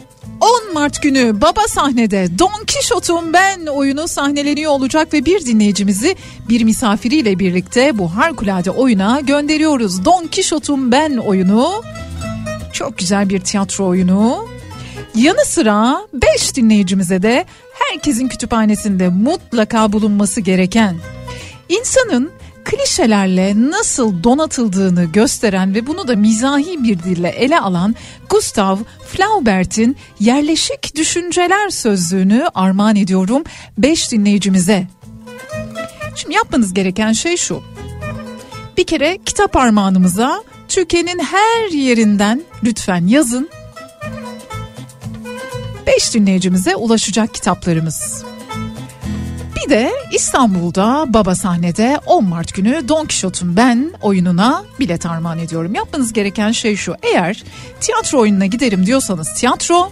Mart 0.76 1.02
günü 1.02 1.42
Baba 1.42 1.68
sahnede 1.68 2.40
Don 2.40 2.66
Kişot'un 2.68 3.34
Ben 3.34 3.66
oyunu 3.66 4.08
sahneleniyor 4.08 4.72
olacak 4.72 5.14
ve 5.14 5.26
bir 5.26 5.46
dinleyicimizi 5.46 6.16
bir 6.50 6.64
misafiriyle 6.64 7.40
birlikte 7.40 7.98
bu 7.98 8.16
harikulade 8.16 8.72
oyuna 8.72 9.20
gönderiyoruz. 9.20 10.06
Don 10.06 10.28
Kişot'un 10.28 10.92
Ben 10.92 11.18
oyunu 11.18 11.84
çok 12.74 12.98
güzel 12.98 13.30
bir 13.30 13.40
tiyatro 13.40 13.86
oyunu. 13.86 14.48
Yanı 15.16 15.46
sıra 15.46 15.98
5 16.14 16.56
dinleyicimize 16.56 17.22
de 17.22 17.46
herkesin 17.74 18.28
kütüphanesinde 18.28 19.10
mutlaka 19.10 19.94
bulunması 19.94 20.42
gereken 20.42 20.96
insanın 21.70 22.32
klişelerle 22.66 23.54
nasıl 23.56 24.24
donatıldığını 24.24 25.06
gösteren 25.06 25.76
ve 25.76 25.88
bunu 25.88 26.08
da 26.08 26.16
mizahi 26.16 26.84
bir 26.84 27.00
dille 27.00 27.30
ele 27.30 27.60
alan 27.60 27.96
Gustav 28.30 28.78
Flaubert'in 29.08 29.98
Yerleşik 30.20 30.96
Düşünceler 30.96 31.70
sözlüğünü 31.70 32.48
armağan 32.56 32.96
ediyorum 32.96 33.44
5 33.78 34.12
dinleyicimize. 34.12 34.88
Şimdi 36.16 36.36
yapmanız 36.36 36.74
gereken 36.74 37.14
şey 37.14 37.38
şu. 37.38 37.64
Bir 38.78 38.84
kere 38.84 39.18
kitap 39.26 39.56
armağanımıza 39.56 40.44
Türkiye'nin 40.68 41.20
her 41.20 41.70
yerinden 41.72 42.42
lütfen 42.64 43.08
yazın. 43.08 43.50
5 45.88 46.14
dinleyicimize 46.14 46.76
ulaşacak 46.76 47.34
kitaplarımız. 47.34 48.24
Bir 49.56 49.70
de 49.70 49.92
İstanbul'da 50.12 51.06
Baba 51.08 51.36
sahnede 51.36 52.00
10 52.06 52.26
Mart 52.26 52.54
günü 52.54 52.88
Don 52.88 53.06
Quixote'un 53.06 53.58
Ben 53.58 53.92
oyununa 54.02 54.64
bilet 54.80 55.06
armağan 55.06 55.40
ediyorum. 55.40 55.76
Yapmanız 55.76 56.14
gereken 56.14 56.52
şey 56.52 56.76
şu. 56.76 56.96
Eğer 57.02 57.44
tiyatro 57.82 58.20
oyununa 58.20 58.46
giderim 58.46 58.86
diyorsanız 58.86 59.34
tiyatro 59.34 59.92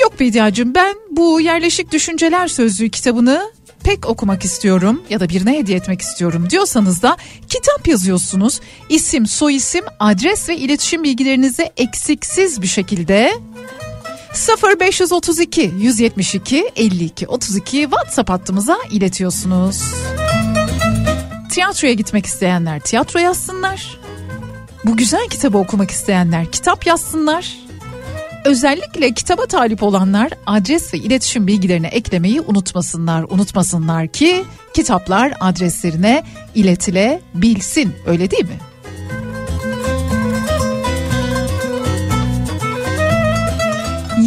Yok 0.00 0.20
Bediacığım 0.20 0.74
ben 0.74 0.94
bu 1.10 1.40
yerleşik 1.40 1.92
düşünceler 1.92 2.48
sözlüğü 2.48 2.90
kitabını 2.90 3.52
pek 3.84 4.06
okumak 4.08 4.44
istiyorum 4.44 5.02
ya 5.10 5.20
da 5.20 5.28
birine 5.28 5.58
hediye 5.58 5.76
etmek 5.76 6.00
istiyorum 6.00 6.50
diyorsanız 6.50 7.02
da 7.02 7.16
kitap 7.48 7.88
yazıyorsunuz. 7.88 8.60
İsim, 8.88 9.26
soyisim, 9.26 9.84
adres 10.00 10.48
ve 10.48 10.56
iletişim 10.56 11.02
bilgilerinizi 11.02 11.70
eksiksiz 11.76 12.62
bir 12.62 12.66
şekilde 12.66 13.32
0532 14.34 15.72
172 15.78 16.70
52 16.76 17.26
32 17.26 17.80
WhatsApp 17.80 18.30
hattımıza 18.30 18.76
iletiyorsunuz. 18.90 19.82
Tiyatroya 21.50 21.92
gitmek 21.92 22.26
isteyenler 22.26 22.80
tiyatro 22.80 23.18
yazsınlar. 23.18 24.00
Bu 24.84 24.96
güzel 24.96 25.28
kitabı 25.28 25.58
okumak 25.58 25.90
isteyenler 25.90 26.52
kitap 26.52 26.86
yazsınlar. 26.86 27.56
Özellikle 28.44 29.14
kitaba 29.14 29.46
talip 29.46 29.82
olanlar 29.82 30.32
adres 30.46 30.94
ve 30.94 30.98
iletişim 30.98 31.46
bilgilerini 31.46 31.86
eklemeyi 31.86 32.40
unutmasınlar. 32.40 33.26
Unutmasınlar 33.30 34.08
ki 34.08 34.44
kitaplar 34.74 35.32
adreslerine 35.40 36.24
iletilebilsin. 36.54 37.94
Öyle 38.06 38.30
değil 38.30 38.44
mi? 38.44 38.69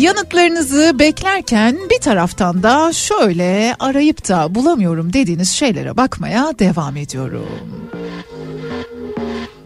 Yanıtlarınızı 0.04 1.00
beklerken 1.00 1.78
bir 1.92 2.00
taraftan 2.02 2.64
da 2.64 2.94
şöyle 2.94 3.76
arayıp 3.80 4.30
da 4.30 4.56
bulamıyorum 4.56 5.14
dediğiniz 5.14 5.52
şeylere 5.52 5.98
bakmaya 5.98 6.60
devam 6.60 6.98
ediyorum. 6.98 7.90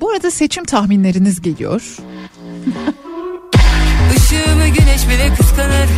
Bu 0.02 0.10
arada 0.10 0.32
seçim 0.32 0.66
tahminleriniz 0.66 1.42
geliyor. 1.42 1.82
Işığımı 4.16 4.68
güneş 4.68 5.08
bile 5.10 5.36
kıskanır 5.38 5.90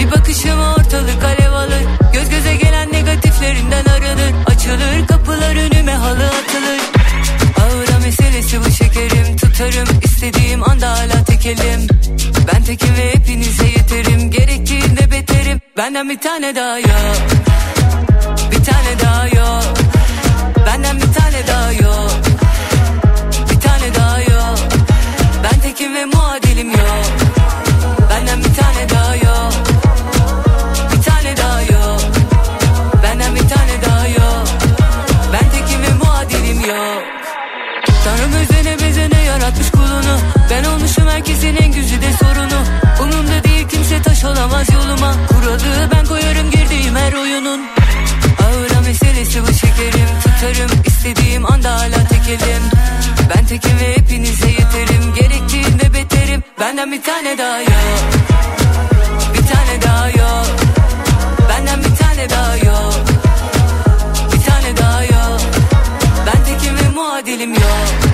Bir 0.00 0.10
bakışıma 0.10 0.74
ortalık 0.74 1.24
alev 1.24 1.52
alır 1.52 1.82
Göz 2.14 2.30
göze 2.30 2.54
gelen 2.54 2.92
negatiflerinden 2.92 3.84
aranır 3.84 4.34
Açılır 4.46 5.06
kapılar 5.08 5.56
önüme 5.56 5.92
halı 5.92 6.26
atılır 6.26 6.97
Bu 8.38 8.70
şekerim 8.70 9.36
Tutarım. 9.36 10.00
İstediğim 10.04 10.70
anda 10.70 10.90
hala 10.90 11.24
tekelim. 11.24 11.88
Ben 12.52 12.62
tekim 12.64 12.94
ve 12.96 13.14
hepinize 13.14 13.66
yeterim. 13.66 14.30
Gerektiğinde 14.30 15.10
beterim. 15.10 15.60
Benden 15.76 16.08
bir 16.08 16.18
tane 16.18 16.56
daha 16.56 16.78
yok. 16.78 17.16
Bir 18.50 18.64
tane 18.64 19.00
daha 19.02 19.26
yok. 19.26 19.64
Benden 20.66 20.96
bir 20.96 21.12
tane 21.12 21.46
daha 21.48 21.72
yok. 21.72 22.10
Bir 23.50 23.60
tane 23.60 23.94
daha 23.94 24.20
yok. 24.20 24.58
Ben 25.44 25.60
tekim 25.60 25.94
ve 25.94 26.04
muadilim 26.04 26.70
yok. 26.70 27.06
Benden 28.10 28.38
bir 28.38 28.54
tane 28.54 28.88
daha 28.90 29.16
yok 29.16 29.27
olmuşum 41.28 41.48
herkesin 41.48 41.56
en 41.64 41.72
güzide 41.72 42.12
sorunu. 42.12 42.64
Umumda 43.00 43.44
değil 43.44 43.68
kimse 43.68 44.02
taş 44.02 44.24
olamaz 44.24 44.66
yoluma. 44.72 45.14
Kuralı 45.28 45.90
ben 45.94 46.06
koyarım 46.06 46.50
girdiğim 46.50 46.96
her 46.96 47.12
oyunun. 47.12 47.60
Ağıra 48.42 48.80
meselesi 48.80 49.42
bu 49.42 49.52
şekerim. 49.52 50.08
Tutarım 50.22 50.82
istediğim 50.86 51.52
anda 51.52 51.74
hala 51.74 52.08
tekelim. 52.08 52.62
Ben 53.36 53.46
tekim 53.46 53.78
ve 53.78 53.96
hepinize 53.96 54.48
yeterim. 54.48 55.14
Gerektiğinde 55.14 55.94
beterim. 55.94 56.42
Benden 56.60 56.92
bir 56.92 57.02
tane 57.02 57.38
daha 57.38 57.60
yok. 57.60 58.00
Bir 59.34 59.46
tane 59.46 59.82
daha 59.82 60.08
yok. 60.08 60.46
Benden 61.48 61.78
bir 61.78 61.96
tane 61.96 62.30
daha 62.30 62.56
yok. 62.56 62.94
Bir 64.32 64.44
tane 64.44 64.76
daha 64.76 65.04
yok. 65.04 65.40
Ben 66.26 66.44
tekim 66.44 66.76
ve 66.76 66.88
muadilim 66.94 67.54
yok 67.54 68.07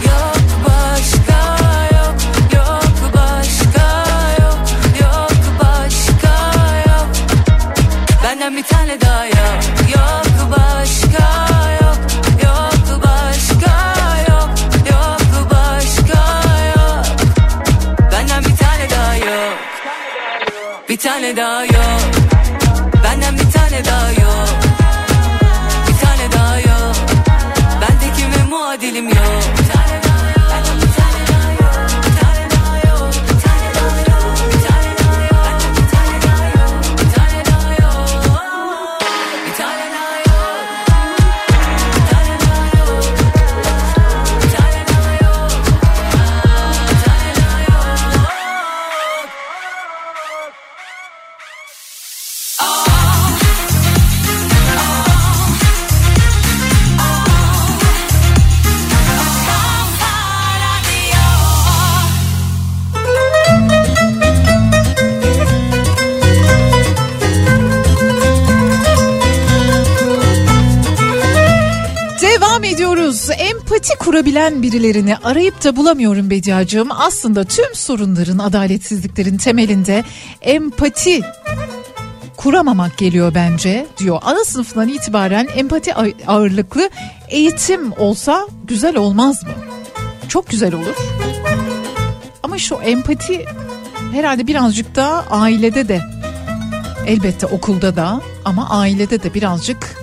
Benden 8.44 8.56
bir 8.56 8.62
tane 8.62 9.00
daha 9.00 9.26
Kurabilen 74.34 74.62
birilerini 74.62 75.16
arayıp 75.16 75.64
da 75.64 75.76
bulamıyorum 75.76 76.30
Bediacığım. 76.30 76.88
Aslında 76.92 77.44
tüm 77.44 77.74
sorunların, 77.74 78.38
adaletsizliklerin 78.38 79.36
temelinde 79.36 80.04
empati 80.42 81.20
kuramamak 82.36 82.98
geliyor 82.98 83.34
bence 83.34 83.86
diyor. 83.98 84.18
Ana 84.22 84.44
sınıfından 84.44 84.88
itibaren 84.88 85.48
empati 85.56 85.94
ağ- 85.94 86.06
ağırlıklı 86.26 86.90
eğitim 87.28 87.92
olsa 87.92 88.48
güzel 88.64 88.96
olmaz 88.96 89.42
mı? 89.42 89.50
Çok 90.28 90.48
güzel 90.48 90.74
olur. 90.74 90.96
Ama 92.42 92.58
şu 92.58 92.74
empati 92.74 93.44
herhalde 94.12 94.46
birazcık 94.46 94.96
da 94.96 95.24
ailede 95.30 95.88
de 95.88 96.00
elbette 97.06 97.46
okulda 97.46 97.96
da 97.96 98.20
ama 98.44 98.70
ailede 98.70 99.22
de 99.22 99.34
birazcık 99.34 99.96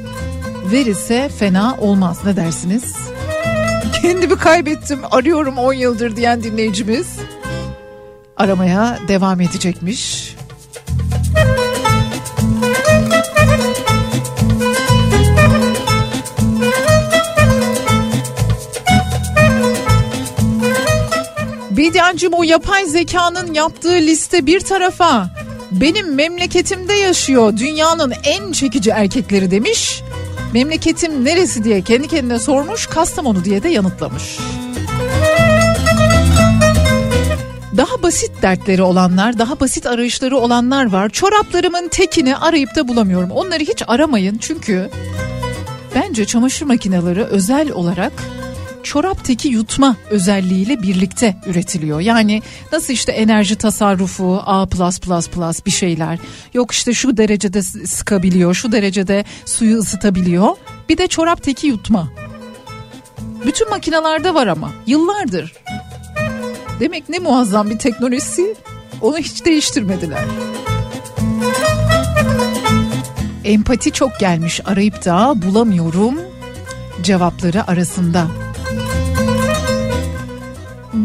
verirse 0.71 1.29
fena 1.39 1.77
olmaz 1.79 2.17
ne 2.25 2.35
dersiniz? 2.35 2.95
Kendimi 4.01 4.37
kaybettim 4.37 4.99
arıyorum 5.11 5.57
10 5.57 5.73
yıldır 5.73 6.15
diyen 6.15 6.43
dinleyicimiz 6.43 7.07
aramaya 8.37 8.97
devam 9.07 9.41
edecekmiş. 9.41 10.35
Bediancım 21.71 22.33
o 22.33 22.43
yapay 22.43 22.85
zekanın 22.85 23.53
yaptığı 23.53 23.93
liste 23.93 24.45
bir 24.45 24.59
tarafa 24.59 25.29
benim 25.71 26.15
memleketimde 26.15 26.93
yaşıyor 26.93 27.57
dünyanın 27.57 28.13
en 28.23 28.51
çekici 28.51 28.89
erkekleri 28.89 29.51
demiş. 29.51 30.03
Memleketim 30.53 31.25
neresi 31.25 31.63
diye 31.63 31.81
kendi 31.81 32.07
kendine 32.07 32.39
sormuş 32.39 32.87
Kastamonu 32.87 33.45
diye 33.45 33.63
de 33.63 33.69
yanıtlamış. 33.69 34.37
Daha 37.77 38.03
basit 38.03 38.41
dertleri 38.41 38.81
olanlar, 38.81 39.39
daha 39.39 39.59
basit 39.59 39.85
arayışları 39.85 40.37
olanlar 40.37 40.91
var. 40.91 41.09
Çoraplarımın 41.09 41.87
tekini 41.87 42.37
arayıp 42.37 42.75
da 42.75 42.87
bulamıyorum. 42.87 43.31
Onları 43.31 43.59
hiç 43.59 43.83
aramayın 43.87 44.37
çünkü 44.37 44.89
bence 45.95 46.25
çamaşır 46.25 46.65
makineleri 46.65 47.23
özel 47.23 47.71
olarak 47.71 48.13
çorap 48.83 49.25
teki 49.25 49.47
yutma 49.47 49.95
özelliğiyle 50.09 50.81
birlikte 50.81 51.35
üretiliyor. 51.45 51.99
Yani 51.99 52.41
nasıl 52.71 52.93
işte 52.93 53.11
enerji 53.11 53.55
tasarrufu, 53.55 54.41
A++ 54.45 54.67
bir 55.65 55.71
şeyler. 55.71 56.19
Yok 56.53 56.71
işte 56.71 56.93
şu 56.93 57.17
derecede 57.17 57.61
sıkabiliyor, 57.63 58.53
şu 58.53 58.71
derecede 58.71 59.25
suyu 59.45 59.77
ısıtabiliyor. 59.77 60.55
Bir 60.89 60.97
de 60.97 61.07
çorap 61.07 61.43
teki 61.43 61.67
yutma. 61.67 62.11
Bütün 63.45 63.69
makinalarda 63.69 64.35
var 64.35 64.47
ama 64.47 64.71
yıllardır. 64.87 65.53
Demek 66.79 67.09
ne 67.09 67.19
muazzam 67.19 67.69
bir 67.69 67.77
teknolojisi. 67.77 68.55
Onu 69.01 69.17
hiç 69.17 69.45
değiştirmediler. 69.45 70.23
Empati 73.43 73.91
çok 73.91 74.19
gelmiş 74.19 74.61
arayıp 74.65 75.05
da 75.05 75.33
bulamıyorum 75.35 76.15
cevapları 77.01 77.67
arasında. 77.67 78.27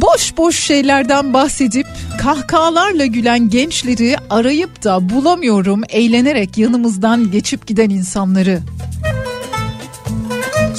Boş 0.07 0.37
boş 0.37 0.59
şeylerden 0.59 1.35
bahsedip 1.35 1.87
kahkahalarla 2.21 3.07
gülen 3.07 3.51
gençleri 3.51 4.17
arayıp 4.31 4.85
da 4.85 5.09
bulamıyorum 5.09 5.83
eğlenerek 5.89 6.59
yanımızdan 6.59 7.31
geçip 7.31 7.67
giden 7.67 7.91
insanları. 7.91 8.61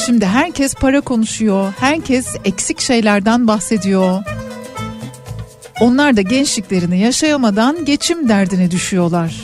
Şimdi 0.06 0.26
herkes 0.26 0.74
para 0.74 1.02
konuşuyor, 1.02 1.74
herkes 1.80 2.36
eksik 2.46 2.80
şeylerden 2.80 3.48
bahsediyor. 3.48 4.24
Onlar 5.82 6.18
da 6.18 6.22
gençliklerini 6.22 7.00
yaşayamadan 7.00 7.86
geçim 7.86 8.30
derdine 8.30 8.72
düşüyorlar 8.72 9.42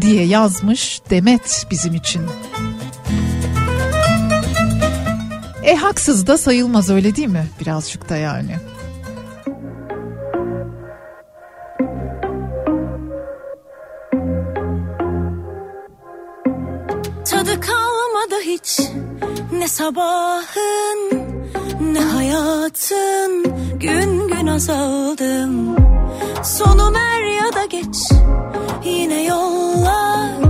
diye 0.00 0.26
yazmış 0.26 1.00
Demet 1.10 1.66
bizim 1.70 1.94
için. 1.94 2.22
E 5.64 5.76
haksız 5.76 6.26
da 6.26 6.38
sayılmaz 6.38 6.90
öyle 6.90 7.16
değil 7.16 7.28
mi? 7.28 7.46
Birazcık 7.60 8.08
da 8.08 8.16
yani. 8.16 8.56
hiç. 18.56 18.80
Ne 19.52 19.68
sabahın 19.68 21.10
ne 21.80 22.00
hayatın. 22.00 23.44
Gün 23.80 24.28
gün 24.28 24.46
azaldım. 24.46 25.76
Sonum 26.44 26.96
er 26.96 27.22
ya 27.22 27.52
da 27.52 27.64
geç. 27.64 27.96
Yine 28.84 29.22
yollar. 29.22 30.45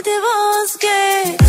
te 0.00 0.10
busque. 0.20 1.41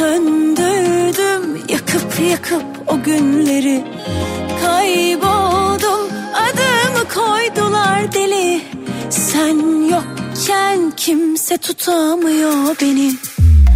söndürdüm 0.00 1.56
yakıp 1.68 2.20
yakıp 2.30 2.64
o 2.86 3.02
günleri. 3.02 3.84
Kayboldum 4.62 6.00
adımı 6.34 7.08
koydular 7.14 8.12
deli. 8.12 8.62
Sen 9.10 9.88
yokken 9.90 10.92
kimse 10.96 11.58
tutamıyor 11.58 12.76
beni. 12.82 13.12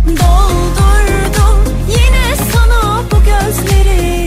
Doldurdum 0.07 1.75
yine 1.89 2.37
sana 2.53 3.03
bu 3.11 3.17
gözleri. 3.17 4.24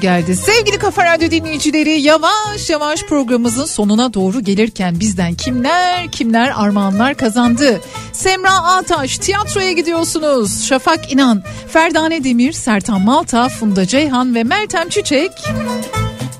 Geldi. 0.00 0.36
Sevgili 0.36 0.78
Kafa 0.78 1.04
Radyo 1.04 1.30
dinleyicileri 1.30 2.00
yavaş 2.00 2.70
yavaş 2.70 3.02
programımızın 3.04 3.64
sonuna 3.64 4.14
doğru 4.14 4.40
gelirken 4.40 5.00
bizden 5.00 5.34
kimler 5.34 6.10
kimler 6.10 6.52
armağanlar 6.56 7.14
kazandı. 7.14 7.80
Semra 8.12 8.52
Ataş 8.52 9.18
tiyatroya 9.18 9.72
gidiyorsunuz. 9.72 10.64
Şafak 10.64 11.12
İnan, 11.12 11.42
Ferdane 11.68 12.24
Demir, 12.24 12.52
Sertan 12.52 13.00
Malta, 13.00 13.48
Funda 13.48 13.86
Ceyhan 13.86 14.34
ve 14.34 14.44
Meltem 14.44 14.88
Çiçek. 14.88 15.32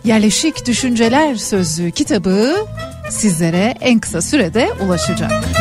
Yerleşik 0.05 0.66
Düşünceler 0.66 1.35
Sözlüğü 1.35 1.91
kitabı 1.91 2.66
sizlere 3.11 3.74
en 3.81 3.99
kısa 3.99 4.23
sürede 4.23 4.70
ulaşacak. 4.87 5.60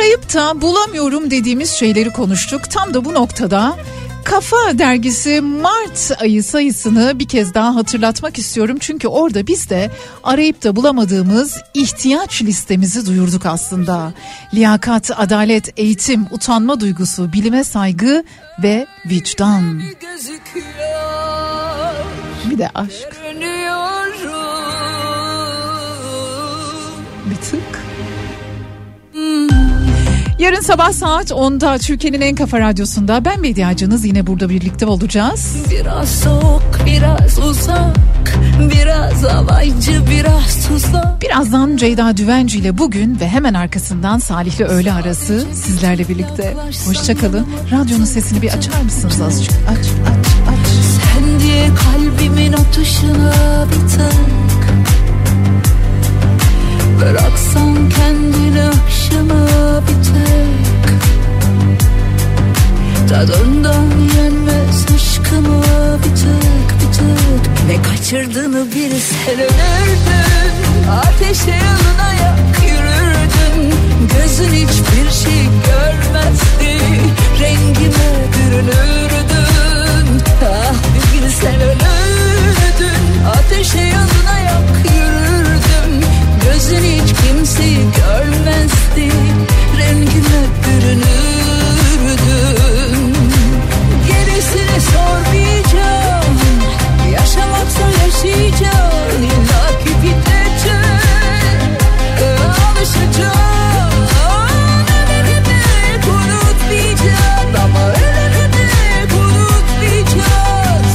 Arayıp 0.00 0.34
da 0.34 0.60
bulamıyorum 0.60 1.30
dediğimiz 1.30 1.70
şeyleri 1.70 2.10
konuştuk. 2.10 2.70
Tam 2.70 2.94
da 2.94 3.04
bu 3.04 3.14
noktada 3.14 3.76
Kafa 4.24 4.78
dergisi 4.78 5.40
Mart 5.40 6.12
ayı 6.20 6.44
sayısını 6.44 7.18
bir 7.18 7.28
kez 7.28 7.54
daha 7.54 7.74
hatırlatmak 7.74 8.38
istiyorum. 8.38 8.76
Çünkü 8.80 9.08
orada 9.08 9.46
biz 9.46 9.70
de 9.70 9.90
arayıp 10.22 10.64
da 10.64 10.76
bulamadığımız 10.76 11.58
ihtiyaç 11.74 12.42
listemizi 12.42 13.06
duyurduk 13.06 13.46
aslında. 13.46 14.12
Liyakat, 14.54 15.10
adalet, 15.16 15.78
eğitim, 15.78 16.26
utanma 16.30 16.80
duygusu, 16.80 17.32
bilime 17.32 17.64
saygı 17.64 18.24
ve 18.62 18.86
vicdan. 19.06 19.82
Bir 22.50 22.58
de 22.58 22.70
aşk. 22.74 23.19
Yarın 30.40 30.60
sabah 30.60 30.92
saat 30.92 31.30
10'da 31.30 31.78
Türkiye'nin 31.78 32.20
en 32.20 32.34
kafa 32.34 32.60
radyosunda 32.60 33.24
ben 33.24 33.40
medyacınız 33.40 34.04
yine 34.04 34.26
burada 34.26 34.48
birlikte 34.48 34.86
olacağız. 34.86 35.56
Biraz 35.70 36.08
soğuk, 36.08 36.62
biraz 36.86 37.38
uzak, 37.38 37.98
biraz 38.74 39.24
alaycı, 39.24 40.02
biraz 40.10 40.68
tuzak. 40.68 41.22
Birazdan 41.22 41.76
Ceyda 41.76 42.16
Düvenci 42.16 42.58
ile 42.58 42.78
bugün 42.78 43.20
ve 43.20 43.28
hemen 43.28 43.54
arkasından 43.54 44.18
Salih'le 44.18 44.60
öğle 44.60 44.92
arası 44.92 45.44
sizlerle 45.54 46.08
birlikte. 46.08 46.56
Hoşçakalın. 46.86 47.46
Radyonun 47.72 48.04
sesini 48.04 48.42
bir 48.42 48.52
açar 48.52 48.82
mısınız 48.82 49.20
azıcık? 49.20 49.54
Aç, 49.70 49.78
aç, 49.78 50.26
aç. 50.48 50.68
Sen 50.68 51.40
diye 51.40 51.68
kalbimin 51.74 52.52
atışına 52.52 53.66
bir 53.66 53.88
tek 53.98 54.59
Bıraksan 57.00 57.88
kendini 57.88 58.62
akşama 58.62 59.46
bir 59.82 60.04
tek 60.04 61.00
Tadından 63.08 63.90
yenmez 64.16 64.86
aşkıma 64.94 65.62
bir 65.98 66.16
tek 66.16 66.68
bir 66.80 66.92
tek 66.98 67.66
Ne 67.66 67.82
kaçırdığını 67.82 68.66
bir 68.74 68.90
sen 68.90 69.34
ölürdün 69.34 70.20
Ateşe 70.90 71.50
yanına 71.50 72.12
yak 72.12 72.38
yürürdün. 72.66 73.74
Gözün 74.16 74.52
hiçbir 74.54 75.10
şey 75.24 75.44
görmezdi. 75.66 76.84
Rengime 77.40 78.10
bürünürdün. 78.34 80.22
Ah 80.44 80.74
bir 80.94 81.22
bilsen 81.22 81.60
ölürdün. 81.60 83.24
Ateşe 83.28 83.78
yanına 83.80 84.38
yak 84.38 84.94
yürürdüm 84.94 85.39
Gözün 86.52 86.84
hiç 86.84 87.12
kimseyi 87.22 87.76
görmezdi. 87.76 89.12
Rengime 89.78 90.42
bürünürdün 90.64 92.14
Gerisini 94.08 94.80
sormayacağım. 94.80 96.34
Yaşamaksa 97.12 97.86
yaşayacağım 98.04 99.22
İlla 99.22 99.78
ki 99.84 99.92
bitecek. 100.02 101.00
Alışacağım. 102.70 103.40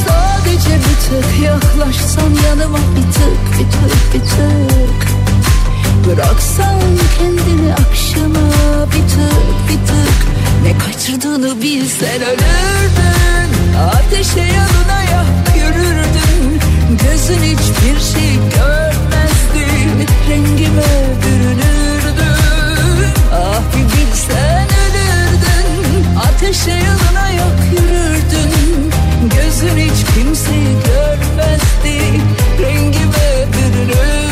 Sadece 0.07 0.73
bir 0.75 0.97
tık 1.09 1.39
yaklaşsan 1.43 2.31
yanıma 2.47 2.77
bir 2.77 3.13
tık 3.13 3.59
bir 3.59 3.71
tık 3.71 4.13
bir 4.13 4.19
tık 4.19 5.14
Bıraksan 6.05 6.79
kendini 7.19 7.73
akşama 7.73 8.51
bir 8.85 9.09
tık 9.09 9.69
bir 9.69 9.87
tık. 9.87 10.17
Ne 10.63 10.77
kaçırdığını 10.77 11.61
bilsen 11.61 12.21
ölürdün. 12.21 13.75
Ateşe 13.79 14.39
yanına 14.39 15.01
yak 15.01 15.55
yürürdün. 15.57 16.59
Gözün 17.03 17.43
hiçbir 17.43 17.99
şey 18.13 18.35
görmezdi 18.35 19.65
Rengime 20.29 21.15
bürünürdün. 21.23 22.39
Ah 23.33 23.61
bir 23.73 23.97
bilsen 23.97 24.67
ölürdün. 24.85 26.05
Ateşe 26.19 26.71
yanına 26.71 27.29
yak 27.29 27.59
yürürdün. 27.71 28.91
Gözün 29.35 29.77
hiç 29.77 30.05
kimseyi 30.15 30.75
görmezdi. 30.85 32.21
Rengime 32.59 33.47
bürünürdün 33.53 34.24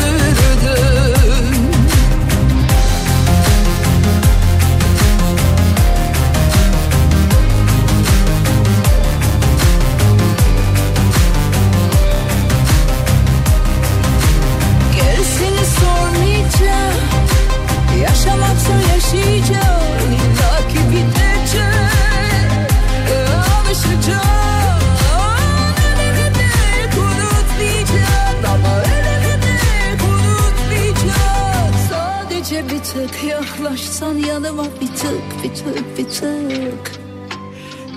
yaklaşsan 34.04 34.18
yanıma 34.18 34.64
bir 34.80 34.86
tık 34.86 35.44
bir 35.44 35.54
tık 35.54 35.98
bir 35.98 36.08
tık. 36.08 37.00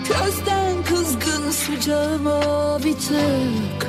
Közden 0.08 0.84
kızgın 0.84 1.52
sıcağıma 1.52 2.40
bir 2.84 2.94
tık. 2.94 3.88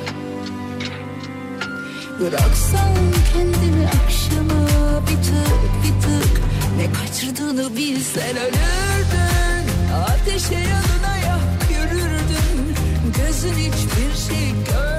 Bıraksan 2.19 2.95
kendini 3.33 3.87
akşama 3.87 4.67
bir 5.01 5.23
tık 5.23 5.71
bir 5.83 6.01
tık. 6.01 6.41
Ne 6.77 6.91
kaçırdığını 6.93 7.77
bilsen 7.77 8.37
ölürdün. 8.37 9.93
Ateşe 9.93 10.55
yanına 10.55 11.17
yak 11.17 11.69
yürürdün. 11.71 12.75
Gözün 13.17 13.53
hiçbir 13.53 14.29
şey 14.29 14.51
gör 14.71 14.98